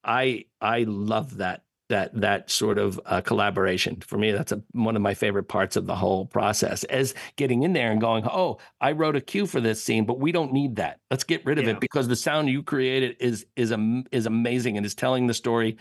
I 0.03 0.45
I 0.61 0.83
love 0.83 1.37
that 1.37 1.63
that 1.89 2.13
that 2.19 2.49
sort 2.51 2.77
of 2.77 2.99
uh, 3.05 3.21
collaboration. 3.21 4.01
For 4.01 4.17
me, 4.17 4.31
that's 4.31 4.51
a, 4.51 4.61
one 4.71 4.95
of 4.95 5.01
my 5.01 5.13
favorite 5.13 5.45
parts 5.47 5.75
of 5.75 5.85
the 5.85 5.95
whole 5.95 6.25
process. 6.25 6.83
As 6.85 7.13
getting 7.35 7.63
in 7.63 7.73
there 7.73 7.91
and 7.91 8.01
going, 8.01 8.25
oh, 8.25 8.57
I 8.81 8.91
wrote 8.91 9.15
a 9.15 9.21
cue 9.21 9.45
for 9.45 9.61
this 9.61 9.81
scene, 9.83 10.05
but 10.05 10.19
we 10.19 10.31
don't 10.31 10.51
need 10.51 10.75
that. 10.77 10.99
Let's 11.09 11.23
get 11.23 11.45
rid 11.45 11.59
of 11.59 11.65
Yeah. 11.65 11.71
it 11.71 11.79
because 11.79 12.07
the 12.07 12.15
sound 12.15 12.49
you 12.49 12.63
created 12.63 13.15
is 13.19 13.45
is 13.55 13.71
am- 13.71 14.05
is 14.11 14.25
amazing 14.25 14.77
and 14.77 14.85
is 14.85 14.95
telling 14.95 15.27
the 15.27 15.33
story 15.33 15.77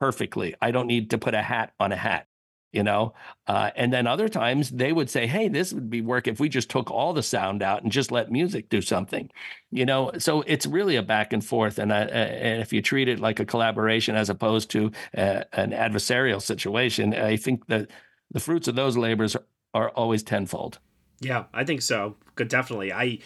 perfectly. 0.00 0.54
I 0.60 0.70
don't 0.70 0.86
need 0.86 1.10
to 1.10 1.18
put 1.18 1.34
a 1.34 1.42
hat 1.42 1.72
on 1.80 1.92
a 1.92 1.96
hat. 1.96 2.26
You 2.74 2.82
know 2.82 3.14
uh, 3.46 3.70
and 3.76 3.92
then 3.92 4.06
other 4.06 4.28
times 4.28 4.70
they 4.70 4.92
would 4.92 5.08
say 5.08 5.26
hey 5.26 5.48
this 5.48 5.72
would 5.72 5.88
be 5.88 6.00
work 6.00 6.26
if 6.26 6.40
we 6.40 6.48
just 6.48 6.68
took 6.68 6.90
all 6.90 7.12
the 7.12 7.22
sound 7.22 7.62
out 7.62 7.82
and 7.82 7.92
just 7.92 8.10
let 8.10 8.30
music 8.30 8.68
do 8.68 8.80
something 8.80 9.30
you 9.70 9.84
know? 9.84 10.12
So 10.18 10.42
it's 10.42 10.66
really 10.66 10.94
a 10.94 11.02
back 11.02 11.32
and 11.32 11.44
forth 11.44 11.78
and, 11.78 11.90
uh, 11.90 11.94
and 11.94 12.62
if 12.62 12.72
you 12.72 12.80
treat 12.80 13.08
it 13.08 13.18
like 13.18 13.40
a 13.40 13.44
collaboration 13.44 14.14
as 14.14 14.30
opposed 14.30 14.70
to 14.70 14.92
uh, 15.16 15.44
an 15.52 15.70
adversarial 15.70 16.40
situation 16.40 17.14
i 17.14 17.36
think 17.36 17.66
that 17.66 17.90
the 18.30 18.40
fruits 18.40 18.68
of 18.68 18.74
those 18.74 18.96
labors 18.96 19.36
are, 19.36 19.44
are 19.74 19.90
always 19.90 20.22
tenfold. 20.22 20.78
Yeah 21.20 21.44
i 21.52 21.64
think 21.64 21.82
so 21.82 22.16
definitely. 22.42 22.92
I 22.92 23.20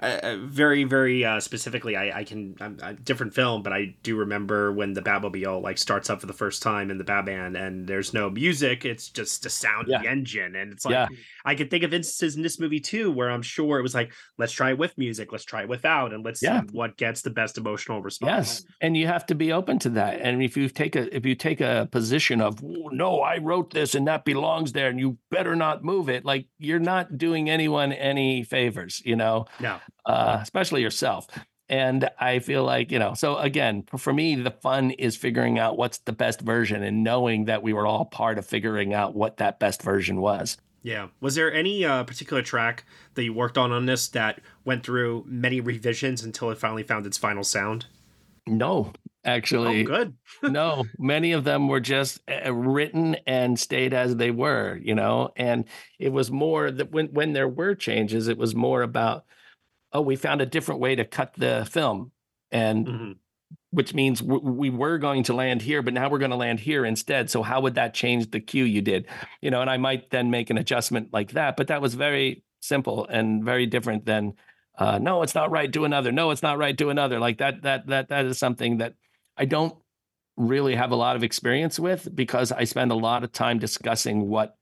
uh, 0.00 0.36
very 0.40 0.84
very 0.84 1.24
uh, 1.24 1.38
specifically 1.40 1.96
I, 1.96 2.20
I 2.20 2.24
can 2.24 2.56
I'm, 2.60 2.78
a 2.82 2.94
different 2.94 3.34
film 3.34 3.62
but 3.62 3.72
i 3.72 3.94
do 4.02 4.16
remember 4.16 4.72
when 4.72 4.94
the 4.94 5.02
batmobile 5.02 5.62
like 5.62 5.78
starts 5.78 6.08
up 6.08 6.20
for 6.20 6.26
the 6.26 6.32
first 6.32 6.62
time 6.62 6.90
in 6.90 6.98
the 6.98 7.04
batman 7.04 7.54
and 7.54 7.86
there's 7.86 8.14
no 8.14 8.30
music 8.30 8.84
it's 8.84 9.10
just 9.10 9.42
the 9.42 9.50
sound 9.50 9.88
yeah. 9.88 9.96
of 9.96 10.02
the 10.02 10.08
engine 10.08 10.56
and 10.56 10.72
it's 10.72 10.84
like 10.84 10.92
yeah. 10.92 11.06
i 11.44 11.54
can 11.54 11.68
think 11.68 11.84
of 11.84 11.92
instances 11.92 12.36
in 12.36 12.42
this 12.42 12.58
movie 12.58 12.80
too 12.80 13.10
where 13.10 13.30
i'm 13.30 13.42
sure 13.42 13.78
it 13.78 13.82
was 13.82 13.94
like 13.94 14.12
let's 14.38 14.52
try 14.52 14.70
it 14.70 14.78
with 14.78 14.96
music 14.96 15.32
let's 15.32 15.44
try 15.44 15.62
it 15.62 15.68
without 15.68 16.14
and 16.14 16.24
let's 16.24 16.42
yeah. 16.42 16.62
see 16.62 16.66
what 16.72 16.96
gets 16.96 17.20
the 17.20 17.30
best 17.30 17.58
emotional 17.58 18.00
response 18.00 18.62
yes 18.62 18.64
and 18.80 18.96
you 18.96 19.06
have 19.06 19.26
to 19.26 19.34
be 19.34 19.52
open 19.52 19.78
to 19.78 19.90
that 19.90 20.20
and 20.20 20.42
if 20.42 20.56
you 20.56 20.68
take 20.68 20.96
a 20.96 21.14
if 21.14 21.26
you 21.26 21.34
take 21.34 21.60
a 21.60 21.88
position 21.92 22.40
of 22.40 22.62
no 22.62 23.20
i 23.20 23.36
wrote 23.36 23.70
this 23.72 23.94
and 23.94 24.06
that 24.08 24.24
belongs 24.24 24.72
there 24.72 24.88
and 24.88 24.98
you 24.98 25.18
better 25.30 25.54
not 25.54 25.84
move 25.84 26.08
it 26.08 26.24
like 26.24 26.46
you're 26.58 26.78
not 26.78 27.18
doing 27.18 27.50
anyone 27.50 27.92
any 27.92 28.42
favors 28.42 29.02
you 29.04 29.14
know 29.14 29.44
no 29.60 29.78
uh, 30.06 30.38
especially 30.40 30.82
yourself. 30.82 31.26
And 31.68 32.10
I 32.18 32.40
feel 32.40 32.64
like, 32.64 32.90
you 32.90 32.98
know, 32.98 33.14
so 33.14 33.36
again, 33.36 33.84
for 33.96 34.12
me, 34.12 34.34
the 34.34 34.50
fun 34.50 34.90
is 34.90 35.16
figuring 35.16 35.58
out 35.58 35.78
what's 35.78 35.98
the 35.98 36.12
best 36.12 36.40
version 36.40 36.82
and 36.82 37.04
knowing 37.04 37.44
that 37.44 37.62
we 37.62 37.72
were 37.72 37.86
all 37.86 38.06
part 38.06 38.38
of 38.38 38.44
figuring 38.44 38.92
out 38.92 39.14
what 39.14 39.36
that 39.36 39.60
best 39.60 39.80
version 39.82 40.20
was. 40.20 40.58
Yeah. 40.82 41.08
Was 41.20 41.36
there 41.36 41.52
any 41.52 41.84
uh, 41.84 42.02
particular 42.04 42.42
track 42.42 42.84
that 43.14 43.22
you 43.22 43.32
worked 43.32 43.56
on 43.56 43.70
on 43.70 43.86
this 43.86 44.08
that 44.08 44.40
went 44.64 44.84
through 44.84 45.24
many 45.28 45.60
revisions 45.60 46.24
until 46.24 46.50
it 46.50 46.58
finally 46.58 46.82
found 46.82 47.06
its 47.06 47.18
final 47.18 47.44
sound? 47.44 47.86
No, 48.48 48.92
actually. 49.24 49.82
Oh, 49.82 49.86
good. 49.86 50.14
no, 50.42 50.84
many 50.98 51.32
of 51.32 51.44
them 51.44 51.68
were 51.68 51.80
just 51.80 52.20
uh, 52.28 52.52
written 52.52 53.16
and 53.26 53.58
stayed 53.58 53.94
as 53.94 54.16
they 54.16 54.30
were, 54.30 54.78
you 54.82 54.94
know, 54.94 55.30
and 55.36 55.66
it 56.00 56.12
was 56.12 56.30
more 56.30 56.70
that 56.70 56.90
when, 56.90 57.06
when 57.08 57.32
there 57.32 57.48
were 57.48 57.74
changes, 57.74 58.26
it 58.26 58.38
was 58.38 58.54
more 58.54 58.82
about 58.82 59.24
oh, 59.92 60.00
we 60.00 60.16
found 60.16 60.40
a 60.40 60.46
different 60.46 60.80
way 60.80 60.94
to 60.94 61.04
cut 61.04 61.34
the 61.34 61.66
film, 61.70 62.12
and 62.50 62.86
mm-hmm. 62.86 63.12
which 63.70 63.94
means 63.94 64.20
w- 64.20 64.42
we 64.42 64.70
were 64.70 64.98
going 64.98 65.22
to 65.24 65.34
land 65.34 65.62
here, 65.62 65.82
but 65.82 65.94
now 65.94 66.08
we're 66.08 66.18
going 66.18 66.30
to 66.30 66.36
land 66.36 66.60
here 66.60 66.84
instead. 66.84 67.30
So 67.30 67.42
how 67.42 67.60
would 67.60 67.74
that 67.74 67.94
change 67.94 68.30
the 68.30 68.40
cue 68.40 68.64
you 68.64 68.82
did? 68.82 69.06
You 69.40 69.50
know, 69.50 69.60
and 69.60 69.70
I 69.70 69.76
might 69.76 70.10
then 70.10 70.30
make 70.30 70.50
an 70.50 70.58
adjustment 70.58 71.12
like 71.12 71.32
that, 71.32 71.56
but 71.56 71.68
that 71.68 71.82
was 71.82 71.94
very 71.94 72.44
simple 72.60 73.06
and 73.06 73.44
very 73.44 73.66
different 73.66 74.06
than. 74.06 74.34
Uh, 74.78 74.98
no, 74.98 75.22
it's 75.22 75.34
not 75.34 75.50
right. 75.50 75.70
Do 75.70 75.84
another. 75.84 76.10
No, 76.10 76.30
it's 76.30 76.42
not 76.42 76.56
right. 76.56 76.74
Do 76.74 76.88
another. 76.88 77.18
Like 77.18 77.38
that. 77.38 77.62
That 77.62 77.86
that 77.88 78.08
that 78.08 78.24
is 78.24 78.38
something 78.38 78.78
that 78.78 78.94
I 79.36 79.44
don't 79.44 79.76
really 80.36 80.74
have 80.74 80.90
a 80.90 80.96
lot 80.96 81.16
of 81.16 81.22
experience 81.22 81.78
with 81.78 82.08
because 82.14 82.50
I 82.50 82.64
spend 82.64 82.90
a 82.90 82.94
lot 82.94 83.24
of 83.24 83.32
time 83.32 83.58
discussing 83.58 84.28
what 84.28 84.56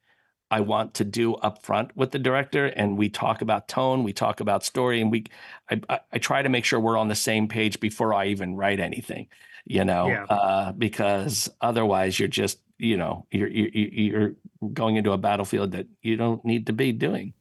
I 0.51 0.61
want 0.61 0.95
to 0.95 1.05
do 1.05 1.35
up 1.35 1.63
front 1.63 1.97
with 1.97 2.11
the 2.11 2.19
director, 2.19 2.67
and 2.67 2.97
we 2.97 3.09
talk 3.09 3.43
about 3.43 3.69
tone, 3.69 4.03
we 4.03 4.13
talk 4.13 4.41
about 4.41 4.65
story, 4.65 5.01
and 5.01 5.11
we 5.11 5.25
I, 5.71 5.81
I, 5.89 6.01
I 6.13 6.19
try 6.19 6.43
to 6.43 6.49
make 6.49 6.65
sure 6.65 6.81
we're 6.81 6.97
on 6.97 7.09
the 7.09 7.15
same 7.15 7.49
page 7.49 7.81
before 7.81 8.15
I 8.15 8.27
even 8.27 8.57
write 8.57 8.81
anything, 8.81 9.29
you 9.67 9.85
know, 9.85 10.09
yeah. 10.09 10.25
uh, 10.25 10.73
because 10.73 11.51
otherwise 11.61 12.19
you're 12.19 12.29
just 12.29 12.61
you 12.79 12.97
know 12.97 13.27
you're, 13.31 13.49
you're 13.49 13.71
you're 13.73 14.33
going 14.73 14.97
into 14.97 15.13
a 15.13 15.19
battlefield 15.19 15.73
that 15.73 15.87
you 16.03 16.17
don't 16.17 16.45
need 16.45 16.67
to 16.67 16.73
be 16.73 16.93
doing. 16.93 17.35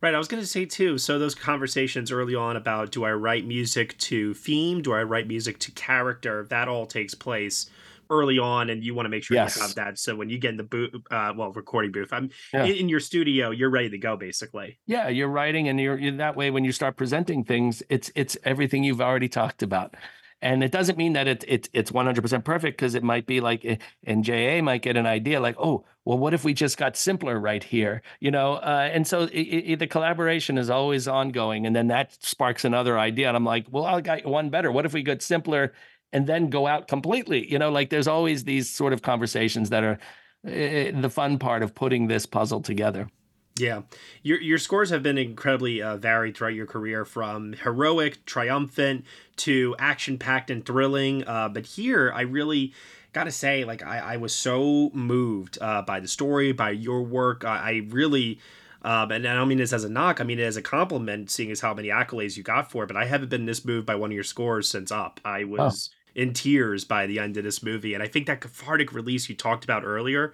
Right, 0.00 0.14
I 0.14 0.18
was 0.18 0.28
going 0.28 0.42
to 0.42 0.46
say 0.46 0.66
too. 0.66 0.98
So 0.98 1.18
those 1.18 1.34
conversations 1.34 2.12
early 2.12 2.34
on 2.34 2.56
about 2.56 2.92
do 2.92 3.04
I 3.04 3.12
write 3.12 3.46
music 3.46 3.96
to 3.98 4.34
theme, 4.34 4.82
do 4.82 4.92
I 4.92 5.02
write 5.02 5.26
music 5.26 5.58
to 5.60 5.72
character, 5.72 6.44
that 6.50 6.68
all 6.68 6.84
takes 6.84 7.14
place 7.14 7.70
early 8.14 8.38
on 8.38 8.70
and 8.70 8.84
you 8.84 8.94
want 8.94 9.06
to 9.06 9.10
make 9.10 9.24
sure 9.24 9.34
yes. 9.34 9.56
you 9.56 9.62
have 9.62 9.74
that. 9.74 9.98
So 9.98 10.14
when 10.14 10.30
you 10.30 10.38
get 10.38 10.50
in 10.50 10.56
the 10.56 10.64
booth 10.64 10.94
uh, 11.10 11.32
well 11.36 11.52
recording 11.52 11.92
booth 11.92 12.12
i'm 12.12 12.30
yeah. 12.52 12.64
in, 12.64 12.76
in, 12.76 12.88
your 12.88 13.00
studio 13.00 13.50
you're 13.50 13.70
ready 13.70 13.90
to 13.90 13.98
go 13.98 14.16
basically. 14.16 14.78
Yeah 14.86 15.08
you're 15.08 15.28
writing 15.28 15.68
and 15.68 15.80
you're, 15.80 15.98
you're 15.98 16.16
that 16.16 16.36
way 16.36 16.50
when 16.50 16.64
you 16.64 16.72
start 16.72 16.96
presenting 16.96 17.44
things 17.44 17.82
it's 17.88 18.10
it's 18.14 18.36
everything 18.44 18.84
you've 18.84 19.00
already 19.00 19.28
talked 19.28 19.62
about. 19.62 19.94
And 20.42 20.62
it 20.62 20.72
doesn't 20.72 20.98
mean 20.98 21.14
that 21.14 21.26
it, 21.26 21.44
it 21.48 21.68
it's 21.72 21.90
100% 21.90 22.44
perfect 22.44 22.76
because 22.76 22.94
it 22.94 23.02
might 23.02 23.26
be 23.26 23.40
like 23.40 23.64
eh, 23.64 23.76
and 24.04 24.26
ja 24.26 24.60
might 24.62 24.82
get 24.82 24.96
an 24.96 25.06
idea 25.06 25.40
like 25.40 25.56
oh 25.58 25.84
well 26.04 26.18
what 26.18 26.34
if 26.34 26.44
we 26.44 26.52
just 26.52 26.76
got 26.76 26.96
simpler 26.96 27.40
right 27.40 27.64
here? 27.64 28.02
You 28.20 28.30
know 28.30 28.54
uh, 28.54 28.90
and 28.92 29.06
so 29.06 29.22
it, 29.22 29.30
it, 29.32 29.78
the 29.78 29.86
collaboration 29.86 30.58
is 30.58 30.68
always 30.68 31.08
ongoing 31.08 31.66
and 31.66 31.74
then 31.74 31.88
that 31.88 32.22
sparks 32.22 32.64
another 32.64 32.98
idea 32.98 33.28
and 33.28 33.36
i'm 33.36 33.44
like 33.44 33.66
well 33.70 33.84
i 33.84 34.00
got 34.00 34.24
one 34.26 34.50
better. 34.50 34.70
What 34.70 34.84
if 34.84 34.92
we 34.92 35.02
got 35.02 35.22
simpler 35.22 35.72
and 36.14 36.28
then 36.28 36.48
go 36.48 36.66
out 36.66 36.88
completely. 36.88 37.50
You 37.50 37.58
know, 37.58 37.70
like 37.70 37.90
there's 37.90 38.08
always 38.08 38.44
these 38.44 38.70
sort 38.70 38.94
of 38.94 39.02
conversations 39.02 39.68
that 39.70 39.82
are 39.84 39.98
uh, 40.46 41.00
the 41.00 41.10
fun 41.10 41.38
part 41.38 41.62
of 41.62 41.74
putting 41.74 42.06
this 42.06 42.24
puzzle 42.24 42.62
together. 42.62 43.08
Yeah, 43.56 43.82
your 44.22 44.40
your 44.40 44.58
scores 44.58 44.90
have 44.90 45.02
been 45.02 45.18
incredibly 45.18 45.82
uh, 45.82 45.96
varied 45.96 46.36
throughout 46.36 46.54
your 46.54 46.66
career, 46.66 47.04
from 47.04 47.52
heroic, 47.52 48.24
triumphant 48.26 49.04
to 49.38 49.76
action 49.78 50.18
packed 50.18 50.50
and 50.50 50.64
thrilling. 50.64 51.26
Uh, 51.26 51.48
but 51.48 51.66
here, 51.66 52.12
I 52.12 52.22
really 52.22 52.72
gotta 53.12 53.30
say, 53.30 53.64
like 53.64 53.82
I, 53.84 53.98
I 53.98 54.16
was 54.16 54.32
so 54.32 54.90
moved 54.92 55.58
uh, 55.60 55.82
by 55.82 56.00
the 56.00 56.08
story, 56.08 56.52
by 56.52 56.70
your 56.70 57.02
work. 57.02 57.44
I, 57.44 57.56
I 57.56 57.82
really. 57.88 58.40
Um, 58.82 59.10
and 59.12 59.26
I 59.26 59.32
don't 59.32 59.48
mean 59.48 59.56
this 59.56 59.72
as 59.72 59.84
a 59.84 59.88
knock. 59.88 60.20
I 60.20 60.24
mean 60.24 60.38
it 60.38 60.42
as 60.42 60.58
a 60.58 60.62
compliment, 60.62 61.30
seeing 61.30 61.50
as 61.50 61.62
how 61.62 61.72
many 61.72 61.88
accolades 61.88 62.36
you 62.36 62.42
got 62.42 62.70
for 62.70 62.84
it. 62.84 62.86
But 62.86 62.98
I 62.98 63.06
haven't 63.06 63.30
been 63.30 63.46
this 63.46 63.64
moved 63.64 63.86
by 63.86 63.94
one 63.94 64.10
of 64.10 64.14
your 64.14 64.24
scores 64.24 64.68
since 64.68 64.92
Up. 64.92 65.20
I 65.24 65.44
was 65.44 65.88
oh 65.90 66.03
in 66.14 66.32
tears 66.32 66.84
by 66.84 67.06
the 67.06 67.18
end 67.18 67.36
of 67.36 67.44
this 67.44 67.62
movie. 67.62 67.94
And 67.94 68.02
I 68.02 68.06
think 68.06 68.26
that 68.26 68.40
cathartic 68.40 68.92
release 68.92 69.28
you 69.28 69.34
talked 69.34 69.64
about 69.64 69.84
earlier, 69.84 70.32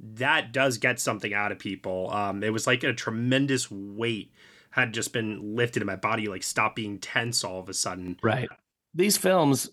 that 0.00 0.52
does 0.52 0.78
get 0.78 1.00
something 1.00 1.34
out 1.34 1.52
of 1.52 1.58
people. 1.58 2.10
Um, 2.12 2.42
it 2.42 2.52
was 2.52 2.66
like 2.66 2.84
a 2.84 2.92
tremendous 2.92 3.70
weight 3.70 4.32
had 4.70 4.92
just 4.92 5.12
been 5.12 5.56
lifted 5.56 5.82
in 5.82 5.86
my 5.86 5.96
body, 5.96 6.28
like 6.28 6.42
stop 6.42 6.76
being 6.76 6.98
tense 6.98 7.42
all 7.42 7.58
of 7.58 7.68
a 7.68 7.74
sudden. 7.74 8.16
Right. 8.22 8.48
These 8.94 9.16
films, 9.16 9.70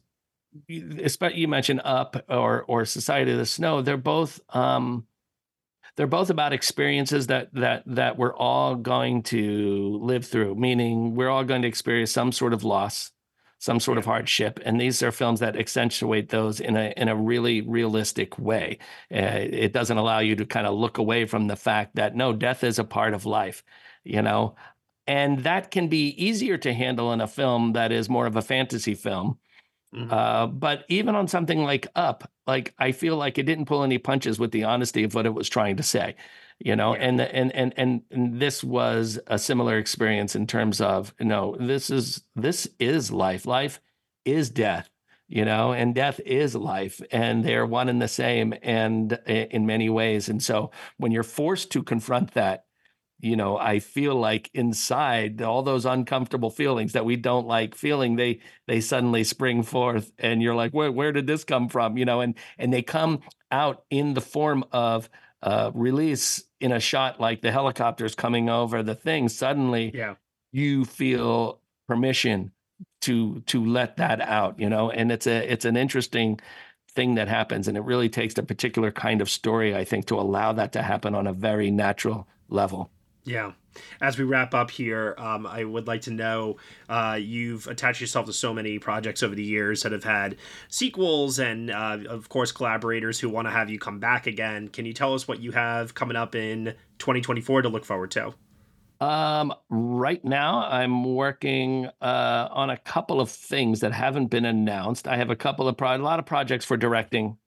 especially 0.69 1.39
you 1.39 1.47
mentioned 1.47 1.81
Up 1.83 2.25
or 2.29 2.63
or 2.63 2.85
Society 2.85 3.31
of 3.31 3.37
the 3.37 3.45
Snow, 3.45 3.81
they're 3.81 3.97
both 3.97 4.39
um, 4.49 5.05
they're 5.95 6.07
both 6.07 6.29
about 6.29 6.53
experiences 6.53 7.27
that 7.27 7.53
that 7.53 7.83
that 7.85 8.17
we're 8.17 8.35
all 8.35 8.75
going 8.75 9.23
to 9.23 9.99
live 10.01 10.25
through. 10.25 10.55
Meaning, 10.55 11.15
we're 11.15 11.29
all 11.29 11.43
going 11.43 11.61
to 11.61 11.67
experience 11.67 12.11
some 12.11 12.31
sort 12.31 12.53
of 12.53 12.63
loss 12.63 13.11
some 13.65 13.79
sort 13.79 13.97
of 13.97 14.05
hardship. 14.05 14.59
And 14.63 14.79
these 14.79 15.01
are 15.01 15.11
films 15.11 15.39
that 15.39 15.57
accentuate 15.57 16.29
those 16.29 16.59
in 16.59 16.77
a 16.77 16.93
in 16.95 17.07
a 17.07 17.15
really 17.15 17.61
realistic 17.61 18.37
way. 18.37 18.77
Uh, 19.11 19.41
it 19.65 19.73
doesn't 19.73 19.97
allow 19.97 20.19
you 20.19 20.35
to 20.35 20.45
kind 20.45 20.67
of 20.67 20.75
look 20.75 20.99
away 20.99 21.25
from 21.25 21.47
the 21.47 21.55
fact 21.55 21.95
that 21.95 22.15
no, 22.15 22.31
death 22.31 22.63
is 22.63 22.77
a 22.77 22.83
part 22.83 23.15
of 23.15 23.25
life, 23.25 23.63
you 24.03 24.21
know. 24.21 24.55
And 25.07 25.39
that 25.39 25.71
can 25.71 25.87
be 25.87 26.09
easier 26.09 26.57
to 26.59 26.73
handle 26.73 27.11
in 27.11 27.21
a 27.21 27.27
film 27.27 27.73
that 27.73 27.91
is 27.91 28.07
more 28.07 28.27
of 28.27 28.35
a 28.35 28.41
fantasy 28.41 28.93
film. 28.93 29.39
Mm-hmm. 29.93 30.13
Uh, 30.13 30.47
but 30.47 30.85
even 30.87 31.15
on 31.15 31.27
something 31.27 31.63
like 31.63 31.87
Up, 31.95 32.29
like 32.45 32.73
I 32.77 32.91
feel 32.91 33.17
like 33.17 33.39
it 33.39 33.43
didn't 33.47 33.65
pull 33.65 33.83
any 33.83 33.97
punches 33.97 34.37
with 34.37 34.51
the 34.51 34.65
honesty 34.65 35.03
of 35.03 35.15
what 35.15 35.25
it 35.25 35.33
was 35.33 35.49
trying 35.49 35.77
to 35.77 35.83
say 35.83 36.15
you 36.59 36.75
know 36.75 36.95
yeah. 36.95 37.01
and, 37.01 37.21
and 37.21 37.51
and 37.55 37.73
and 37.77 38.01
and 38.11 38.39
this 38.39 38.63
was 38.63 39.19
a 39.27 39.37
similar 39.37 39.77
experience 39.77 40.35
in 40.35 40.47
terms 40.47 40.81
of 40.81 41.13
you 41.19 41.25
know 41.25 41.55
this 41.59 41.89
is 41.89 42.23
this 42.35 42.67
is 42.79 43.11
life. 43.11 43.45
Life 43.45 43.79
is 44.25 44.49
death 44.49 44.89
you 45.27 45.43
know 45.43 45.73
and 45.73 45.95
death 45.95 46.19
is 46.25 46.55
life 46.55 47.01
and 47.11 47.43
they're 47.43 47.65
one 47.65 47.89
and 47.89 48.01
the 48.01 48.07
same 48.07 48.53
and 48.61 49.19
eh, 49.25 49.47
in 49.49 49.65
many 49.65 49.89
ways. 49.89 50.29
And 50.29 50.41
so 50.41 50.71
when 50.97 51.11
you're 51.11 51.23
forced 51.23 51.71
to 51.71 51.83
confront 51.83 52.33
that 52.33 52.65
you 53.19 53.35
know 53.35 53.57
i 53.57 53.79
feel 53.79 54.13
like 54.13 54.51
inside 54.53 55.41
all 55.41 55.63
those 55.63 55.85
uncomfortable 55.85 56.49
feelings 56.49 56.91
that 56.91 57.05
we 57.05 57.15
don't 57.15 57.47
like 57.47 57.73
feeling 57.73 58.17
they 58.17 58.41
they 58.67 58.81
suddenly 58.81 59.23
spring 59.23 59.63
forth 59.63 60.11
and 60.19 60.41
you're 60.41 60.53
like 60.53 60.73
where 60.73 60.91
where 60.91 61.13
did 61.13 61.25
this 61.25 61.45
come 61.45 61.69
from? 61.69 61.97
You 61.97 62.05
know 62.05 62.21
and 62.21 62.35
and 62.57 62.73
they 62.73 62.81
come 62.81 63.21
out 63.51 63.83
in 63.89 64.13
the 64.13 64.21
form 64.21 64.65
of 64.71 65.09
uh, 65.41 65.71
release 65.73 66.43
in 66.59 66.71
a 66.71 66.79
shot 66.79 67.19
like 67.19 67.41
the 67.41 67.51
helicopters 67.51 68.15
coming 68.15 68.49
over 68.49 68.81
the 68.81 68.95
thing, 68.95 69.29
suddenly 69.29 69.91
yeah. 69.93 70.15
you 70.51 70.85
feel 70.85 71.59
permission 71.87 72.51
to 73.01 73.41
to 73.41 73.63
let 73.63 73.97
that 73.97 74.21
out, 74.21 74.59
you 74.59 74.69
know. 74.69 74.89
And 74.89 75.11
it's 75.11 75.27
a 75.27 75.51
it's 75.51 75.65
an 75.65 75.77
interesting 75.77 76.39
thing 76.89 77.15
that 77.15 77.27
happens, 77.27 77.67
and 77.67 77.77
it 77.77 77.81
really 77.81 78.09
takes 78.09 78.37
a 78.37 78.43
particular 78.43 78.91
kind 78.91 79.21
of 79.21 79.29
story, 79.29 79.75
I 79.75 79.83
think, 79.83 80.07
to 80.07 80.19
allow 80.19 80.53
that 80.53 80.71
to 80.73 80.81
happen 80.81 81.13
on 81.13 81.27
a 81.27 81.33
very 81.33 81.69
natural 81.71 82.27
level. 82.49 82.89
Yeah. 83.25 83.53
As 83.99 84.17
we 84.17 84.23
wrap 84.23 84.53
up 84.53 84.71
here, 84.71 85.15
um, 85.17 85.45
I 85.45 85.63
would 85.63 85.87
like 85.87 86.01
to 86.03 86.11
know 86.11 86.57
uh, 86.87 87.19
you've 87.19 87.67
attached 87.67 87.99
yourself 87.99 88.27
to 88.27 88.33
so 88.33 88.53
many 88.53 88.79
projects 88.79 89.23
over 89.23 89.35
the 89.35 89.43
years 89.43 89.83
that 89.83 89.91
have 89.91 90.03
had 90.03 90.37
sequels 90.69 91.39
and, 91.39 91.71
uh, 91.71 91.97
of 92.07 92.29
course, 92.29 92.51
collaborators 92.51 93.19
who 93.19 93.27
want 93.27 93.47
to 93.47 93.51
have 93.51 93.69
you 93.69 93.79
come 93.79 93.99
back 93.99 94.27
again. 94.27 94.69
Can 94.69 94.85
you 94.85 94.93
tell 94.93 95.13
us 95.13 95.27
what 95.27 95.41
you 95.41 95.51
have 95.51 95.93
coming 95.93 96.15
up 96.15 96.35
in 96.35 96.75
2024 96.99 97.63
to 97.63 97.69
look 97.69 97.83
forward 97.83 98.11
to? 98.11 98.33
Um, 99.01 99.53
right 99.69 100.23
now, 100.23 100.65
I'm 100.65 101.03
working 101.03 101.89
uh, 102.01 102.47
on 102.51 102.69
a 102.69 102.77
couple 102.77 103.19
of 103.19 103.29
things 103.29 103.81
that 103.81 103.91
haven't 103.91 104.27
been 104.27 104.45
announced. 104.45 105.07
I 105.07 105.17
have 105.17 105.29
a 105.29 105.35
couple 105.35 105.67
of 105.67 105.75
pro- 105.75 105.97
a 105.97 105.97
lot 105.97 106.19
of 106.19 106.25
projects 106.25 106.63
for 106.63 106.77
directing, 106.77 107.37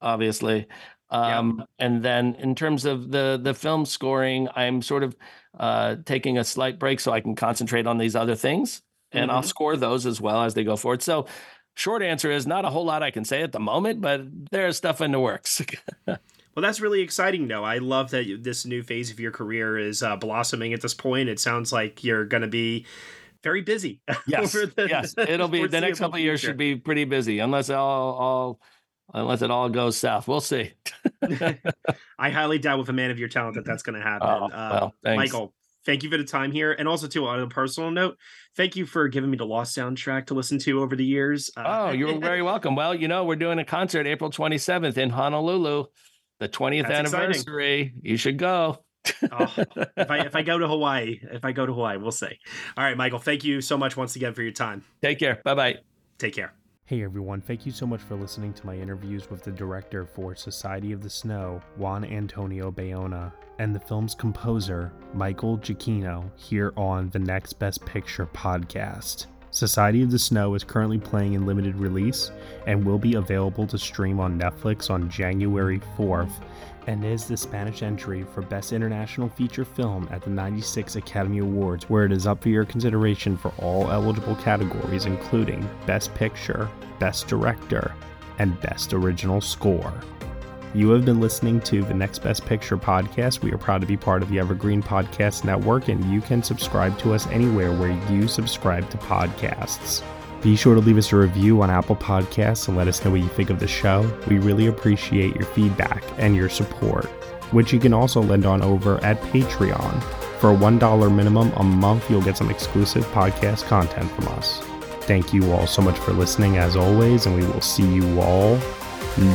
obviously. 0.00 0.68
Um, 1.12 1.56
yep. 1.58 1.68
And 1.78 2.02
then 2.02 2.34
in 2.36 2.54
terms 2.54 2.84
of 2.84 3.10
the 3.10 3.38
the 3.40 3.54
film 3.54 3.84
scoring, 3.84 4.48
I'm 4.56 4.80
sort 4.80 5.02
of 5.02 5.14
uh, 5.58 5.96
taking 6.06 6.38
a 6.38 6.44
slight 6.44 6.78
break 6.78 7.00
so 7.00 7.12
I 7.12 7.20
can 7.20 7.34
concentrate 7.34 7.86
on 7.86 7.98
these 7.98 8.16
other 8.16 8.34
things, 8.34 8.82
and 9.12 9.28
mm-hmm. 9.28 9.36
I'll 9.36 9.42
score 9.42 9.76
those 9.76 10.06
as 10.06 10.20
well 10.20 10.42
as 10.42 10.54
they 10.54 10.64
go 10.64 10.76
forward. 10.76 11.02
So, 11.02 11.26
short 11.74 12.02
answer 12.02 12.30
is 12.30 12.46
not 12.46 12.64
a 12.64 12.70
whole 12.70 12.86
lot 12.86 13.02
I 13.02 13.10
can 13.10 13.26
say 13.26 13.42
at 13.42 13.52
the 13.52 13.60
moment, 13.60 14.00
but 14.00 14.22
there's 14.50 14.78
stuff 14.78 15.02
in 15.02 15.12
the 15.12 15.20
works. 15.20 15.60
well, 16.06 16.18
that's 16.56 16.80
really 16.80 17.02
exciting, 17.02 17.46
though. 17.46 17.64
I 17.64 17.78
love 17.78 18.10
that 18.12 18.38
this 18.40 18.64
new 18.64 18.82
phase 18.82 19.10
of 19.10 19.20
your 19.20 19.32
career 19.32 19.78
is 19.78 20.02
uh, 20.02 20.16
blossoming 20.16 20.72
at 20.72 20.80
this 20.80 20.94
point. 20.94 21.28
It 21.28 21.38
sounds 21.38 21.74
like 21.74 22.02
you're 22.02 22.24
going 22.24 22.42
to 22.42 22.48
be 22.48 22.86
very 23.42 23.60
busy. 23.60 24.00
Yes, 24.26 24.52
the, 24.52 24.86
yes, 24.88 25.14
it'll 25.18 25.48
be 25.48 25.66
the 25.66 25.80
next 25.80 25.98
couple 25.98 26.16
of 26.16 26.22
years 26.22 26.40
should 26.40 26.56
be 26.56 26.76
pretty 26.76 27.04
busy, 27.04 27.40
unless 27.40 27.68
all 27.68 28.14
all 28.14 28.60
unless 29.12 29.42
it 29.42 29.50
all 29.50 29.68
goes 29.68 29.96
south. 29.96 30.28
We'll 30.28 30.40
see. 30.40 30.72
I 32.18 32.30
highly 32.30 32.58
doubt 32.58 32.78
with 32.78 32.88
a 32.88 32.92
man 32.92 33.10
of 33.10 33.18
your 33.18 33.28
talent 33.28 33.54
that 33.56 33.64
that's 33.64 33.82
going 33.82 33.98
to 33.98 34.02
happen. 34.02 34.28
Oh, 34.28 34.46
uh, 34.46 34.90
Michael, 35.04 35.54
thank 35.84 36.02
you 36.02 36.10
for 36.10 36.16
the 36.16 36.24
time 36.24 36.52
here. 36.52 36.72
And 36.72 36.88
also, 36.88 37.06
too, 37.06 37.26
on 37.26 37.40
a 37.40 37.48
personal 37.48 37.90
note, 37.90 38.16
thank 38.56 38.76
you 38.76 38.86
for 38.86 39.08
giving 39.08 39.30
me 39.30 39.36
the 39.36 39.46
Lost 39.46 39.76
soundtrack 39.76 40.26
to 40.26 40.34
listen 40.34 40.58
to 40.60 40.82
over 40.82 40.96
the 40.96 41.04
years. 41.04 41.50
Uh, 41.56 41.64
oh, 41.66 41.90
you're 41.90 42.18
very 42.18 42.42
welcome. 42.52 42.74
Well, 42.74 42.94
you 42.94 43.08
know, 43.08 43.24
we're 43.24 43.36
doing 43.36 43.58
a 43.58 43.64
concert 43.64 44.06
April 44.06 44.30
27th 44.30 44.96
in 44.96 45.10
Honolulu, 45.10 45.84
the 46.38 46.48
20th 46.48 46.90
anniversary. 46.90 47.80
Exciting. 47.80 48.00
You 48.02 48.16
should 48.16 48.38
go. 48.38 48.84
oh, 49.32 49.52
if 49.96 50.10
I 50.12 50.18
if 50.20 50.36
I 50.36 50.42
go 50.42 50.58
to 50.58 50.68
Hawaii, 50.68 51.18
if 51.22 51.44
I 51.44 51.50
go 51.50 51.66
to 51.66 51.72
Hawaii, 51.72 51.96
we'll 51.96 52.12
see. 52.12 52.38
All 52.76 52.84
right, 52.84 52.96
Michael, 52.96 53.18
thank 53.18 53.42
you 53.42 53.60
so 53.60 53.76
much 53.76 53.96
once 53.96 54.14
again 54.14 54.32
for 54.32 54.42
your 54.42 54.52
time. 54.52 54.84
Take 55.02 55.18
care. 55.18 55.40
Bye 55.44 55.54
bye. 55.54 55.78
Take 56.18 56.36
care. 56.36 56.54
Hey 56.92 57.04
everyone, 57.04 57.40
thank 57.40 57.64
you 57.64 57.72
so 57.72 57.86
much 57.86 58.02
for 58.02 58.16
listening 58.16 58.52
to 58.52 58.66
my 58.66 58.76
interviews 58.76 59.30
with 59.30 59.42
the 59.42 59.50
director 59.50 60.04
for 60.04 60.34
Society 60.34 60.92
of 60.92 61.02
the 61.02 61.08
Snow, 61.08 61.62
Juan 61.78 62.04
Antonio 62.04 62.70
Bayona, 62.70 63.32
and 63.58 63.74
the 63.74 63.80
film's 63.80 64.14
composer, 64.14 64.92
Michael 65.14 65.56
Giacchino, 65.56 66.30
here 66.36 66.74
on 66.76 67.08
the 67.08 67.18
Next 67.18 67.54
Best 67.54 67.82
Picture 67.86 68.26
podcast. 68.26 69.24
Society 69.52 70.02
of 70.02 70.10
the 70.10 70.18
Snow 70.18 70.54
is 70.54 70.64
currently 70.64 70.98
playing 70.98 71.32
in 71.32 71.46
limited 71.46 71.76
release 71.76 72.30
and 72.66 72.84
will 72.84 72.98
be 72.98 73.14
available 73.14 73.66
to 73.68 73.78
stream 73.78 74.20
on 74.20 74.38
Netflix 74.38 74.90
on 74.90 75.08
January 75.08 75.80
4th 75.96 76.42
and 76.86 77.04
is 77.04 77.26
the 77.26 77.36
Spanish 77.36 77.82
entry 77.82 78.24
for 78.24 78.42
Best 78.42 78.72
International 78.72 79.28
Feature 79.28 79.64
Film 79.64 80.08
at 80.10 80.22
the 80.22 80.30
96 80.30 80.96
Academy 80.96 81.38
Awards, 81.38 81.88
where 81.88 82.04
it 82.04 82.12
is 82.12 82.26
up 82.26 82.42
for 82.42 82.48
your 82.48 82.64
consideration 82.64 83.36
for 83.36 83.52
all 83.58 83.90
eligible 83.90 84.36
categories, 84.36 85.06
including 85.06 85.68
Best 85.86 86.14
Picture, 86.14 86.68
Best 86.98 87.28
Director, 87.28 87.94
and 88.38 88.60
Best 88.60 88.92
Original 88.92 89.40
Score. 89.40 89.92
You 90.74 90.88
have 90.90 91.04
been 91.04 91.20
listening 91.20 91.60
to 91.62 91.82
the 91.82 91.92
Next 91.92 92.20
Best 92.20 92.46
Picture 92.46 92.78
podcast. 92.78 93.42
We 93.42 93.52
are 93.52 93.58
proud 93.58 93.82
to 93.82 93.86
be 93.86 93.96
part 93.96 94.22
of 94.22 94.30
the 94.30 94.38
Evergreen 94.38 94.82
Podcast 94.82 95.44
Network, 95.44 95.88
and 95.88 96.02
you 96.10 96.22
can 96.22 96.42
subscribe 96.42 96.98
to 97.00 97.12
us 97.12 97.26
anywhere 97.26 97.72
where 97.72 97.90
you 98.10 98.26
subscribe 98.26 98.88
to 98.90 98.96
podcasts. 98.96 100.02
Be 100.42 100.56
sure 100.56 100.74
to 100.74 100.80
leave 100.80 100.98
us 100.98 101.12
a 101.12 101.16
review 101.16 101.62
on 101.62 101.70
Apple 101.70 101.94
Podcasts 101.94 102.66
and 102.66 102.76
let 102.76 102.88
us 102.88 103.04
know 103.04 103.12
what 103.12 103.20
you 103.20 103.28
think 103.28 103.48
of 103.48 103.60
the 103.60 103.68
show. 103.68 104.10
We 104.26 104.38
really 104.38 104.66
appreciate 104.66 105.36
your 105.36 105.46
feedback 105.46 106.02
and 106.18 106.34
your 106.34 106.48
support, 106.48 107.06
which 107.52 107.72
you 107.72 107.78
can 107.78 107.94
also 107.94 108.20
lend 108.20 108.44
on 108.44 108.60
over 108.60 109.02
at 109.04 109.20
Patreon. 109.20 110.02
For 110.40 110.52
a 110.52 110.56
$1 110.56 111.14
minimum 111.14 111.52
a 111.54 111.62
month, 111.62 112.10
you'll 112.10 112.22
get 112.22 112.36
some 112.36 112.50
exclusive 112.50 113.04
podcast 113.12 113.68
content 113.68 114.10
from 114.10 114.26
us. 114.36 114.60
Thank 115.02 115.32
you 115.32 115.52
all 115.52 115.68
so 115.68 115.80
much 115.80 115.98
for 115.98 116.12
listening, 116.12 116.56
as 116.56 116.74
always, 116.74 117.26
and 117.26 117.36
we 117.36 117.46
will 117.46 117.60
see 117.60 117.86
you 117.86 118.20
all 118.20 118.58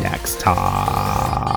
next 0.01 0.41
time. 0.41 1.56